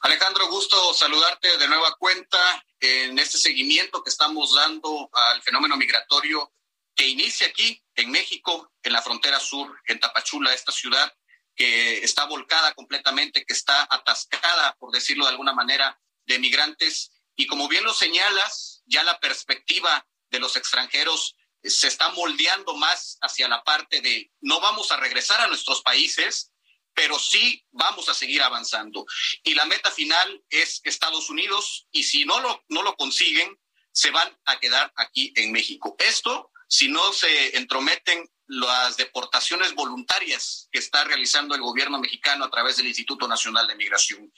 Alejandro, 0.00 0.48
gusto 0.48 0.94
saludarte 0.94 1.58
de 1.58 1.68
nueva 1.68 1.94
cuenta 1.96 2.64
en 2.80 3.18
este 3.18 3.36
seguimiento 3.36 4.02
que 4.02 4.08
estamos 4.08 4.54
dando 4.54 5.10
al 5.12 5.42
fenómeno 5.42 5.76
migratorio 5.76 6.54
que 6.94 7.06
inicia 7.06 7.48
aquí 7.48 7.84
en 7.94 8.10
México, 8.10 8.72
en 8.82 8.94
la 8.94 9.02
frontera 9.02 9.38
sur, 9.38 9.78
en 9.84 10.00
Tapachula, 10.00 10.54
esta 10.54 10.72
ciudad 10.72 11.14
que 11.54 11.98
está 11.98 12.24
volcada 12.24 12.72
completamente, 12.72 13.44
que 13.44 13.52
está 13.52 13.86
atascada, 13.90 14.74
por 14.78 14.90
decirlo 14.90 15.26
de 15.26 15.32
alguna 15.32 15.52
manera, 15.52 16.00
de 16.24 16.38
migrantes. 16.38 17.12
Y 17.36 17.46
como 17.46 17.68
bien 17.68 17.84
lo 17.84 17.92
señalas, 17.92 18.82
ya 18.86 19.04
la 19.04 19.20
perspectiva 19.20 20.06
de 20.34 20.40
los 20.40 20.56
extranjeros 20.56 21.36
se 21.62 21.86
está 21.86 22.10
moldeando 22.10 22.74
más 22.74 23.16
hacia 23.22 23.48
la 23.48 23.62
parte 23.62 24.00
de 24.00 24.30
no 24.40 24.60
vamos 24.60 24.90
a 24.90 24.96
regresar 24.96 25.40
a 25.40 25.46
nuestros 25.46 25.80
países, 25.82 26.52
pero 26.92 27.18
sí 27.18 27.64
vamos 27.70 28.08
a 28.08 28.14
seguir 28.14 28.42
avanzando. 28.42 29.06
Y 29.44 29.54
la 29.54 29.64
meta 29.64 29.90
final 29.90 30.42
es 30.50 30.80
Estados 30.84 31.30
Unidos 31.30 31.86
y 31.90 32.02
si 32.02 32.24
no 32.24 32.40
lo, 32.40 32.64
no 32.68 32.82
lo 32.82 32.96
consiguen, 32.96 33.58
se 33.92 34.10
van 34.10 34.36
a 34.44 34.58
quedar 34.58 34.92
aquí 34.96 35.32
en 35.36 35.52
México. 35.52 35.94
Esto, 35.98 36.50
si 36.68 36.88
no 36.88 37.12
se 37.12 37.56
entrometen 37.56 38.28
las 38.46 38.96
deportaciones 38.96 39.74
voluntarias 39.74 40.68
que 40.70 40.80
está 40.80 41.04
realizando 41.04 41.54
el 41.54 41.62
gobierno 41.62 41.98
mexicano 41.98 42.44
a 42.44 42.50
través 42.50 42.76
del 42.76 42.88
Instituto 42.88 43.26
Nacional 43.26 43.66
de 43.66 43.76
Migración. 43.76 44.30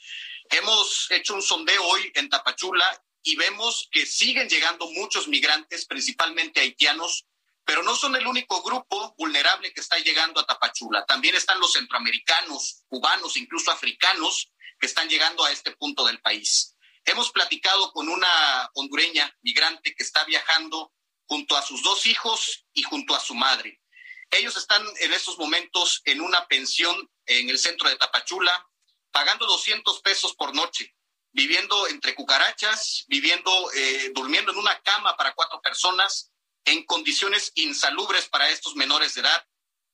Hemos 0.50 1.10
hecho 1.10 1.34
un 1.34 1.42
sondeo 1.42 1.82
hoy 1.84 2.12
en 2.14 2.28
Tapachula 2.28 2.84
y 3.26 3.34
vemos 3.34 3.88
que 3.90 4.06
siguen 4.06 4.48
llegando 4.48 4.88
muchos 4.92 5.26
migrantes, 5.26 5.84
principalmente 5.86 6.60
haitianos, 6.60 7.26
pero 7.64 7.82
no 7.82 7.96
son 7.96 8.14
el 8.14 8.24
único 8.24 8.62
grupo 8.62 9.16
vulnerable 9.18 9.72
que 9.72 9.80
está 9.80 9.98
llegando 9.98 10.38
a 10.38 10.46
Tapachula. 10.46 11.04
También 11.06 11.34
están 11.34 11.58
los 11.58 11.72
centroamericanos, 11.72 12.84
cubanos, 12.86 13.36
incluso 13.36 13.72
africanos, 13.72 14.52
que 14.78 14.86
están 14.86 15.08
llegando 15.08 15.44
a 15.44 15.50
este 15.50 15.72
punto 15.72 16.06
del 16.06 16.20
país. 16.20 16.76
Hemos 17.04 17.32
platicado 17.32 17.90
con 17.90 18.08
una 18.08 18.70
hondureña 18.74 19.36
migrante 19.42 19.92
que 19.96 20.04
está 20.04 20.22
viajando 20.22 20.92
junto 21.26 21.56
a 21.56 21.62
sus 21.62 21.82
dos 21.82 22.06
hijos 22.06 22.64
y 22.72 22.84
junto 22.84 23.16
a 23.16 23.20
su 23.20 23.34
madre. 23.34 23.82
Ellos 24.30 24.56
están 24.56 24.86
en 25.00 25.12
estos 25.12 25.36
momentos 25.36 26.00
en 26.04 26.20
una 26.20 26.46
pensión 26.46 27.10
en 27.26 27.50
el 27.50 27.58
centro 27.58 27.88
de 27.88 27.96
Tapachula, 27.96 28.68
pagando 29.10 29.46
200 29.46 30.00
pesos 30.02 30.36
por 30.36 30.54
noche, 30.54 30.95
viviendo 31.36 31.86
entre 31.88 32.14
cucarachas, 32.14 33.04
viviendo, 33.08 33.52
eh, 33.74 34.10
durmiendo 34.14 34.52
en 34.52 34.58
una 34.58 34.80
cama 34.80 35.14
para 35.18 35.34
cuatro 35.34 35.60
personas 35.60 36.32
en 36.64 36.86
condiciones 36.86 37.52
insalubres 37.56 38.26
para 38.26 38.48
estos 38.48 38.74
menores 38.74 39.14
de 39.14 39.20
edad. 39.20 39.46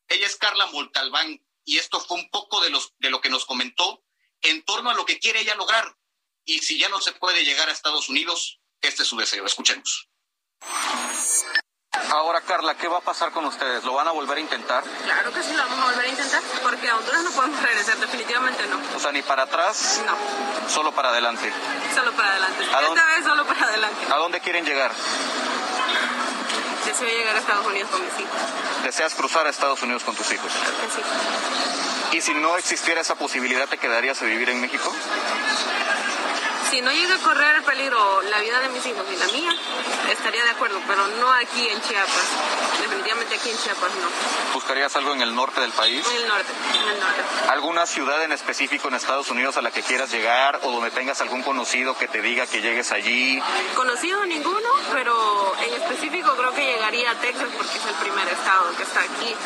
Ella 0.06 0.26
es 0.26 0.36
Carla 0.36 0.66
Moltalbán 0.66 1.44
y 1.64 1.78
esto 1.78 1.98
fue 2.00 2.18
un 2.18 2.30
poco 2.30 2.60
de, 2.60 2.70
los, 2.70 2.94
de 2.98 3.10
lo 3.10 3.20
que 3.20 3.28
nos 3.28 3.44
comentó 3.44 4.04
en 4.40 4.62
torno 4.64 4.90
a 4.90 4.94
lo 4.94 5.04
que 5.04 5.18
quiere 5.18 5.40
ella 5.40 5.56
lograr. 5.56 5.96
Y 6.44 6.60
si 6.60 6.78
ya 6.78 6.88
no 6.88 7.00
se 7.00 7.10
puede 7.10 7.44
llegar 7.44 7.68
a 7.68 7.72
Estados 7.72 8.08
Unidos, 8.08 8.60
este 8.80 9.02
es 9.02 9.08
su 9.08 9.16
deseo. 9.16 9.44
Escuchemos. 9.44 10.08
Ahora, 12.10 12.40
Carla, 12.40 12.74
¿qué 12.74 12.88
va 12.88 12.98
a 12.98 13.00
pasar 13.00 13.30
con 13.32 13.44
ustedes? 13.46 13.84
¿Lo 13.84 13.94
van 13.94 14.08
a 14.08 14.10
volver 14.10 14.38
a 14.38 14.40
intentar? 14.40 14.84
Claro 15.04 15.32
que 15.32 15.42
sí, 15.42 15.52
lo 15.54 15.62
vamos 15.62 15.78
a 15.78 15.84
volver 15.92 16.06
a 16.06 16.08
intentar, 16.08 16.42
porque 16.62 16.88
a 16.88 16.96
Honduras 16.96 17.22
no 17.22 17.30
podemos 17.30 17.62
regresar, 17.62 17.96
definitivamente 17.96 18.66
no. 18.66 18.78
O 18.96 19.00
sea, 19.00 19.12
ni 19.12 19.22
para 19.22 19.44
atrás. 19.44 20.02
No. 20.06 20.68
Solo 20.68 20.92
para 20.92 21.10
adelante. 21.10 21.52
Solo 21.94 22.12
para 22.12 22.30
adelante. 22.30 22.64
Esta 22.64 23.06
vez 23.06 23.24
solo 23.24 23.46
para 23.46 23.66
adelante. 23.66 24.12
¿A 24.12 24.16
dónde 24.16 24.40
quieren 24.40 24.64
llegar? 24.64 24.90
Deseo 26.86 27.08
llegar 27.08 27.36
a 27.36 27.38
Estados 27.38 27.66
Unidos 27.66 27.90
con 27.90 28.04
mis 28.04 28.12
hijos. 28.18 28.38
¿Deseas 28.82 29.14
cruzar 29.14 29.46
a 29.46 29.50
Estados 29.50 29.82
Unidos 29.82 30.02
con 30.02 30.16
tus 30.16 30.30
hijos? 30.32 30.50
Sí. 30.50 32.16
¿Y 32.16 32.20
si 32.20 32.34
no 32.34 32.58
existiera 32.58 33.00
esa 33.00 33.14
posibilidad, 33.14 33.66
te 33.68 33.78
quedarías 33.78 34.20
a 34.20 34.24
vivir 34.26 34.50
en 34.50 34.60
México? 34.60 34.92
Si 36.72 36.80
no 36.80 36.90
llega 36.90 37.16
a 37.16 37.18
correr 37.18 37.56
el 37.56 37.64
peligro 37.64 38.22
la 38.30 38.40
vida 38.40 38.58
de 38.60 38.70
mis 38.70 38.86
hijos 38.86 39.04
y 39.12 39.16
la 39.16 39.26
mía, 39.26 39.54
estaría 40.10 40.42
de 40.42 40.50
acuerdo, 40.52 40.80
pero 40.88 41.06
no 41.20 41.30
aquí 41.30 41.68
en 41.68 41.78
Chiapas. 41.82 42.28
Definitivamente 42.80 43.34
aquí 43.34 43.50
en 43.50 43.58
Chiapas 43.58 43.90
no. 43.96 44.54
¿Buscarías 44.54 44.96
algo 44.96 45.12
en 45.12 45.20
el 45.20 45.34
norte 45.34 45.60
del 45.60 45.72
país? 45.72 46.02
En 46.08 46.16
el 46.16 46.28
norte, 46.28 46.50
en 46.82 46.88
el 46.88 46.98
norte. 46.98 47.22
¿Alguna 47.50 47.84
ciudad 47.84 48.24
en 48.24 48.32
específico 48.32 48.88
en 48.88 48.94
Estados 48.94 49.28
Unidos 49.28 49.58
a 49.58 49.60
la 49.60 49.70
que 49.70 49.82
quieras 49.82 50.10
llegar 50.10 50.60
o 50.62 50.70
donde 50.70 50.90
tengas 50.90 51.20
algún 51.20 51.42
conocido 51.42 51.94
que 51.98 52.08
te 52.08 52.22
diga 52.22 52.46
que 52.46 52.62
llegues 52.62 52.90
allí? 52.90 53.42
Conocido 53.76 54.24
ninguno, 54.24 54.70
pero 54.92 55.54
en 55.66 55.74
específico 55.74 56.34
creo 56.38 56.54
que 56.54 56.64
llegaría 56.64 57.10
a 57.10 57.14
Texas 57.16 57.48
porque 57.54 57.76
es 57.76 57.84
el 57.84 57.94
primer 57.96 58.26
estado 58.28 58.74
que 58.78 58.84
está 58.84 59.00
aquí, 59.00 59.36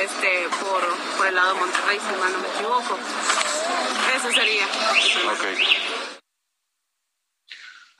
este, 0.00 0.48
por, 0.58 0.80
por 1.18 1.26
el 1.26 1.34
lado 1.34 1.52
de 1.52 1.60
Monterrey, 1.60 2.00
si 2.00 2.16
mal 2.18 2.32
no 2.32 2.38
me 2.38 2.48
equivoco. 2.48 2.98
Eso 4.16 4.32
sería. 4.32 4.66
Okay. 5.34 6.21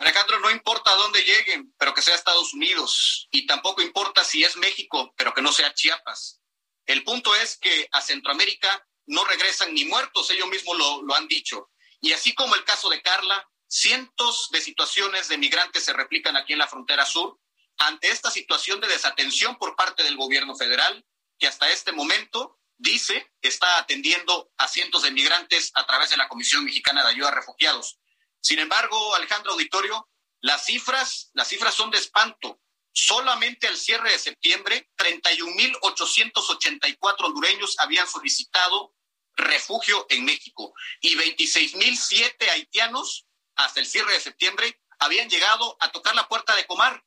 Alejandro, 0.03 0.41
no 0.41 0.51
importa 0.51 0.95
dónde 0.97 1.23
lleguen, 1.23 1.73
pero 1.79 1.95
que 1.95 2.03
sea 2.03 2.15
Estados 2.15 2.53
Unidos. 2.55 3.29
Y 3.31 3.47
tampoco 3.47 3.83
importa 3.83 4.25
si 4.25 4.45
es 4.45 4.57
México, 4.57 5.15
pero 5.17 5.33
que 5.33 5.43
no 5.43 5.53
sea 5.53 5.75
Chiapas. 5.75 6.41
El 6.87 7.05
punto 7.05 7.35
es 7.37 7.57
que 7.57 7.89
a 7.93 8.01
Centroamérica 8.01 8.87
no 9.07 9.25
regresan 9.25 9.73
ni 9.73 9.85
muertos, 9.85 10.31
ellos 10.31 10.49
mismos 10.49 10.77
lo, 10.77 11.03
lo 11.03 11.15
han 11.15 11.29
dicho. 11.29 11.71
Y 12.01 12.13
así 12.13 12.35
como 12.35 12.55
el 12.57 12.65
caso 12.65 12.91
de 12.91 13.01
Carla, 13.01 13.49
cientos 13.69 14.49
de 14.51 14.61
situaciones 14.61 15.29
de 15.29 15.39
migrantes 15.39 15.85
se 15.85 15.93
replican 15.93 16.37
aquí 16.37 16.53
en 16.53 16.59
la 16.59 16.69
frontera 16.69 17.07
sur 17.07 17.39
ante 17.79 18.09
esta 18.09 18.31
situación 18.31 18.81
de 18.81 18.89
desatención 18.89 19.57
por 19.57 19.77
parte 19.77 20.03
del 20.03 20.17
gobierno 20.17 20.55
federal, 20.55 21.05
que 21.39 21.47
hasta 21.47 21.71
este 21.71 21.93
momento 21.93 22.59
dice 22.77 23.33
está 23.41 23.79
atendiendo 23.79 24.53
a 24.57 24.67
cientos 24.67 25.03
de 25.03 25.13
migrantes 25.13 25.71
a 25.75 25.87
través 25.87 26.11
de 26.11 26.17
la 26.17 26.29
Comisión 26.29 26.65
Mexicana 26.65 27.03
de 27.03 27.11
Ayuda 27.11 27.29
a 27.29 27.35
Refugiados. 27.35 27.99
Sin 28.43 28.59
embargo, 28.59 29.15
Alejandro 29.15 29.53
Auditorio, 29.53 30.11
las 30.41 30.65
cifras, 30.65 31.31
las 31.33 31.47
cifras 31.49 31.75
son 31.75 31.91
de 31.91 31.99
espanto. 31.99 32.61
Solamente 32.93 33.69
al 33.69 33.77
cierre 33.77 34.11
de 34.11 34.19
septiembre, 34.19 34.91
31.884 34.99 37.25
hondureños 37.25 37.77
habían 37.79 38.09
solicitado 38.09 38.97
refugio 39.35 40.07
en 40.11 40.25
México 40.25 40.75
y 41.01 41.17
26.007 41.17 42.51
haitianos 42.51 43.27
hasta 43.55 43.81
el 43.81 43.87
cierre 43.87 44.13
de 44.13 44.21
septiembre 44.21 44.79
habían 44.99 45.31
llegado 45.31 45.77
a 45.81 45.91
tocar 45.91 46.15
la 46.15 46.29
puerta 46.29 46.55
de 46.55 46.67
Comar, 46.67 47.03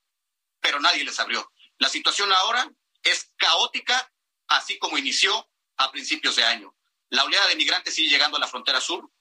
pero 0.59 0.79
nadie 0.79 1.03
les 1.03 1.19
abrió. 1.19 1.51
La 1.77 1.89
situación 1.89 2.31
ahora 2.31 2.67
es 3.03 3.31
caótica, 3.37 4.11
así 4.47 4.79
como 4.79 4.97
inició 4.97 5.51
a 5.77 5.91
principios 5.91 6.35
de 6.37 6.45
año. 6.45 6.75
La 7.09 7.25
oleada 7.25 7.47
de 7.47 7.55
migrantes 7.55 7.93
sigue 7.93 8.09
llegando 8.09 8.37
a 8.37 8.39
la 8.39 8.47
frontera 8.47 8.81
sur 8.81 9.11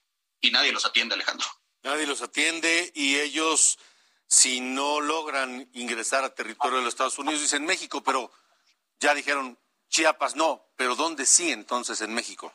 y 0.40 0.50
nadie 0.50 0.72
los 0.72 0.86
atiende, 0.86 1.14
Alejandro. 1.14 1.46
Nadie 1.84 2.06
los 2.06 2.22
atiende 2.22 2.90
y 2.94 3.20
ellos, 3.20 3.78
si 4.26 4.60
no 4.60 5.02
logran 5.02 5.68
ingresar 5.74 6.24
a 6.24 6.34
territorio 6.34 6.78
de 6.78 6.84
los 6.84 6.94
Estados 6.94 7.18
Unidos, 7.18 7.42
dicen 7.42 7.66
México, 7.66 8.02
pero 8.02 8.32
ya 8.98 9.14
dijeron 9.14 9.58
Chiapas 9.90 10.34
no, 10.34 10.72
pero 10.76 10.96
¿dónde 10.96 11.26
sí 11.26 11.52
entonces 11.52 12.00
en 12.00 12.14
México? 12.14 12.54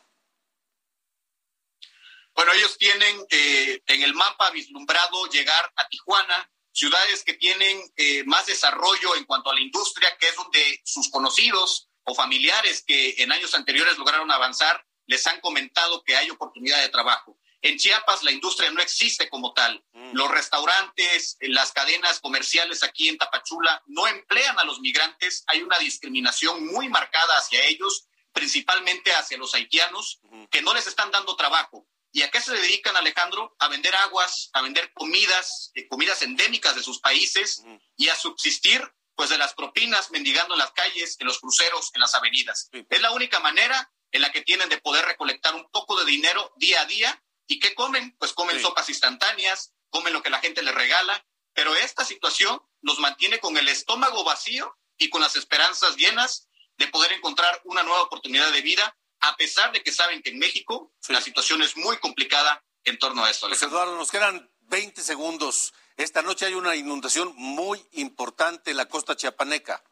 Bueno, 2.34 2.52
ellos 2.52 2.76
tienen 2.76 3.24
eh, 3.30 3.80
en 3.86 4.02
el 4.02 4.14
mapa 4.14 4.50
vislumbrado 4.50 5.26
llegar 5.26 5.72
a 5.76 5.86
Tijuana, 5.86 6.50
ciudades 6.72 7.22
que 7.22 7.34
tienen 7.34 7.80
eh, 7.96 8.24
más 8.24 8.46
desarrollo 8.46 9.14
en 9.14 9.24
cuanto 9.26 9.50
a 9.50 9.54
la 9.54 9.60
industria, 9.60 10.16
que 10.18 10.26
es 10.26 10.34
donde 10.34 10.80
sus 10.84 11.08
conocidos 11.08 11.88
o 12.02 12.16
familiares 12.16 12.82
que 12.84 13.14
en 13.18 13.30
años 13.30 13.54
anteriores 13.54 13.96
lograron 13.96 14.32
avanzar 14.32 14.84
les 15.06 15.24
han 15.28 15.40
comentado 15.40 16.02
que 16.02 16.16
hay 16.16 16.30
oportunidad 16.30 16.80
de 16.82 16.88
trabajo. 16.88 17.38
En 17.62 17.76
Chiapas 17.76 18.22
la 18.22 18.30
industria 18.30 18.70
no 18.70 18.80
existe 18.80 19.28
como 19.28 19.52
tal. 19.52 19.84
Mm. 19.92 20.12
Los 20.14 20.30
restaurantes, 20.30 21.36
las 21.40 21.72
cadenas 21.72 22.20
comerciales 22.20 22.82
aquí 22.82 23.08
en 23.08 23.18
Tapachula 23.18 23.82
no 23.86 24.06
emplean 24.06 24.58
a 24.58 24.64
los 24.64 24.80
migrantes. 24.80 25.44
Hay 25.46 25.62
una 25.62 25.78
discriminación 25.78 26.66
muy 26.66 26.88
marcada 26.88 27.36
hacia 27.36 27.64
ellos, 27.64 28.06
principalmente 28.32 29.12
hacia 29.12 29.38
los 29.38 29.54
haitianos, 29.54 30.20
que 30.50 30.62
no 30.62 30.72
les 30.72 30.86
están 30.86 31.10
dando 31.10 31.36
trabajo. 31.36 31.86
¿Y 32.12 32.22
a 32.22 32.30
qué 32.30 32.40
se 32.40 32.52
dedican, 32.52 32.96
Alejandro? 32.96 33.54
A 33.58 33.68
vender 33.68 33.94
aguas, 33.94 34.50
a 34.52 34.62
vender 34.62 34.92
comidas, 34.92 35.70
eh, 35.74 35.86
comidas 35.86 36.22
endémicas 36.22 36.74
de 36.74 36.82
sus 36.82 36.98
países 37.00 37.62
y 37.96 38.08
a 38.08 38.16
subsistir 38.16 38.82
pues 39.14 39.28
de 39.28 39.38
las 39.38 39.52
propinas 39.52 40.10
mendigando 40.10 40.54
en 40.54 40.60
las 40.60 40.72
calles, 40.72 41.16
en 41.20 41.26
los 41.26 41.38
cruceros, 41.40 41.90
en 41.94 42.00
las 42.00 42.14
avenidas. 42.14 42.70
Es 42.72 43.02
la 43.02 43.10
única 43.12 43.38
manera 43.38 43.92
en 44.12 44.22
la 44.22 44.32
que 44.32 44.40
tienen 44.40 44.68
de 44.70 44.78
poder 44.78 45.04
recolectar 45.04 45.54
un 45.54 45.70
poco 45.70 45.98
de 46.00 46.10
dinero 46.10 46.52
día 46.56 46.80
a 46.80 46.86
día 46.86 47.22
¿Y 47.50 47.58
qué 47.58 47.74
comen? 47.74 48.16
Pues 48.16 48.32
comen 48.32 48.62
sopas 48.62 48.88
instantáneas, 48.88 49.74
comen 49.88 50.12
lo 50.12 50.22
que 50.22 50.30
la 50.30 50.38
gente 50.38 50.62
les 50.62 50.72
regala, 50.72 51.26
pero 51.52 51.74
esta 51.74 52.04
situación 52.04 52.62
nos 52.80 53.00
mantiene 53.00 53.40
con 53.40 53.56
el 53.56 53.66
estómago 53.66 54.22
vacío 54.22 54.78
y 54.96 55.10
con 55.10 55.20
las 55.20 55.34
esperanzas 55.34 55.96
llenas 55.96 56.48
de 56.76 56.86
poder 56.86 57.10
encontrar 57.10 57.60
una 57.64 57.82
nueva 57.82 58.02
oportunidad 58.02 58.52
de 58.52 58.60
vida, 58.60 58.96
a 59.18 59.36
pesar 59.36 59.72
de 59.72 59.82
que 59.82 59.90
saben 59.90 60.22
que 60.22 60.30
en 60.30 60.38
México 60.38 60.94
la 61.08 61.20
situación 61.20 61.60
es 61.62 61.76
muy 61.76 61.96
complicada 61.98 62.64
en 62.84 63.00
torno 63.00 63.24
a 63.24 63.30
esto. 63.30 63.48
Pues 63.48 63.62
Eduardo, 63.62 63.96
nos 63.96 64.12
quedan 64.12 64.48
20 64.60 65.02
segundos. 65.02 65.74
Esta 65.96 66.22
noche 66.22 66.46
hay 66.46 66.54
una 66.54 66.76
inundación 66.76 67.32
muy 67.34 67.84
importante 67.94 68.70
en 68.70 68.76
la 68.76 68.86
costa 68.86 69.16
chiapaneca. 69.16 69.82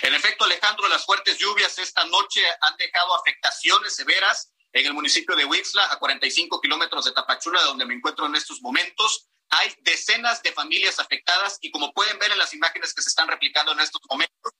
En 0.00 0.14
efecto, 0.14 0.46
Alejandro, 0.46 0.88
las 0.88 1.04
fuertes 1.04 1.36
lluvias 1.36 1.78
esta 1.78 2.06
noche 2.06 2.40
han 2.62 2.74
dejado 2.78 3.14
afectaciones 3.16 3.94
severas 3.94 4.54
en 4.80 4.86
el 4.86 4.94
municipio 4.94 5.34
de 5.36 5.44
Huixla, 5.44 5.92
a 5.92 5.98
45 5.98 6.60
kilómetros 6.60 7.04
de 7.04 7.12
Tapachula, 7.12 7.62
donde 7.62 7.86
me 7.86 7.94
encuentro 7.94 8.26
en 8.26 8.34
estos 8.34 8.60
momentos. 8.62 9.28
Hay 9.48 9.74
decenas 9.80 10.42
de 10.42 10.52
familias 10.52 10.98
afectadas 10.98 11.58
y 11.60 11.70
como 11.70 11.92
pueden 11.92 12.18
ver 12.18 12.32
en 12.32 12.38
las 12.38 12.52
imágenes 12.52 12.92
que 12.92 13.02
se 13.02 13.08
están 13.08 13.28
replicando 13.28 13.72
en 13.72 13.80
estos 13.80 14.02
momentos, 14.10 14.52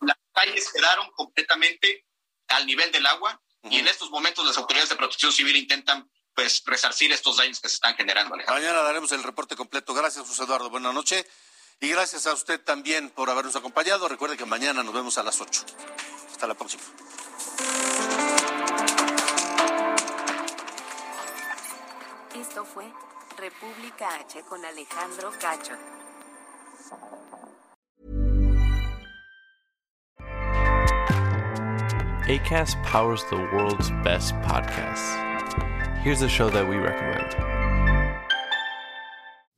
las 0.00 0.16
calles 0.32 0.70
quedaron 0.72 1.10
completamente 1.12 2.06
al 2.48 2.66
nivel 2.66 2.92
del 2.92 3.06
agua 3.06 3.40
y 3.62 3.78
en 3.78 3.88
estos 3.88 4.10
momentos 4.10 4.44
las 4.46 4.58
autoridades 4.58 4.90
de 4.90 4.96
protección 4.96 5.32
civil 5.32 5.56
intentan 5.56 6.10
pues 6.34 6.62
resarcir 6.66 7.12
estos 7.12 7.36
daños 7.36 7.60
que 7.60 7.68
se 7.68 7.76
están 7.76 7.94
generando. 7.96 8.36
Mañana 8.36 8.82
daremos 8.82 9.12
el 9.12 9.22
reporte 9.22 9.56
completo. 9.56 9.94
Gracias, 9.94 10.26
José 10.26 10.42
Eduardo. 10.42 10.68
Buenas 10.68 10.92
noches. 10.92 11.24
Y 11.80 11.88
gracias 11.88 12.26
a 12.26 12.32
usted 12.32 12.60
también 12.60 13.10
por 13.10 13.30
habernos 13.30 13.56
acompañado. 13.56 14.08
Recuerde 14.08 14.36
que 14.36 14.44
mañana 14.44 14.82
nos 14.82 14.94
vemos 14.94 15.18
a 15.18 15.22
las 15.22 15.40
8. 15.40 15.64
Hasta 16.30 16.46
la 16.46 16.54
próxima. 16.54 16.82
Esto 22.34 22.64
fue 22.64 22.84
República 23.38 24.18
H 24.18 24.42
con 24.48 24.60
Alejandro 24.64 25.30
Cacho. 25.40 25.74
ACAST 32.26 32.82
powers 32.82 33.22
the 33.30 33.36
world's 33.36 33.90
best 34.02 34.34
podcasts. 34.42 35.16
Here's 36.02 36.22
a 36.22 36.28
show 36.28 36.50
that 36.50 36.68
we 36.68 36.76
recommend. 36.76 37.63